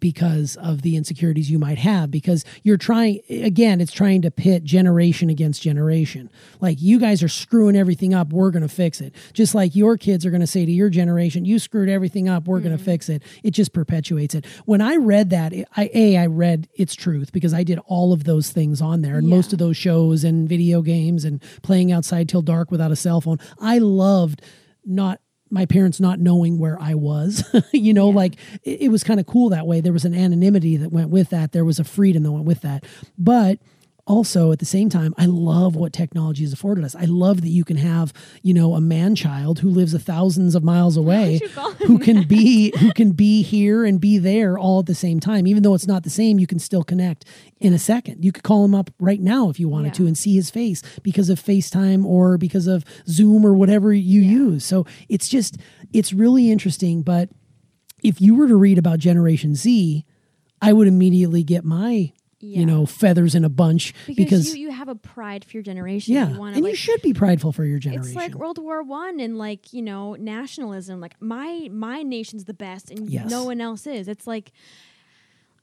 because 0.00 0.56
of 0.56 0.82
the 0.82 0.96
insecurities 0.96 1.50
you 1.50 1.58
might 1.58 1.78
have 1.78 2.10
because 2.10 2.44
you're 2.62 2.76
trying 2.76 3.20
again 3.30 3.80
it's 3.80 3.92
trying 3.92 4.22
to 4.22 4.30
pit 4.30 4.64
generation 4.64 5.30
against 5.30 5.62
generation. 5.62 6.30
Like 6.60 6.80
you 6.80 6.98
guys 6.98 7.22
are 7.22 7.28
screwing 7.28 7.76
everything 7.76 8.14
up 8.14 8.32
we're 8.32 8.50
going 8.50 8.62
to 8.62 8.68
fix 8.68 9.00
it. 9.00 9.14
Just 9.32 9.54
like 9.54 9.74
your 9.74 9.96
kids 9.96 10.26
are 10.26 10.30
going 10.30 10.40
to 10.40 10.46
say 10.46 10.64
to 10.66 10.72
your 10.72 10.90
generation 10.90 11.44
you 11.44 11.58
screwed 11.58 11.88
everything 11.88 12.28
up 12.28 12.46
we're 12.46 12.60
going 12.60 12.76
to 12.76 12.78
mm-hmm. 12.78 12.84
fix 12.84 13.08
it. 13.08 13.22
It 13.42 13.52
just 13.52 13.72
perpetuates 13.72 14.34
it. 14.34 14.44
When 14.64 14.80
i 14.80 14.96
read 14.96 15.30
that 15.30 15.52
i 15.76 15.90
a 15.94 16.16
i 16.16 16.26
read 16.26 16.68
its 16.74 16.94
truth 16.94 17.32
because 17.32 17.54
i 17.54 17.62
did 17.62 17.78
all 17.86 18.12
of 18.12 18.24
those 18.24 18.50
things 18.50 18.80
on 18.80 19.02
there 19.02 19.16
and 19.18 19.28
Yeah. 19.28 19.36
most 19.36 19.52
of 19.52 19.58
those 19.58 19.76
shows 19.76 20.24
and 20.24 20.48
video 20.48 20.82
games 20.82 21.24
and 21.24 21.42
playing 21.62 21.92
outside 21.92 22.28
till 22.28 22.42
dark 22.42 22.70
without 22.70 22.90
a 22.90 22.96
cell 22.96 23.20
phone. 23.20 23.38
I 23.60 23.78
loved 23.78 24.42
not 24.84 25.20
my 25.50 25.66
parents 25.66 26.00
not 26.00 26.18
knowing 26.18 26.58
where 26.58 26.80
I 26.80 26.94
was. 26.94 27.44
you 27.72 27.94
know, 27.94 28.08
like 28.08 28.36
it, 28.62 28.82
it 28.82 28.88
was 28.88 29.04
kind 29.04 29.20
of 29.20 29.26
cool 29.26 29.50
that 29.50 29.66
way. 29.66 29.80
There 29.80 29.92
was 29.92 30.04
an 30.04 30.14
anonymity 30.14 30.76
that 30.78 30.92
went 30.92 31.10
with 31.10 31.30
that. 31.30 31.52
There 31.52 31.64
was 31.64 31.78
a 31.78 31.84
freedom 31.84 32.22
that 32.24 32.32
went 32.32 32.44
with 32.44 32.62
that. 32.62 32.84
But 33.18 33.58
also 34.06 34.52
at 34.52 34.60
the 34.60 34.64
same 34.64 34.88
time, 34.88 35.14
I 35.18 35.26
love 35.26 35.74
what 35.74 35.92
technology 35.92 36.44
has 36.44 36.52
afforded 36.52 36.84
us. 36.84 36.94
I 36.94 37.06
love 37.06 37.40
that 37.40 37.48
you 37.48 37.64
can 37.64 37.76
have, 37.76 38.12
you 38.42 38.54
know, 38.54 38.74
a 38.74 38.80
man 38.80 39.14
child 39.14 39.58
who 39.58 39.68
lives 39.68 39.94
a 39.94 39.98
thousands 39.98 40.54
of 40.54 40.62
miles 40.62 40.96
away 40.96 41.40
you 41.42 41.48
call 41.48 41.72
him 41.72 41.88
who 41.88 41.98
can 41.98 42.22
be 42.22 42.72
who 42.78 42.92
can 42.92 43.12
be 43.12 43.42
here 43.42 43.84
and 43.84 44.00
be 44.00 44.18
there 44.18 44.58
all 44.58 44.80
at 44.80 44.86
the 44.86 44.94
same 44.94 45.18
time. 45.18 45.46
Even 45.46 45.62
though 45.62 45.74
it's 45.74 45.86
not 45.86 46.04
the 46.04 46.10
same, 46.10 46.38
you 46.38 46.46
can 46.46 46.58
still 46.58 46.84
connect 46.84 47.24
in 47.58 47.72
a 47.72 47.78
second. 47.78 48.24
You 48.24 48.32
could 48.32 48.44
call 48.44 48.64
him 48.64 48.74
up 48.74 48.90
right 49.00 49.20
now 49.20 49.48
if 49.48 49.58
you 49.58 49.68
wanted 49.68 49.94
to 49.94 50.06
and 50.06 50.16
see 50.16 50.34
his 50.34 50.50
face 50.50 50.82
because 51.02 51.28
of 51.28 51.40
FaceTime 51.42 52.04
or 52.04 52.38
because 52.38 52.66
of 52.66 52.84
Zoom 53.08 53.44
or 53.44 53.54
whatever 53.54 53.92
you 53.92 54.20
use. 54.20 54.64
So 54.64 54.86
it's 55.08 55.28
just 55.28 55.58
it's 55.92 56.12
really 56.12 56.50
interesting. 56.50 57.02
But 57.02 57.30
if 58.02 58.20
you 58.20 58.36
were 58.36 58.46
to 58.46 58.56
read 58.56 58.78
about 58.78 59.00
Generation 59.00 59.56
Z, 59.56 60.04
I 60.62 60.72
would 60.72 60.86
immediately 60.86 61.42
get 61.42 61.64
my 61.64 62.12
Yeah. 62.46 62.60
you 62.60 62.66
know 62.66 62.86
feathers 62.86 63.34
in 63.34 63.44
a 63.44 63.48
bunch 63.48 63.92
because, 64.06 64.16
because, 64.16 64.56
you, 64.56 64.66
you 64.68 64.70
have 64.72 64.88
a 64.88 64.94
pride 64.94 65.44
for 65.44 65.52
your 65.52 65.62
generation. 65.62 66.14
yeah, 66.14 66.28
you 66.30 66.42
and 66.42 66.62
like, 66.62 66.70
you 66.70 66.76
should 66.76 67.02
be 67.02 67.12
prideful 67.12 67.52
for 67.52 67.64
your 67.64 67.78
generation. 67.78 68.08
It's 68.08 68.16
like 68.16 68.34
World 68.34 68.58
War 68.58 68.82
One 68.82 69.18
and 69.20 69.36
like 69.36 69.72
you 69.72 69.82
know 69.82 70.14
nationalism. 70.14 71.00
Like 71.00 71.20
my 71.20 71.68
my 71.72 72.02
nation's 72.02 72.44
the 72.44 72.54
best, 72.54 72.90
and 72.90 73.08
Yes. 73.08 73.30
no 73.30 73.44
one 73.44 73.60
else 73.60 73.86
is. 73.86 74.06
It's 74.08 74.26
like 74.26 74.52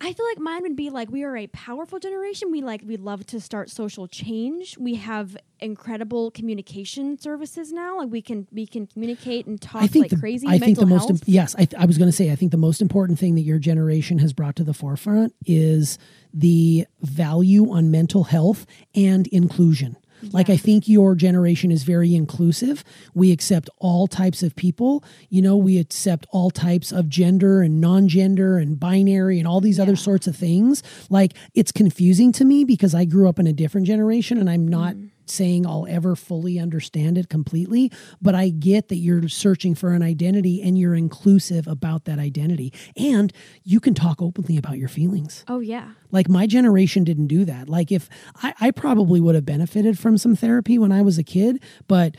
I 0.02 0.12
feel 0.12 0.26
like 0.26 0.40
mine 0.40 0.64
would 0.64 0.76
be 0.76 0.90
like 0.90 1.10
we 1.12 1.24
are 1.24 1.38
a 1.38 1.48
powerful 1.48 2.00
generation. 2.00 2.52
We 2.52 2.62
like 2.62 2.82
we 2.86 2.98
love 2.98 3.26
to 3.28 3.40
start 3.40 3.70
social 3.70 4.08
change. 4.08 4.78
We 4.78 4.96
have 4.96 5.38
incredible 5.60 6.30
communication 6.32 7.18
services 7.18 7.72
now. 7.72 8.00
Like 8.00 8.12
we 8.12 8.22
can 8.22 8.48
we 8.52 8.68
can 8.68 8.88
communicate 8.88 9.46
and 9.46 9.62
talk 9.62 9.82
I 9.82 9.88
think 9.88 10.04
like 10.06 10.12
the, 10.12 10.18
crazy. 10.18 10.48
I 10.48 10.60
think 10.60 10.78
the 10.78 10.86
mental 10.86 10.98
most 10.98 11.10
health. 11.10 11.28
im- 11.28 11.34
yes, 11.34 11.56
I, 11.56 11.66
th- 11.66 11.82
I 11.82 11.86
was 11.86 11.98
going 11.98 12.10
to 12.10 12.16
say 12.16 12.32
I 12.32 12.36
think 12.36 12.52
the 12.52 12.58
most 12.58 12.82
important 12.82 13.18
thing 13.18 13.36
that 13.36 13.42
your 13.42 13.60
generation 13.60 14.20
has 14.20 14.34
brought 14.34 14.56
to 14.58 14.64
the 14.64 14.74
forefront 14.74 15.34
is 15.46 15.98
the 16.34 16.86
value 17.02 17.72
on 17.72 17.90
mental 17.92 18.26
health 18.26 18.66
and 18.94 19.28
inclusion. 19.28 19.98
Like 20.32 20.50
I 20.50 20.58
think 20.58 20.88
your 20.88 21.16
generation 21.16 21.72
is 21.72 21.84
very 21.84 22.16
inclusive. 22.16 22.84
We 23.14 23.32
accept 23.32 23.70
all 23.80 24.08
types 24.08 24.44
of 24.44 24.56
people. 24.56 25.04
You 25.30 25.42
know, 25.42 25.58
we 25.58 25.78
accept 25.80 26.26
all 26.32 26.50
types 26.52 26.92
of 26.92 27.10
gender 27.10 27.62
and 27.62 27.82
non-gender 27.82 28.58
and 28.58 28.80
binary 28.80 29.40
and 29.40 29.48
all 29.48 29.62
these 29.62 29.80
other 29.80 29.96
sorts 29.96 30.28
of 30.28 30.36
things. 30.36 30.84
Like 31.10 31.34
it's 31.54 31.72
confusing 31.72 32.32
to 32.34 32.46
me 32.46 32.64
because 32.64 32.96
I 32.96 33.06
grew 33.06 33.28
up 33.28 33.40
in 33.40 33.48
a 33.48 33.54
different 33.54 33.88
generation 33.88 34.38
and 34.38 34.50
I'm 34.50 34.68
not 34.68 34.94
Mm. 34.94 35.10
Saying 35.30 35.66
I'll 35.66 35.86
ever 35.90 36.16
fully 36.16 36.60
understand 36.60 37.18
it 37.18 37.30
completely, 37.30 37.92
but 38.22 38.36
I 38.36 38.50
get 38.50 38.88
that 38.90 38.98
you're 38.98 39.28
searching 39.30 39.76
for 39.76 39.94
an 39.94 40.02
identity 40.02 40.62
and 40.62 40.78
you're 40.78 40.96
inclusive 40.96 41.68
about 41.68 42.06
that 42.06 42.20
identity. 42.20 42.74
And 42.98 43.32
you 43.64 43.80
can 43.80 43.94
talk 43.94 44.22
openly 44.22 44.58
about 44.58 44.78
your 44.78 44.90
feelings. 44.90 45.44
oh 45.48 45.60
yeah. 45.60 45.92
Like 46.12 46.30
my 46.30 46.46
generation 46.48 47.04
didn't 47.04 47.28
do 47.28 47.46
that. 47.46 47.70
Like 47.70 47.92
if 47.92 48.10
I, 48.42 48.54
I 48.60 48.72
probably 48.72 49.20
would 49.20 49.36
have 49.36 49.46
benefited 49.46 49.98
from 49.98 50.18
some 50.18 50.36
therapy 50.36 50.78
when 50.78 50.92
I 50.92 51.02
was 51.02 51.18
a 51.18 51.24
kid, 51.24 51.64
but 51.88 52.16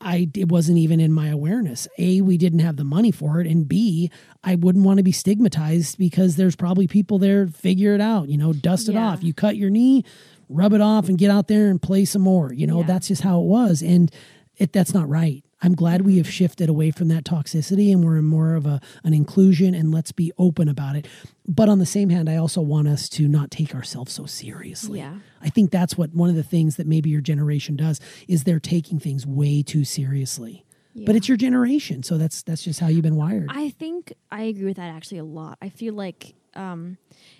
I 0.00 0.28
it 0.36 0.48
wasn't 0.48 0.78
even 0.78 1.00
in 1.00 1.12
my 1.12 1.26
awareness. 1.28 1.88
A, 1.98 2.20
we 2.20 2.38
didn't 2.38 2.60
have 2.60 2.76
the 2.76 2.84
money 2.84 3.10
for 3.10 3.40
it, 3.40 3.48
and 3.48 3.66
B, 3.66 4.12
I 4.44 4.54
wouldn't 4.54 4.84
want 4.84 4.98
to 4.98 5.02
be 5.02 5.10
stigmatized 5.10 5.98
because 5.98 6.36
there's 6.36 6.54
probably 6.54 6.86
people 6.86 7.18
there. 7.18 7.48
Figure 7.48 7.94
it 7.96 8.00
out, 8.00 8.28
you 8.28 8.38
know, 8.38 8.52
dust 8.52 8.88
it 8.88 8.92
Yeah. 8.92 9.06
off. 9.08 9.24
You 9.24 9.34
cut 9.34 9.56
your 9.56 9.70
knee, 9.70 10.04
rub 10.48 10.72
it 10.72 10.80
off, 10.80 11.08
and 11.08 11.18
get 11.18 11.30
out 11.30 11.48
there 11.48 11.68
and 11.70 11.80
play 11.80 12.04
some 12.04 12.22
more. 12.22 12.52
You 12.52 12.66
know, 12.66 12.80
Yeah. 12.80 12.86
that's 12.86 13.08
just 13.08 13.22
how 13.22 13.40
it 13.40 13.44
was, 13.46 13.82
and 13.82 14.10
it 14.56 14.72
that's 14.72 14.94
not 14.94 15.08
right. 15.08 15.44
I'm 15.60 15.74
glad 15.74 16.02
we 16.02 16.12
Mm-hmm. 16.12 16.18
have 16.18 16.30
shifted 16.30 16.68
away 16.68 16.92
from 16.92 17.08
that 17.08 17.24
toxicity 17.24 17.92
and 17.92 18.04
we're 18.04 18.16
in 18.18 18.24
more 18.24 18.54
of 18.54 18.64
a 18.64 18.80
an 19.02 19.12
inclusion 19.12 19.74
and 19.74 19.90
let's 19.92 20.12
be 20.12 20.30
open 20.38 20.68
about 20.68 20.94
it. 20.94 21.08
But 21.48 21.68
on 21.68 21.80
the 21.80 21.86
same 21.86 22.10
hand, 22.10 22.28
I 22.30 22.36
also 22.36 22.60
want 22.60 22.86
us 22.86 23.08
to 23.10 23.26
not 23.26 23.50
take 23.50 23.74
ourselves 23.74 24.12
so 24.12 24.24
seriously. 24.26 25.00
Yeah. 25.00 25.14
I 25.42 25.48
think 25.50 25.72
that's 25.72 25.98
what 25.98 26.14
one 26.14 26.30
of 26.30 26.36
the 26.36 26.44
things 26.44 26.76
that 26.76 26.86
maybe 26.86 27.10
your 27.10 27.20
generation 27.20 27.74
does 27.76 28.00
is 28.28 28.44
they're 28.44 28.60
taking 28.60 29.00
things 29.00 29.26
way 29.26 29.62
too 29.64 29.82
seriously. 29.84 30.64
But 31.06 31.14
it's 31.14 31.28
your 31.28 31.36
generation, 31.36 32.02
so 32.02 32.18
that's 32.18 32.42
that's 32.42 32.62
just 32.62 32.80
how 32.80 32.88
you've 32.88 33.02
been 33.04 33.14
wired. 33.16 33.46
I 33.50 33.70
think 33.70 34.12
I 34.32 34.42
agree 34.44 34.64
with 34.66 34.76
that 34.78 34.88
actually 34.94 35.18
a 35.18 35.24
lot. 35.24 35.56
I 35.62 35.68
feel 35.68 35.94
like 35.94 36.34
um, 36.58 36.98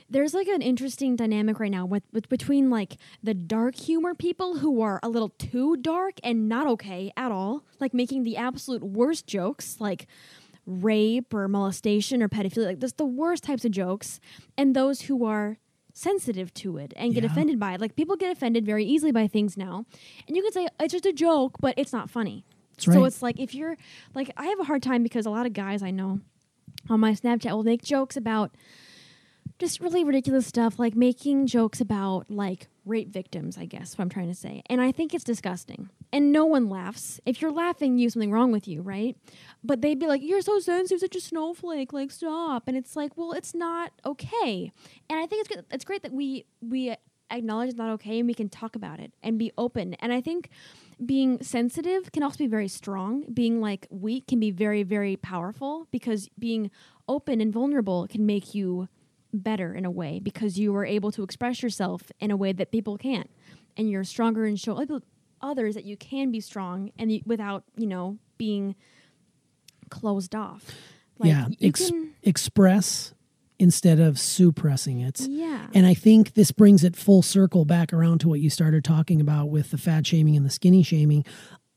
there's 0.09 0.33
like 0.33 0.47
an 0.49 0.63
interesting 0.63 1.17
dynamic 1.17 1.61
right 1.61 1.71
now 1.71 1.85
with, 1.85 2.05
with 2.13 2.29
between 2.29 2.71
like 2.71 2.97
the 3.23 3.35
dark 3.35 3.75
humor 3.77 4.15
people 4.15 4.59
who 4.59 4.81
are 4.81 5.01
a 5.03 5.09
little 5.09 5.31
too 5.31 5.77
dark 5.77 6.15
and 6.25 6.49
not 6.49 6.67
okay 6.67 7.13
at 7.17 7.31
all, 7.31 7.65
like 7.81 7.93
making 7.93 8.23
the 8.23 8.37
absolute 8.37 8.83
worst 8.83 9.27
jokes, 9.27 9.81
like 9.81 10.07
rape 10.67 11.33
or 11.35 11.49
molestation 11.49 12.23
or 12.23 12.29
pedophilia, 12.29 12.67
like 12.67 12.79
just 12.79 12.97
the 12.97 13.05
worst 13.07 13.45
types 13.45 13.65
of 13.65 13.71
jokes, 13.71 14.21
and 14.57 14.75
those 14.75 15.03
who 15.03 15.25
are 15.25 15.59
sensitive 15.93 16.55
to 16.55 16.77
it 16.79 16.93
and 16.97 17.13
get 17.15 17.25
Yeah. 17.25 17.31
offended 17.31 17.59
by 17.59 17.75
it. 17.75 17.81
Like 17.81 17.97
people 17.97 18.17
get 18.17 18.31
offended 18.31 18.65
very 18.65 18.85
easily 18.85 19.13
by 19.13 19.27
things 19.27 19.57
now, 19.57 19.85
and 20.27 20.37
you 20.37 20.43
can 20.43 20.53
say 20.53 20.69
it's 20.81 20.93
just 20.93 21.07
a 21.07 21.13
joke, 21.13 21.57
but 21.61 21.75
it's 21.77 21.93
not 21.93 22.09
funny. 22.09 22.45
That's 22.77 22.85
So 22.95 23.05
it's 23.05 23.23
like 23.23 23.41
if 23.41 23.55
you're 23.55 23.77
like 24.15 24.31
I 24.37 24.47
have 24.47 24.61
a 24.61 24.65
hard 24.65 24.83
time 24.83 25.03
because 25.03 25.27
a 25.27 25.31
lot 25.31 25.45
of 25.47 25.53
guys 25.53 25.83
I 25.83 25.91
know 25.91 26.21
on 26.89 27.01
my 27.01 27.13
Snapchat 27.13 27.51
will 27.51 27.65
make 27.65 27.83
jokes 27.83 28.17
about 28.17 28.55
just 29.59 29.81
really 29.81 30.05
ridiculous 30.05 30.47
stuff, 30.47 30.79
like 30.79 30.95
making 30.95 31.47
jokes 31.47 31.81
about 31.81 32.31
like 32.31 32.69
rape 32.85 33.13
victims, 33.13 33.59
I 33.59 33.65
guess 33.67 33.97
what 33.97 34.03
I'm 34.03 34.09
trying 34.09 34.29
to 34.29 34.35
say. 34.35 34.63
And 34.67 34.81
I 34.81 34.93
think 34.93 35.15
it's 35.15 35.25
disgusting. 35.25 35.91
And 36.13 36.33
no 36.33 36.47
one 36.47 36.69
laughs. 36.69 37.21
If 37.27 37.43
you're 37.43 37.51
laughing, 37.51 37.99
you 37.99 38.07
have 38.07 38.13
something 38.13 38.33
wrong 38.33 38.53
with 38.53 38.67
you, 38.69 38.83
right? 38.83 39.17
But 39.63 39.83
they'd 39.83 39.99
be 39.99 40.07
like, 40.07 40.23
You're 40.23 40.41
so 40.41 40.59
sensitive, 40.59 41.01
such 41.01 41.17
a 41.17 41.21
snowflake, 41.21 41.93
like 41.93 42.11
stop. 42.11 42.69
And 42.69 42.77
it's 42.77 42.97
like, 42.97 43.17
well, 43.17 43.33
it's 43.33 43.55
not 43.55 43.93
okay. 44.07 44.73
And 45.11 45.19
I 45.19 45.27
think 45.27 45.41
it's 45.41 45.49
good 45.49 45.65
it's 45.71 45.85
great 45.85 46.03
that 46.03 46.13
we 46.13 46.47
we 46.61 46.95
acknowledge 47.31 47.69
it's 47.69 47.79
not 47.79 47.91
okay 47.91 48.19
and 48.19 48.27
we 48.27 48.35
can 48.35 48.49
talk 48.49 48.75
about 48.77 49.01
it 49.01 49.13
and 49.23 49.39
be 49.39 49.53
open. 49.59 49.95
And 49.95 50.13
I 50.13 50.21
think 50.21 50.51
being 51.05 51.43
sensitive 51.43 52.11
can 52.13 52.23
also 52.23 52.39
be 52.39 52.47
very 52.47 52.69
strong. 52.69 53.25
Being 53.33 53.61
like 53.61 53.87
weak 53.91 54.27
can 54.27 54.41
be 54.41 54.51
very, 54.51 54.83
very 54.83 55.17
powerful 55.17 55.87
because 55.91 56.29
being 56.39 56.71
open 57.09 57.41
and 57.41 57.53
vulnerable 57.53 58.07
can 58.09 58.27
make 58.27 58.55
you 58.55 58.89
better 59.33 59.75
in 59.75 59.85
a 59.85 59.91
way 59.91 60.21
because 60.21 60.59
you 60.59 60.75
are 60.77 60.85
able 60.85 61.13
to 61.13 61.23
express 61.23 61.63
yourself 61.63 62.11
in 62.21 62.31
a 62.31 62.37
way 62.37 62.53
that 62.53 62.71
people 62.71 62.97
can't. 62.97 63.31
And 63.77 63.91
you're 63.91 64.05
stronger 64.05 64.45
and 64.45 64.59
show 64.59 64.83
others 65.41 65.75
that 65.75 65.85
you 65.85 65.97
can 65.97 66.31
be 66.31 66.41
strong 66.41 66.91
and 66.99 67.13
you, 67.13 67.21
without, 67.25 67.65
you 67.77 67.87
know, 67.87 68.19
being 68.37 68.75
closed 69.91 70.35
off. 70.35 70.65
Like, 71.19 71.31
yeah, 71.31 71.47
ex- 71.61 71.89
can, 71.91 72.15
express 72.23 73.15
instead 73.59 73.99
of 73.99 74.19
suppressing 74.19 75.01
it. 75.01 75.21
yeah. 75.21 75.67
And 75.75 75.85
I 75.87 75.95
think 75.95 76.35
this 76.35 76.53
brings 76.53 76.85
it 76.85 76.95
full 76.95 77.23
circle 77.23 77.65
back 77.65 77.93
around 77.93 78.21
to 78.21 78.29
what 78.29 78.41
you 78.41 78.51
started 78.51 78.85
talking 78.85 79.21
about 79.21 79.51
with 79.51 79.71
the 79.73 79.79
fat 79.79 80.07
shaming 80.07 80.37
and 80.37 80.47
the 80.47 80.51
skinny 80.51 80.83
shaming. 80.83 81.25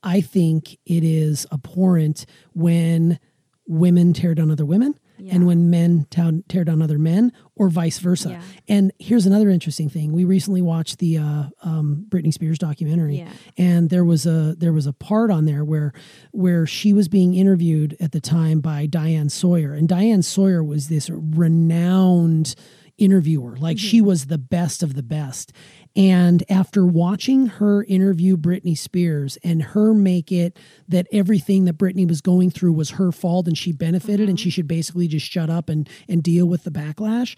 I 0.04 0.22
think 0.22 0.78
it 0.86 1.04
is 1.04 1.48
abhorrent 1.52 2.26
when 2.54 3.20
women 3.68 4.14
tear 4.14 4.36
down 4.36 4.52
other 4.52 4.66
women 4.66 4.96
Yeah. 5.22 5.36
and 5.36 5.46
when 5.46 5.70
men 5.70 6.08
tear 6.10 6.64
down 6.64 6.82
other 6.82 6.98
men 7.00 7.32
or 7.56 7.70
vice 7.70 8.00
versa. 8.00 8.30
Yeah. 8.32 8.42
And 8.68 8.92
here's 9.00 9.26
another 9.26 9.50
interesting 9.50 9.88
thing. 9.90 10.12
We 10.14 10.24
recently 10.26 10.62
watched 10.62 10.98
the 11.00 11.18
uh, 11.20 11.44
um, 11.64 12.06
Britney 12.10 12.34
Spears 12.34 12.58
documentary 12.58 13.18
Yeah. 13.20 13.30
and 13.58 13.90
there 13.90 14.04
was 14.06 14.26
a 14.26 14.56
there 14.58 14.74
was 14.74 14.88
a 14.88 14.94
part 14.94 15.30
on 15.32 15.46
there 15.46 15.64
where 15.64 15.94
where 16.32 16.66
she 16.66 16.92
was 16.94 17.08
being 17.08 17.36
interviewed 17.36 17.96
at 18.00 18.12
the 18.12 18.22
time 18.22 18.62
by 18.62 18.86
Diane 18.88 19.30
Sawyer 19.30 19.74
and 19.74 19.88
Diane 19.88 20.22
Sawyer 20.24 20.64
was 20.64 20.88
this 20.88 21.10
renowned 21.12 22.56
interviewer. 23.02 23.58
Like 23.58 23.80
she 23.80 23.98
mm-hmm. 23.98 24.08
was 24.08 24.28
the 24.28 24.38
best 24.38 24.84
of 24.84 24.94
the 24.94 25.04
best. 25.04 25.52
And 25.96 26.44
after 26.50 26.86
watching 26.86 27.48
her 27.48 27.84
interview 27.84 28.38
Britney 28.38 28.78
Spears 28.78 29.38
and 29.44 29.62
her 29.62 29.94
make 29.94 30.32
it 30.32 30.58
that 30.88 31.08
everything 31.12 31.66
that 31.66 31.78
Britney 31.78 32.08
was 32.08 32.22
going 32.22 32.52
through 32.52 32.74
was 32.74 32.92
her 32.92 33.12
fault 33.12 33.48
and 33.48 33.58
she 33.58 33.74
benefited 33.74 34.30
and 34.30 34.40
she 34.40 34.50
mm-hmm. 34.50 34.54
should 34.54 34.68
basically 34.68 35.08
just 35.08 35.26
shut 35.26 35.50
up 35.50 35.68
and 35.68 35.90
and 36.08 36.24
deal 36.24 36.46
with 36.46 36.64
the 36.64 36.72
backlash 36.72 37.36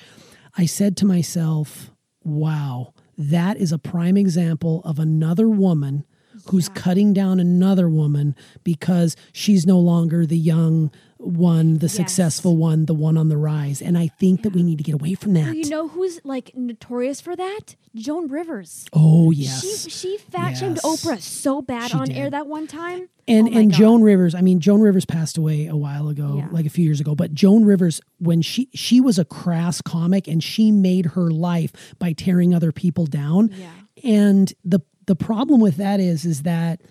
I 0.56 0.65
said 0.65 0.97
to 0.97 1.06
myself 1.06 1.89
wow 2.23 2.93
that 3.17 3.58
is 3.58 3.71
a 3.71 3.80
prime 3.80 4.17
example 4.17 4.82
of 4.84 4.99
another 4.99 5.47
woman 5.47 6.06
who's 6.49 6.69
cutting 6.69 7.13
down 7.13 7.39
another 7.39 7.89
woman 7.89 8.36
because 8.63 9.15
she's 9.32 9.65
no 9.65 9.80
longer 9.80 10.26
the 10.26 10.38
young 10.38 10.91
one, 11.23 11.77
the 11.79 11.89
successful 11.89 12.57
one, 12.57 12.86
the 12.86 12.93
one 12.93 13.17
on 13.17 13.29
the 13.29 13.38
rise. 13.38 13.81
And 13.81 13.97
I 13.97 14.07
think 14.07 14.43
that 14.43 14.53
we 14.53 14.62
need 14.63 14.77
to 14.77 14.83
get 14.83 14.93
away 14.95 15.13
from 15.15 15.33
that. 15.33 15.55
you 15.55 15.69
know 15.69 15.88
who's 15.88 16.19
like 16.23 16.51
notorious 16.55 17.21
for 17.21 17.36
that? 17.36 17.75
Joan 17.95 18.27
Rivers. 18.27 18.86
oh 18.93 19.31
yes. 19.31 19.62
She 19.83 19.89
she 19.89 20.17
fat 20.17 20.53
shamed 20.53 20.79
Yes. 20.83 21.05
Oprah 21.05 21.21
so 21.21 21.62
bad 21.62 21.91
She 21.91 21.97
on 21.97 22.12
air 22.12 22.29
that 22.29 22.47
one 22.47 22.65
time. 22.67 23.07
and 23.27 23.47
Oh 23.47 23.57
and 23.57 23.71
God. 23.71 23.77
Joan 23.77 24.01
Rivers, 24.01 24.33
I 24.36 24.41
mean 24.41 24.59
Joan 24.59 24.81
Rivers 24.81 25.05
passed 25.05 25.38
away 25.38 25.67
a 25.67 25.75
while 25.75 26.09
ago, 26.09 26.36
Yeah. 26.38 26.47
like 26.51 26.65
a 26.65 26.69
few 26.69 26.83
years 26.86 26.99
ago, 26.99 27.13
but 27.15 27.33
Joan 27.33 27.65
Rivers 27.65 28.01
when 28.19 28.41
she 28.41 28.69
she 28.73 28.99
was 28.99 29.19
a 29.19 29.25
crass 29.25 29.81
comic 29.81 30.27
and 30.27 30.43
she 30.43 30.71
made 30.71 31.05
her 31.07 31.29
life 31.29 31.71
by 31.99 32.13
tearing 32.13 32.53
other 32.53 32.71
people 32.71 33.05
down. 33.05 33.51
Yeah. 33.55 33.69
And 34.03 34.51
the 34.65 34.79
the 35.05 35.15
problem 35.15 35.62
with 35.62 35.77
that 35.77 35.99
is 35.99 36.25
is 36.25 36.43
that 36.43 36.81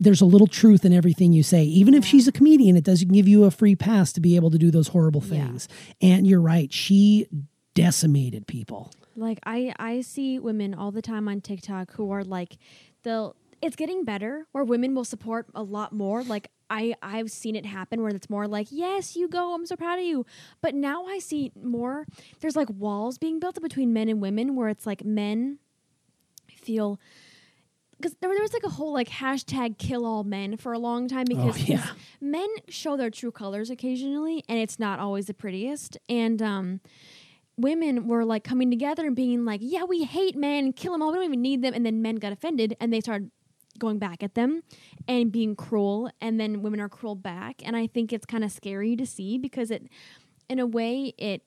there's 0.00 0.20
a 0.22 0.24
little 0.26 0.46
truth 0.46 0.84
in 0.84 0.92
everything 0.92 1.32
you 1.32 1.42
say. 1.42 1.62
Even 1.64 1.92
if 1.94 2.04
she's 2.04 2.26
a 2.26 2.32
comedian, 2.32 2.74
it 2.76 2.84
doesn't 2.84 3.12
give 3.12 3.28
you 3.28 3.44
a 3.44 3.50
free 3.50 3.76
pass 3.76 4.12
to 4.14 4.20
be 4.20 4.34
able 4.34 4.50
to 4.50 4.58
do 4.58 4.70
those 4.70 4.88
horrible 4.88 5.22
Yeah. 5.22 5.46
things. 5.46 5.68
And 6.00 6.26
you're 6.26 6.40
right, 6.40 6.72
she 6.72 7.26
decimated 7.74 8.46
people. 8.46 8.90
Like 9.16 9.38
I 9.44 9.74
I 9.78 10.00
see 10.00 10.38
women 10.38 10.72
all 10.74 10.90
the 10.90 11.02
time 11.02 11.28
on 11.28 11.40
TikTok 11.40 11.92
who 11.92 12.10
are 12.10 12.24
like 12.24 12.56
they'll 13.02 13.36
it's 13.62 13.76
getting 13.76 14.04
better 14.04 14.46
where 14.52 14.64
women 14.64 14.94
will 14.94 15.04
support 15.04 15.46
a 15.54 15.62
lot 15.62 15.92
more 15.92 16.22
like 16.24 16.50
I 16.70 16.94
I've 17.02 17.30
seen 17.30 17.54
it 17.56 17.66
happen 17.66 18.00
where 18.00 18.10
it's 18.14 18.30
more 18.30 18.48
like 18.48 18.68
yes 18.70 19.16
you 19.16 19.28
go 19.28 19.54
I'm 19.54 19.66
so 19.66 19.76
proud 19.76 19.98
of 19.98 20.04
you 20.04 20.24
but 20.62 20.74
now 20.74 21.04
I 21.06 21.18
see 21.18 21.52
more 21.62 22.06
there's 22.40 22.56
like 22.56 22.70
walls 22.70 23.18
being 23.18 23.38
built 23.38 23.56
up 23.58 23.62
between 23.62 23.92
men 23.92 24.08
and 24.08 24.20
women 24.22 24.56
where 24.56 24.68
it's 24.70 24.86
like 24.86 25.04
men 25.04 25.58
feel 26.48 26.98
because 28.00 28.16
there, 28.20 28.30
there 28.32 28.42
was 28.42 28.52
like 28.52 28.64
a 28.64 28.68
whole 28.70 28.92
like 28.92 29.08
hashtag 29.08 29.78
kill 29.78 30.06
all 30.06 30.24
men 30.24 30.56
for 30.56 30.72
a 30.72 30.78
long 30.78 31.08
time 31.08 31.24
because 31.28 31.56
Oh, 31.56 31.64
yeah. 31.66 31.86
men 32.20 32.48
show 32.68 32.96
their 32.96 33.10
true 33.10 33.30
colors 33.32 33.70
occasionally 33.70 34.44
and 34.48 34.58
it's 34.58 34.78
not 34.78 34.98
always 34.98 35.26
the 35.26 35.34
prettiest. 35.34 35.98
And 36.08 36.40
um 36.42 36.80
women 37.56 38.06
were 38.08 38.24
like 38.24 38.42
coming 38.44 38.70
together 38.70 39.06
and 39.06 39.14
being 39.14 39.44
like 39.44 39.60
yeah 39.62 39.84
we 39.84 40.04
hate 40.04 40.36
men. 40.36 40.72
Kill 40.72 40.92
them 40.92 41.02
all. 41.02 41.10
We 41.12 41.16
don't 41.18 41.24
even 41.26 41.42
need 41.42 41.62
them. 41.62 41.74
And 41.74 41.84
then 41.84 42.00
men 42.02 42.16
got 42.16 42.32
offended 42.32 42.76
and 42.80 42.92
they 42.92 43.00
started 43.00 43.30
going 43.78 43.98
back 43.98 44.22
at 44.22 44.34
them 44.34 44.62
and 45.08 45.30
being 45.32 45.54
cruel. 45.56 46.10
And 46.20 46.38
then 46.40 46.62
women 46.62 46.80
are 46.80 46.88
cruel 46.88 47.14
back. 47.14 47.62
And 47.64 47.76
i 47.76 47.86
think 47.86 48.12
it's 48.12 48.26
kind 48.26 48.44
of 48.44 48.50
scary 48.52 48.96
to 48.96 49.06
see 49.06 49.38
because 49.38 49.70
it 49.70 49.88
in 50.48 50.58
a 50.58 50.66
way 50.66 51.12
it 51.18 51.42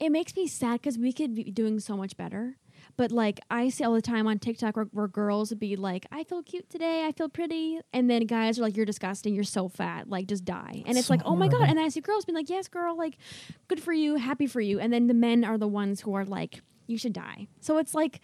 it 0.00 0.10
makes 0.10 0.34
me 0.34 0.48
sad 0.48 0.80
because 0.80 0.98
we 0.98 1.12
could 1.12 1.34
be 1.34 1.44
doing 1.44 1.78
so 1.78 1.96
much 1.96 2.16
better. 2.16 2.56
But 2.96 3.10
like 3.12 3.40
I 3.50 3.68
see 3.68 3.84
all 3.84 3.94
the 3.94 4.02
time 4.02 4.26
on 4.26 4.38
TikTok 4.38 4.76
where, 4.76 4.86
where 4.86 5.08
girls 5.08 5.50
would 5.50 5.58
be 5.58 5.76
like, 5.76 6.06
"I 6.12 6.24
feel 6.24 6.42
cute 6.42 6.68
today, 6.68 7.04
I 7.06 7.12
feel 7.12 7.28
pretty," 7.28 7.80
and 7.92 8.08
then 8.10 8.26
guys 8.26 8.58
are 8.58 8.62
like, 8.62 8.76
"You're 8.76 8.86
disgusting, 8.86 9.34
you're 9.34 9.44
so 9.44 9.68
fat, 9.68 10.08
like 10.08 10.26
just 10.26 10.44
die." 10.44 10.82
And 10.86 10.96
it's 10.98 11.06
So 11.06 11.12
like, 11.12 11.22
"Oh 11.24 11.36
my 11.36 11.48
god!" 11.48 11.68
And 11.68 11.78
then 11.78 11.84
I 11.84 11.88
see 11.88 12.00
girls 12.00 12.24
being 12.24 12.36
like, 12.36 12.50
"Yes, 12.50 12.68
girl, 12.68 12.96
like 12.96 13.16
good 13.68 13.82
for 13.82 13.92
you, 13.92 14.16
happy 14.16 14.46
for 14.46 14.60
you," 14.60 14.78
and 14.78 14.92
then 14.92 15.06
the 15.06 15.14
men 15.14 15.44
are 15.44 15.58
the 15.58 15.68
ones 15.68 16.02
who 16.02 16.14
are 16.14 16.24
like, 16.24 16.60
"You 16.86 16.98
should 16.98 17.12
die." 17.12 17.48
So 17.60 17.78
it's 17.78 17.94
like, 17.94 18.20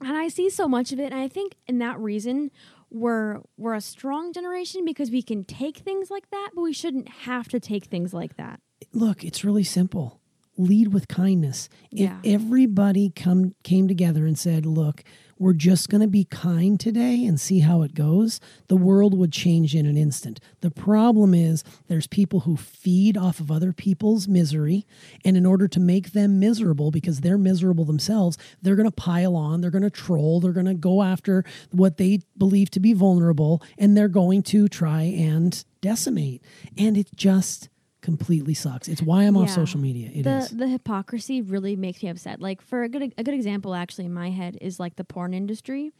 and 0.00 0.16
I 0.16 0.28
see 0.28 0.50
so 0.50 0.66
much 0.68 0.92
of 0.92 0.98
it, 1.00 1.12
and 1.12 1.20
I 1.20 1.28
think 1.28 1.56
in 1.66 1.78
that 1.78 1.98
reason. 1.98 2.50
We're 2.92 3.42
we're 3.56 3.74
a 3.74 3.80
strong 3.80 4.32
generation 4.32 4.84
because 4.84 5.12
we 5.12 5.22
can 5.22 5.44
take 5.44 5.76
things 5.76 6.10
like 6.10 6.28
that, 6.30 6.50
but 6.56 6.62
we 6.62 6.72
shouldn't 6.72 7.08
have 7.08 7.46
to 7.50 7.60
take 7.60 7.84
things 7.84 8.12
like 8.12 8.36
that. 8.36 8.58
Look, 8.92 9.22
it's 9.22 9.44
really 9.44 9.62
simple. 9.62 10.19
Lead 10.60 10.92
with 10.92 11.08
kindness. 11.08 11.68
Yeah. 11.90 12.18
If 12.22 12.34
everybody 12.34 13.10
come 13.10 13.54
came 13.62 13.88
together 13.88 14.26
and 14.26 14.38
said, 14.38 14.66
"Look, 14.66 15.04
we're 15.40 15.54
just 15.54 15.88
going 15.88 16.02
to 16.02 16.06
be 16.06 16.24
kind 16.24 16.78
today 16.78 17.24
and 17.24 17.40
see 17.40 17.60
how 17.60 17.80
it 17.80 17.94
goes, 17.94 18.40
the 18.68 18.76
world 18.76 19.16
would 19.16 19.32
change 19.32 19.74
in 19.74 19.86
an 19.86 19.96
instant. 19.96 20.38
The 20.60 20.70
problem 20.70 21.32
is 21.32 21.64
there's 21.88 22.06
people 22.06 22.40
who 22.40 22.58
feed 22.58 23.16
off 23.16 23.40
of 23.40 23.50
other 23.50 23.72
people's 23.72 24.28
misery. 24.28 24.86
And 25.24 25.38
in 25.38 25.46
order 25.46 25.66
to 25.66 25.80
make 25.80 26.12
them 26.12 26.38
miserable, 26.38 26.90
because 26.90 27.22
they're 27.22 27.38
miserable 27.38 27.86
themselves, 27.86 28.36
they're 28.60 28.76
going 28.76 28.90
to 28.90 28.94
pile 28.94 29.34
on, 29.34 29.62
they're 29.62 29.70
going 29.70 29.80
to 29.80 29.88
troll, 29.88 30.40
they're 30.40 30.52
going 30.52 30.66
to 30.66 30.74
go 30.74 31.02
after 31.02 31.42
what 31.70 31.96
they 31.96 32.20
believe 32.36 32.70
to 32.72 32.80
be 32.80 32.92
vulnerable, 32.92 33.62
and 33.78 33.96
they're 33.96 34.08
going 34.08 34.42
to 34.42 34.68
try 34.68 35.04
and 35.04 35.64
decimate. 35.80 36.44
And 36.76 36.98
it 36.98 37.08
just 37.16 37.69
completely 38.00 38.54
sucks. 38.54 38.88
It's 38.88 39.02
why 39.02 39.24
I'm 39.24 39.36
off 39.36 39.48
Yeah. 39.48 39.54
social 39.54 39.80
media. 39.80 40.10
It 40.14 40.22
the 40.24 40.38
is. 40.38 40.50
the 40.50 40.68
hypocrisy 40.68 41.42
really 41.42 41.76
makes 41.76 42.02
me 42.02 42.08
upset. 42.08 42.40
Like 42.40 42.60
for 42.62 42.82
a 42.82 42.88
good 42.88 43.12
a 43.16 43.22
good 43.24 43.34
example, 43.34 43.74
actually, 43.74 44.06
in 44.06 44.14
my 44.14 44.30
head 44.30 44.58
is 44.60 44.80
like 44.80 44.96
the 44.96 45.04
porn 45.04 45.34
industry, 45.34 45.92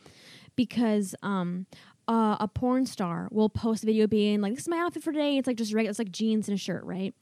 because 0.57 1.15
um. 1.23 1.67
Uh, 2.09 2.37
a 2.41 2.49
porn 2.49 2.87
star 2.87 3.29
will 3.31 3.49
post 3.49 3.85
a 3.85 3.87
video 3.87 4.05
being 4.09 4.41
like, 4.41 4.53
"This 4.53 4.63
is 4.63 4.69
my 4.69 4.79
outfit 4.79 5.01
for 5.01 5.13
today." 5.13 5.39
It's 5.39 5.47
like 5.47 5.57
just 5.57 5.73
regular, 5.73 5.91
it's 5.91 5.99
like 6.01 6.11
jeans 6.11 6.49
and 6.49 6.57
a 6.57 6.59
shirt, 6.59 6.83
right? 6.83 7.15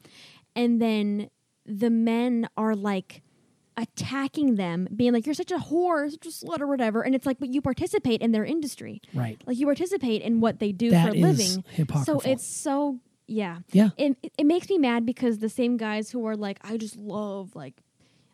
And 0.56 0.80
then 0.80 1.28
the 1.66 1.90
men 1.90 2.48
are 2.56 2.74
like 2.74 3.22
attacking 3.76 4.54
them, 4.54 4.88
being 4.96 5.12
like, 5.12 5.26
"You're 5.26 5.34
such 5.34 5.50
a 5.50 5.58
whore, 5.58 6.10
such 6.10 6.24
a 6.24 6.30
slut, 6.30 6.60
or 6.60 6.66
whatever." 6.66 7.02
And 7.02 7.14
it's 7.14 7.26
like, 7.26 7.38
but 7.38 7.50
you 7.50 7.60
participate 7.60 8.22
in 8.22 8.32
their 8.32 8.46
industry, 8.46 9.02
right. 9.12 9.38
like 9.46 9.58
you 9.58 9.66
participate 9.66 10.22
in 10.22 10.40
what 10.40 10.58
they 10.58 10.72
do 10.72 10.90
That 10.90 11.08
for 11.10 11.14
a 11.14 11.18
is 11.18 11.38
living. 11.38 11.64
So 12.04 12.20
it's 12.20 12.46
so 12.46 12.98
yeah 13.28 13.58
Yeah. 13.72 13.90
it, 13.96 14.16
it- 14.22 14.32
it 14.38 14.46
makes 14.46 14.68
me 14.68 14.78
mad 14.78 15.04
because 15.06 15.38
the 15.38 15.48
same 15.48 15.76
guys 15.76 16.10
who 16.10 16.26
are 16.26 16.36
like 16.36 16.58
i 16.62 16.76
just 16.76 16.96
love 16.96 17.54
like 17.54 17.74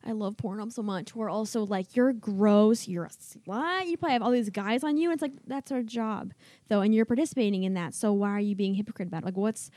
i 0.07 0.13
love 0.13 0.37
porn 0.37 0.71
so 0.71 0.83
much 0.83 1.11
who 1.11 1.21
are 1.23 1.29
also 1.31 1.65
like 1.65 1.95
you're 1.97 2.13
gross 2.13 2.87
you're 2.89 3.05
a 3.05 3.09
slut 3.11 3.87
you 3.87 3.97
probably 3.97 4.13
have 4.13 4.23
all 4.23 4.31
these 4.31 4.51
guys 4.51 4.85
on 4.85 4.97
you 4.97 5.11
And 5.11 5.15
it's 5.15 5.23
like 5.23 5.33
that's 5.47 5.73
our 5.73 5.83
job 5.83 6.33
though 6.69 6.81
and 6.81 6.95
you're 6.95 7.05
participating 7.07 7.65
in 7.65 7.75
that 7.75 7.93
so 7.95 8.13
why 8.13 8.31
are 8.31 8.41
you 8.41 8.55
being 8.55 8.75
hypocrite 8.75 9.09
about 9.09 9.23
it 9.23 9.27
like 9.27 9.37
what's 9.37 9.71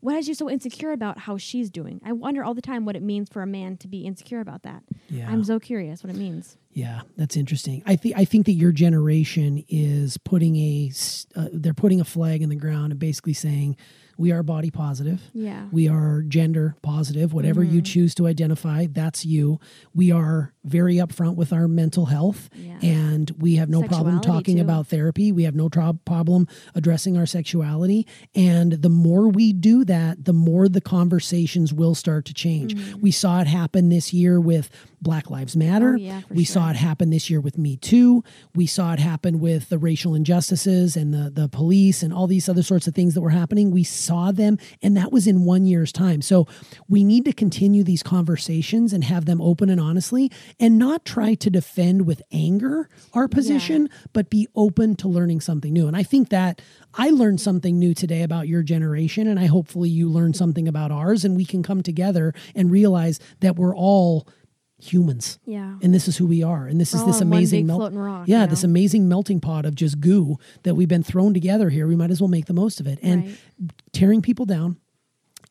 what 0.00 0.16
has 0.16 0.26
you 0.26 0.34
so 0.34 0.50
insecure 0.50 0.90
about 0.92 1.18
how 1.18 1.36
she's 1.36 1.70
doing 1.70 2.00
i 2.04 2.12
wonder 2.12 2.42
all 2.42 2.54
the 2.54 2.62
time 2.62 2.84
what 2.84 2.96
it 2.96 3.02
means 3.02 3.28
for 3.28 3.42
a 3.42 3.46
man 3.46 3.76
to 3.76 3.86
be 3.88 4.00
insecure 4.06 4.40
about 4.40 4.62
that 4.62 4.82
Yeah. 5.10 5.30
i'm 5.30 5.44
so 5.44 5.58
curious 5.60 6.02
what 6.02 6.12
it 6.12 6.16
means 6.18 6.56
Yeah, 6.74 7.02
that's 7.18 7.36
interesting. 7.36 7.82
I 7.84 7.96
think 7.96 8.14
I 8.16 8.24
think 8.24 8.46
that 8.46 8.52
your 8.56 8.72
generation 8.72 9.62
is 9.68 10.16
putting 10.16 10.56
a, 10.56 10.90
uh, 11.36 11.48
they're 11.52 11.74
putting 11.74 12.00
a 12.00 12.04
flag 12.04 12.40
in 12.40 12.48
the 12.48 12.56
ground 12.56 12.92
and 12.92 12.98
basically 12.98 13.34
saying 13.34 13.76
we 14.22 14.30
are 14.30 14.44
body 14.44 14.70
positive. 14.70 15.20
yeah 15.34 15.66
We 15.72 15.88
are 15.88 16.22
gender 16.22 16.76
positive. 16.80 17.34
Whatever 17.34 17.64
you 17.64 17.80
mm-hmm. 17.80 17.92
choose 17.92 18.14
to 18.14 18.28
identify, 18.28 18.86
that's 18.86 19.24
you. 19.24 19.58
We 19.94 20.12
are 20.12 20.52
very 20.64 20.96
upfront 20.96 21.34
with 21.34 21.52
our 21.52 21.66
mental 21.66 22.06
health, 22.06 22.48
Yeah. 22.56 22.78
and 22.82 23.30
we 23.38 23.56
have 23.56 23.68
no 23.68 23.82
problem 23.82 24.20
talking 24.20 24.56
too. 24.56 24.62
about 24.62 24.86
therapy. 24.86 25.32
We 25.32 25.42
have 25.44 25.54
no 25.56 25.68
tro- 25.68 25.98
problem 26.04 26.46
addressing 26.74 27.16
our 27.16 27.26
sexuality. 27.26 28.06
And 28.34 28.72
the 28.72 28.88
more 28.88 29.28
we 29.28 29.52
do 29.52 29.84
that, 29.86 30.24
the 30.24 30.32
more 30.32 30.68
the 30.68 30.80
conversations 30.80 31.72
will 31.72 31.94
start 31.94 32.24
to 32.26 32.34
change. 32.34 32.76
We 32.94 33.10
saw 33.10 33.40
it 33.40 33.46
happen 33.48 33.88
this 33.88 34.12
year 34.12 34.40
with 34.40 34.70
Black 35.00 35.30
Lives 35.30 35.56
Matter. 35.56 35.94
Mm-hmm. 35.94 36.04
Oh, 36.10 36.14
yeah, 36.14 36.20
we 36.30 36.44
sure. 36.44 36.54
saw 36.54 36.70
it 36.70 36.76
happen 36.76 37.10
this 37.10 37.28
year 37.28 37.40
with 37.40 37.58
Me 37.58 37.76
Too. 37.76 38.22
We 38.54 38.66
saw 38.66 38.92
it 38.92 39.00
happen 39.00 39.40
with 39.40 39.68
the 39.68 39.78
racial 39.78 40.14
injustices 40.14 40.96
and 40.96 41.12
the, 41.12 41.28
the 41.28 41.48
police 41.48 42.04
and 42.04 42.12
all 42.14 42.28
these 42.28 42.48
other 42.48 42.62
sorts 42.62 42.86
of 42.86 42.94
things 42.94 43.14
that 43.14 43.20
were 43.20 43.30
happening. 43.30 43.72
We 43.72 43.82
saw 43.82 44.30
them, 44.30 44.58
and 44.80 44.96
that 44.96 45.10
was 45.10 45.26
in 45.26 45.44
one 45.44 45.66
year's 45.66 45.90
time. 45.90 46.22
So 46.22 46.46
we 46.88 47.02
need 47.02 47.24
to 47.24 47.32
continue 47.32 47.82
these 47.82 48.04
conversations 48.04 48.92
and 48.92 49.02
have 49.02 49.24
them 49.24 49.40
open 49.40 49.68
and 49.68 49.80
honestly, 49.80 50.30
and 50.60 50.78
not 50.78 51.04
try 51.04 51.34
to 51.34 51.50
defend 51.50 52.06
with 52.06 52.22
anger 52.32 52.88
our 53.12 53.28
position, 53.28 53.88
but 54.12 54.30
be 54.30 54.46
open 54.54 54.96
to 54.96 55.08
learning 55.08 55.40
something 55.40 55.72
new. 55.72 55.86
And 55.86 55.96
I 55.96 56.02
think 56.02 56.28
that 56.30 56.60
I 56.94 57.10
learned 57.10 57.40
something 57.40 57.78
new 57.78 57.94
today 57.94 58.22
about 58.22 58.48
your 58.48 58.62
generation, 58.62 59.26
and 59.26 59.38
I 59.40 59.46
hopefully 59.46 59.88
you 59.88 60.08
learned 60.08 60.36
something 60.36 60.68
about 60.68 60.90
ours, 60.90 61.24
and 61.24 61.36
we 61.36 61.44
can 61.44 61.62
come 61.62 61.82
together 61.82 62.34
and 62.54 62.70
realize 62.70 63.18
that 63.40 63.56
we're 63.56 63.74
all 63.76 64.26
humans. 64.78 65.38
Yeah. 65.46 65.76
And 65.80 65.94
this 65.94 66.08
is 66.08 66.16
who 66.16 66.26
we 66.26 66.42
are 66.42 66.66
and 66.66 66.80
this 66.80 66.92
We're 66.92 67.00
is 67.00 67.06
this 67.06 67.20
amazing 67.20 67.68
melt- 67.68 67.92
rock, 67.92 68.26
yeah 68.26 68.42
you 68.42 68.46
this 68.48 68.64
amazing 68.64 69.08
melting 69.08 69.40
pot 69.40 69.64
of 69.64 69.76
just 69.76 70.00
goo 70.00 70.38
that 70.64 70.74
we've 70.74 70.88
been 70.88 71.04
thrown 71.04 71.32
together 71.32 71.70
here. 71.70 71.86
We 71.86 71.94
might 71.94 72.10
as 72.10 72.20
well 72.20 72.26
make 72.26 72.46
the 72.46 72.52
most 72.52 72.80
of 72.80 72.88
it. 72.88 72.98
And 73.00 73.26
Right. 73.26 73.36
tearing 73.92 74.22
people 74.22 74.44
down 74.44 74.78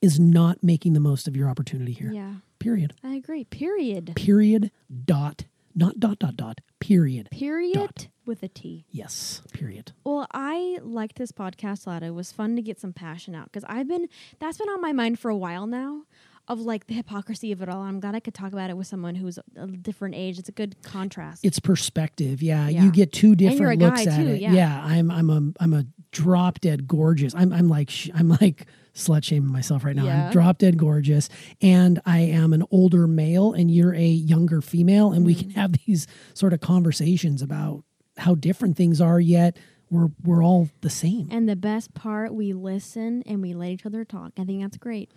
is 0.02 0.20
not 0.20 0.62
making 0.64 0.92
the 0.94 1.00
most 1.00 1.30
of 1.30 1.38
your 1.38 1.48
opportunity 1.48 1.94
here. 1.94 2.12
Yeah 2.12 2.34
period 2.62 2.94
i 3.04 3.14
agree 3.16 3.44
period 3.44 4.14
period 4.16 4.72
dot 5.06 5.46
not 5.76 6.00
dot 6.00 6.20
dot 6.20 6.36
dot 6.38 6.62
period 6.80 7.30
period 7.32 7.74
Dot. 7.74 8.08
with 8.26 8.44
a 8.44 8.48
t 8.48 8.86
yes 8.92 9.42
period 9.54 9.92
Well, 10.04 10.28
I 10.32 10.80
liked 10.82 11.18
this 11.18 11.32
podcast 11.32 11.86
a 11.86 11.90
lot. 11.92 12.04
It 12.04 12.14
was 12.14 12.32
fun 12.32 12.56
to 12.58 12.62
get 12.62 12.80
some 12.80 12.92
passion 12.94 13.36
out 13.36 13.46
because 13.46 13.64
I've 13.68 13.88
been 13.88 14.08
that's 14.40 14.58
been 14.58 14.68
on 14.70 14.82
my 14.82 14.92
mind 14.92 15.20
for 15.20 15.30
a 15.30 15.38
while 15.38 15.68
now 15.68 16.04
of 16.48 16.60
like 16.60 16.88
the 16.88 16.94
hypocrisy 16.96 17.52
of 17.52 17.62
it 17.62 17.70
all. 17.70 17.82
I'm 17.84 18.00
glad 18.00 18.16
I 18.16 18.20
could 18.20 18.34
talk 18.34 18.52
about 18.52 18.70
it 18.70 18.76
with 18.76 18.88
someone 18.88 19.16
who's 19.16 19.38
a 19.56 19.68
different 19.68 20.16
age. 20.16 20.40
It's 20.40 20.50
a 20.50 20.52
good 20.52 20.76
contrast. 20.84 21.46
it's 21.46 21.60
perspective 21.60 22.42
yeah, 22.42 22.68
Yeah. 22.68 22.84
you 22.84 22.92
get 22.92 23.14
two 23.14 23.36
different 23.36 23.82
looks 23.82 24.06
at 24.08 24.18
too, 24.18 24.28
it 24.28 24.42
yeah. 24.42 24.82
i'm 24.84 25.10
i'm 25.12 25.30
a 25.30 25.42
i'm 25.64 25.74
a 25.74 25.86
drop 26.12 26.60
dead 26.60 26.88
gorgeous 26.88 27.34
i'm 27.36 27.54
i'm 27.54 27.70
like 27.70 27.90
sh- 27.90 28.10
i'm 28.16 28.28
like 28.42 28.66
slut 28.94 29.24
shaming 29.24 29.52
myself 29.52 29.84
right 29.86 29.96
now 29.96 30.06
Yeah. 30.06 30.26
i'm 30.28 30.32
drop 30.32 30.58
dead 30.58 30.78
gorgeous 30.78 31.30
and 31.62 32.02
i 32.06 32.20
am 32.20 32.52
an 32.54 32.64
older 32.72 33.08
male 33.08 33.54
and 33.54 33.72
you're 33.72 33.94
a 33.96 34.06
younger 34.08 34.62
female 34.62 35.12
and 35.14 35.26
we 35.26 35.34
Mm-hmm. 35.36 35.42
can 35.42 35.50
have 35.52 35.72
these 35.86 36.08
sort 36.34 36.52
of 36.54 36.60
conversations 36.60 37.42
about 37.42 37.84
how 38.18 38.36
different 38.36 38.76
things 38.78 39.00
are 39.00 39.20
yet 39.20 39.58
we're 39.90 40.10
we're 40.24 40.44
all 40.44 40.70
the 40.82 40.90
same 40.90 41.28
and 41.32 41.48
the 41.50 41.56
best 41.56 41.94
part, 41.94 42.34
we 42.34 42.54
listen 42.54 43.24
and 43.26 43.42
we 43.42 43.54
let 43.54 43.70
each 43.72 43.86
other 43.86 44.06
talk. 44.06 44.32
I 44.38 44.46
think 44.46 44.62
that's 44.62 44.78
great. 44.78 45.12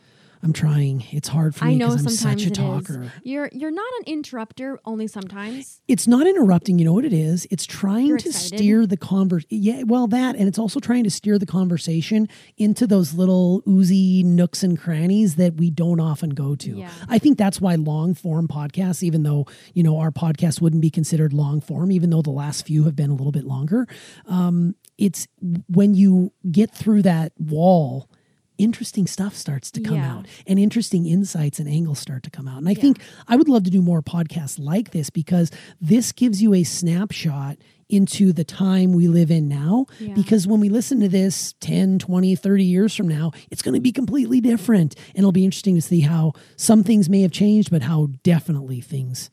I'm 0.45 0.53
trying 0.53 1.05
it's 1.11 1.28
hard 1.28 1.55
for 1.55 1.64
me 1.64 1.78
because 1.78 2.05
i'm 2.05 2.11
such 2.11 2.42
a 2.42 2.47
it 2.47 2.53
is. 2.53 2.59
talker 2.59 3.11
You're 3.22 3.49
you're 3.53 3.70
not 3.70 3.90
an 4.01 4.12
interrupter. 4.12 4.78
Only 4.84 5.07
sometimes. 5.07 5.80
it's 5.88 6.07
not 6.07 6.26
interrupting. 6.26 6.78
You 6.78 6.84
know 6.84 6.92
what 6.92 7.05
it 7.05 7.12
is? 7.12 7.47
It's 7.51 7.64
trying 7.66 8.07
You're 8.07 8.18
to 8.18 8.28
excited. 8.28 8.59
steer 8.59 8.86
the 8.86 8.97
convers. 8.97 9.45
Yeah, 9.49 9.82
well, 9.84 10.07
that 10.09 10.36
and 10.36 10.47
it's 10.47 10.59
also 10.59 10.80
trying 10.80 11.05
to 11.05 11.11
steer 11.11 11.38
the 11.38 11.47
conversation 11.47 12.28
into 12.57 12.86
those 12.86 13.14
little 13.14 13.62
oozy 13.66 14.22
nooks 14.22 14.62
and 14.62 14.78
crannies 14.78 15.36
that 15.36 15.55
we 15.55 15.70
don't 15.70 16.01
often 16.01 16.30
go 16.30 16.55
to. 16.57 16.70
Yeah. 16.78 16.90
I 17.09 17.18
think 17.18 17.38
that's 17.38 17.61
why 17.61 17.74
long 17.76 18.14
form 18.14 18.47
podcasts, 18.49 19.03
even 19.03 19.22
though 19.22 19.47
you 19.72 19.82
know 19.82 19.99
our 19.99 20.11
podcast 20.11 20.61
wouldn't 20.61 20.82
be 20.82 20.90
considered 20.90 21.32
long 21.32 21.61
form, 21.61 21.90
even 21.90 22.11
though 22.11 22.22
the 22.22 22.30
last 22.30 22.66
few 22.66 22.84
have 22.84 22.97
been 22.97 23.11
a 23.11 23.14
little 23.14 23.32
bit 23.32 23.45
longer. 23.45 23.86
Um, 24.26 24.74
it's 24.99 25.26
when 25.68 25.95
you 25.95 26.32
get 26.51 26.70
through 26.74 27.03
that 27.03 27.32
wall. 27.38 28.09
Interesting 28.57 29.07
stuff 29.09 29.35
starts 29.37 29.71
to 29.73 29.81
come 29.81 29.97
Yeah. 29.97 30.13
out 30.15 30.27
and 30.47 30.59
interesting 30.61 31.07
insights 31.07 31.59
and 31.59 31.69
angles 31.69 31.99
start 31.99 32.23
to 32.23 32.31
come 32.31 32.47
out. 32.47 32.59
And 32.59 32.69
I 32.69 32.75
think 32.75 33.01
I 33.27 33.35
would 33.37 33.49
love 33.49 33.65
to 33.65 33.71
do 33.71 33.83
more 33.83 34.01
podcasts 34.01 34.59
like 34.59 34.93
this 34.93 35.11
because 35.11 35.51
this 35.81 36.13
gives 36.13 36.41
you 36.41 36.55
a 36.55 36.63
snapshot 36.63 37.59
into 37.89 38.33
the 38.33 38.45
time 38.45 38.93
we 38.93 39.09
live 39.09 39.31
in 39.31 39.49
now. 39.49 39.87
Yeah. 39.99 40.15
Because 40.15 40.47
when 40.47 40.61
we 40.61 40.69
listen 40.69 41.01
to 41.01 41.09
this 41.09 41.55
10, 41.61 41.99
20, 41.99 42.35
30 42.37 42.65
years 42.65 42.95
from 42.95 43.09
now, 43.09 43.33
it's 43.51 43.61
going 43.61 43.75
to 43.75 43.81
be 43.81 43.93
completely 43.93 44.41
different. 44.41 44.95
And 45.11 45.19
it'll 45.19 45.33
be 45.33 45.45
interesting 45.45 45.75
to 45.75 45.83
see 45.83 46.01
how 46.01 46.33
some 46.57 46.83
things 46.85 47.09
may 47.11 47.23
have 47.23 47.33
changed, 47.33 47.71
but 47.71 47.83
how 47.83 48.09
definitely 48.23 48.81
things. 48.81 49.31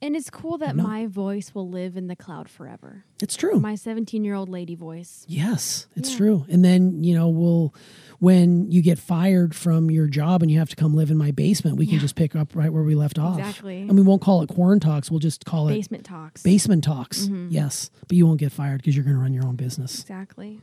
And 0.00 0.16
it's 0.16 0.30
cool 0.30 0.58
that 0.58 0.74
my 0.74 1.06
voice 1.06 1.54
will 1.54 1.68
live 1.68 1.96
in 1.96 2.08
the 2.08 2.16
cloud 2.16 2.48
forever. 2.48 3.04
It's 3.22 3.36
true. 3.36 3.60
My 3.60 3.76
17 3.76 4.24
year 4.24 4.34
old 4.34 4.48
lady 4.48 4.74
voice. 4.74 5.24
Yes, 5.28 5.86
it's 5.94 6.10
Yeah. 6.10 6.16
true. 6.16 6.46
And 6.48 6.64
then, 6.64 7.04
you 7.04 7.14
know, 7.14 7.28
we'll, 7.28 7.72
when 8.22 8.70
you 8.70 8.80
get 8.82 9.00
fired 9.00 9.52
from 9.52 9.90
your 9.90 10.06
job 10.06 10.42
and 10.42 10.50
you 10.50 10.56
have 10.60 10.68
to 10.68 10.76
come 10.76 10.94
live 10.94 11.10
in 11.10 11.16
my 11.18 11.32
basement, 11.32 11.76
we 11.76 11.86
can 11.86 11.96
Yeah. 11.96 12.00
just 12.02 12.14
pick 12.14 12.36
up 12.36 12.54
right 12.54 12.72
where 12.72 12.84
we 12.84 12.94
left 12.94 13.18
off. 13.18 13.36
Exactly. 13.36 13.80
And 13.80 13.96
we 13.96 14.02
won't 14.02 14.22
call 14.22 14.42
it 14.42 14.48
Quarren 14.48 14.78
Talks. 14.78 15.10
We'll 15.10 15.18
just 15.18 15.44
call 15.44 15.66
it 15.68 15.72
Basement 15.74 16.04
talks. 16.04 16.40
Basement 16.44 16.84
Talks. 16.84 17.24
Mm-hmm. 17.24 17.48
Yes. 17.50 17.90
But 18.06 18.16
you 18.16 18.24
won't 18.24 18.38
get 18.38 18.52
fired 18.52 18.76
because 18.76 18.94
you're 18.94 19.02
going 19.04 19.16
to 19.16 19.20
run 19.20 19.32
your 19.34 19.44
own 19.44 19.56
business. 19.56 20.00
Exactly. 20.02 20.60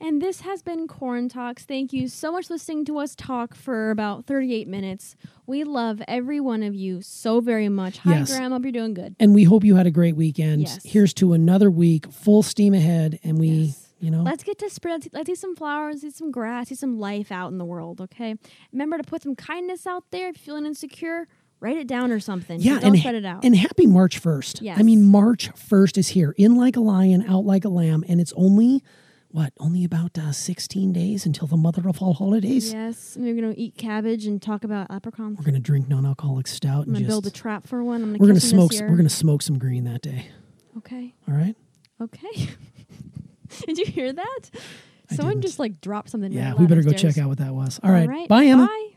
And 0.00 0.22
this 0.22 0.42
has 0.42 0.62
been 0.62 0.86
Corn 0.86 1.28
Talks. 1.28 1.64
Thank 1.64 1.92
you 1.92 2.06
so 2.06 2.30
much 2.30 2.46
for 2.46 2.54
listening 2.54 2.84
to 2.84 2.98
us 2.98 3.16
talk 3.16 3.56
for 3.56 3.90
about 3.90 4.24
38 4.26 4.68
minutes. 4.68 5.16
We 5.44 5.64
love 5.64 6.02
every 6.06 6.38
one 6.38 6.62
of 6.62 6.72
you 6.72 7.02
so 7.02 7.40
very 7.40 7.68
much. 7.68 7.98
Hi, 7.98 8.18
Yes. 8.18 8.32
Graham. 8.36 8.52
Hope 8.52 8.62
you're 8.62 8.70
doing 8.70 8.94
good. 8.94 9.16
And 9.18 9.34
we 9.34 9.42
hope 9.42 9.64
you 9.64 9.74
had 9.74 9.88
a 9.88 9.92
great 9.92 10.14
weekend. 10.14 10.62
Yes. 10.62 10.78
Here's 10.84 11.12
to 11.14 11.32
another 11.32 11.68
week, 11.70 12.12
full 12.12 12.44
steam 12.44 12.74
ahead. 12.74 13.18
And 13.24 13.38
we, 13.40 13.48
Yes. 13.48 13.81
You 14.02 14.10
know, 14.10 14.22
Let's 14.22 14.42
get 14.42 14.58
to 14.58 14.68
spread. 14.68 15.06
Let's 15.12 15.28
see 15.28 15.34
some 15.34 15.54
flowers, 15.56 16.00
see 16.02 16.10
some 16.10 16.30
grass, 16.30 16.68
see 16.68 16.74
some 16.74 16.98
life 16.98 17.30
out 17.32 17.52
in 17.52 17.58
the 17.58 17.64
world. 17.64 18.00
Okay. 18.00 18.34
Remember 18.72 18.98
to 18.98 19.04
put 19.04 19.22
some 19.22 19.34
kindness 19.36 19.86
out 19.86 20.04
there. 20.10 20.28
If 20.28 20.36
you're 20.38 20.44
feeling 20.56 20.66
insecure, 20.66 21.28
write 21.60 21.76
it 21.76 21.86
down 21.86 22.10
or 22.10 22.18
something. 22.20 22.60
yeah, 22.60 22.74
Don't 22.80 22.84
and, 22.90 22.98
spread 22.98 23.14
it 23.14 23.24
out. 23.24 23.44
and 23.44 23.56
happy 23.56 23.86
March 23.86 24.20
1st. 24.20 24.76
I 24.76 24.82
mean, 24.82 25.04
March 25.04 25.50
1st 25.54 25.96
is 25.98 26.08
here. 26.08 26.34
In 26.36 26.56
like 26.56 26.76
a 26.76 26.80
lion, 26.80 27.24
out 27.28 27.44
like 27.44 27.64
a 27.64 27.68
lamb. 27.68 28.04
And 28.08 28.20
it's 28.20 28.32
only, 28.36 28.82
what, 29.30 29.52
only 29.60 29.84
about 29.84 30.18
uh, 30.18 30.32
16 30.32 30.92
days 30.92 31.24
until 31.24 31.46
the 31.46 31.56
mother 31.56 31.88
of 31.88 32.02
all 32.02 32.14
holidays. 32.14 32.72
yes. 32.72 33.14
And 33.14 33.24
we're 33.24 33.40
gonna 33.40 33.54
eat 33.56 33.76
cabbage 33.78 34.26
and 34.26 34.42
talk 34.42 34.64
about 34.64 34.90
leprechauns. 34.90 35.38
We're 35.38 35.44
gonna 35.44 35.60
drink 35.60 35.88
non-alcoholic 35.88 36.48
stout 36.48 36.88
I'm 36.88 36.88
and 36.88 36.92
gonna 36.94 36.98
just 37.04 37.08
build 37.08 37.26
a 37.26 37.30
trap 37.30 37.68
for 37.68 37.84
one. 37.84 38.02
I'm 38.02 38.08
gonna. 38.08 38.18
we're 38.18 38.28
'em 38.30 38.34
this 38.34 38.50
smoke 38.50 38.72
we're 38.80 38.96
gonna 38.96 39.08
smoke 39.08 39.42
some 39.42 39.58
green 39.58 39.84
that 39.84 40.02
day. 40.02 40.26
Okay. 40.78 41.14
All 41.28 41.34
right. 41.34 41.54
Okay. 42.00 42.48
Did 43.66 43.78
you 43.78 43.86
hear 43.86 44.12
that? 44.12 44.40
I 45.10 45.14
Someone 45.16 45.34
didn't. 45.36 45.44
just 45.44 45.58
like 45.58 45.80
dropped 45.80 46.10
something. 46.10 46.32
Yeah, 46.32 46.54
we 46.54 46.66
better 46.66 46.82
go 46.82 46.90
upstairs. 46.90 47.14
check 47.14 47.22
out 47.22 47.28
what 47.28 47.38
that 47.38 47.52
was. 47.54 47.80
All 47.82 47.90
right, 47.90 48.28
Bye, 48.28 48.44
Emma. 48.44 48.66
Bye. 48.66 48.88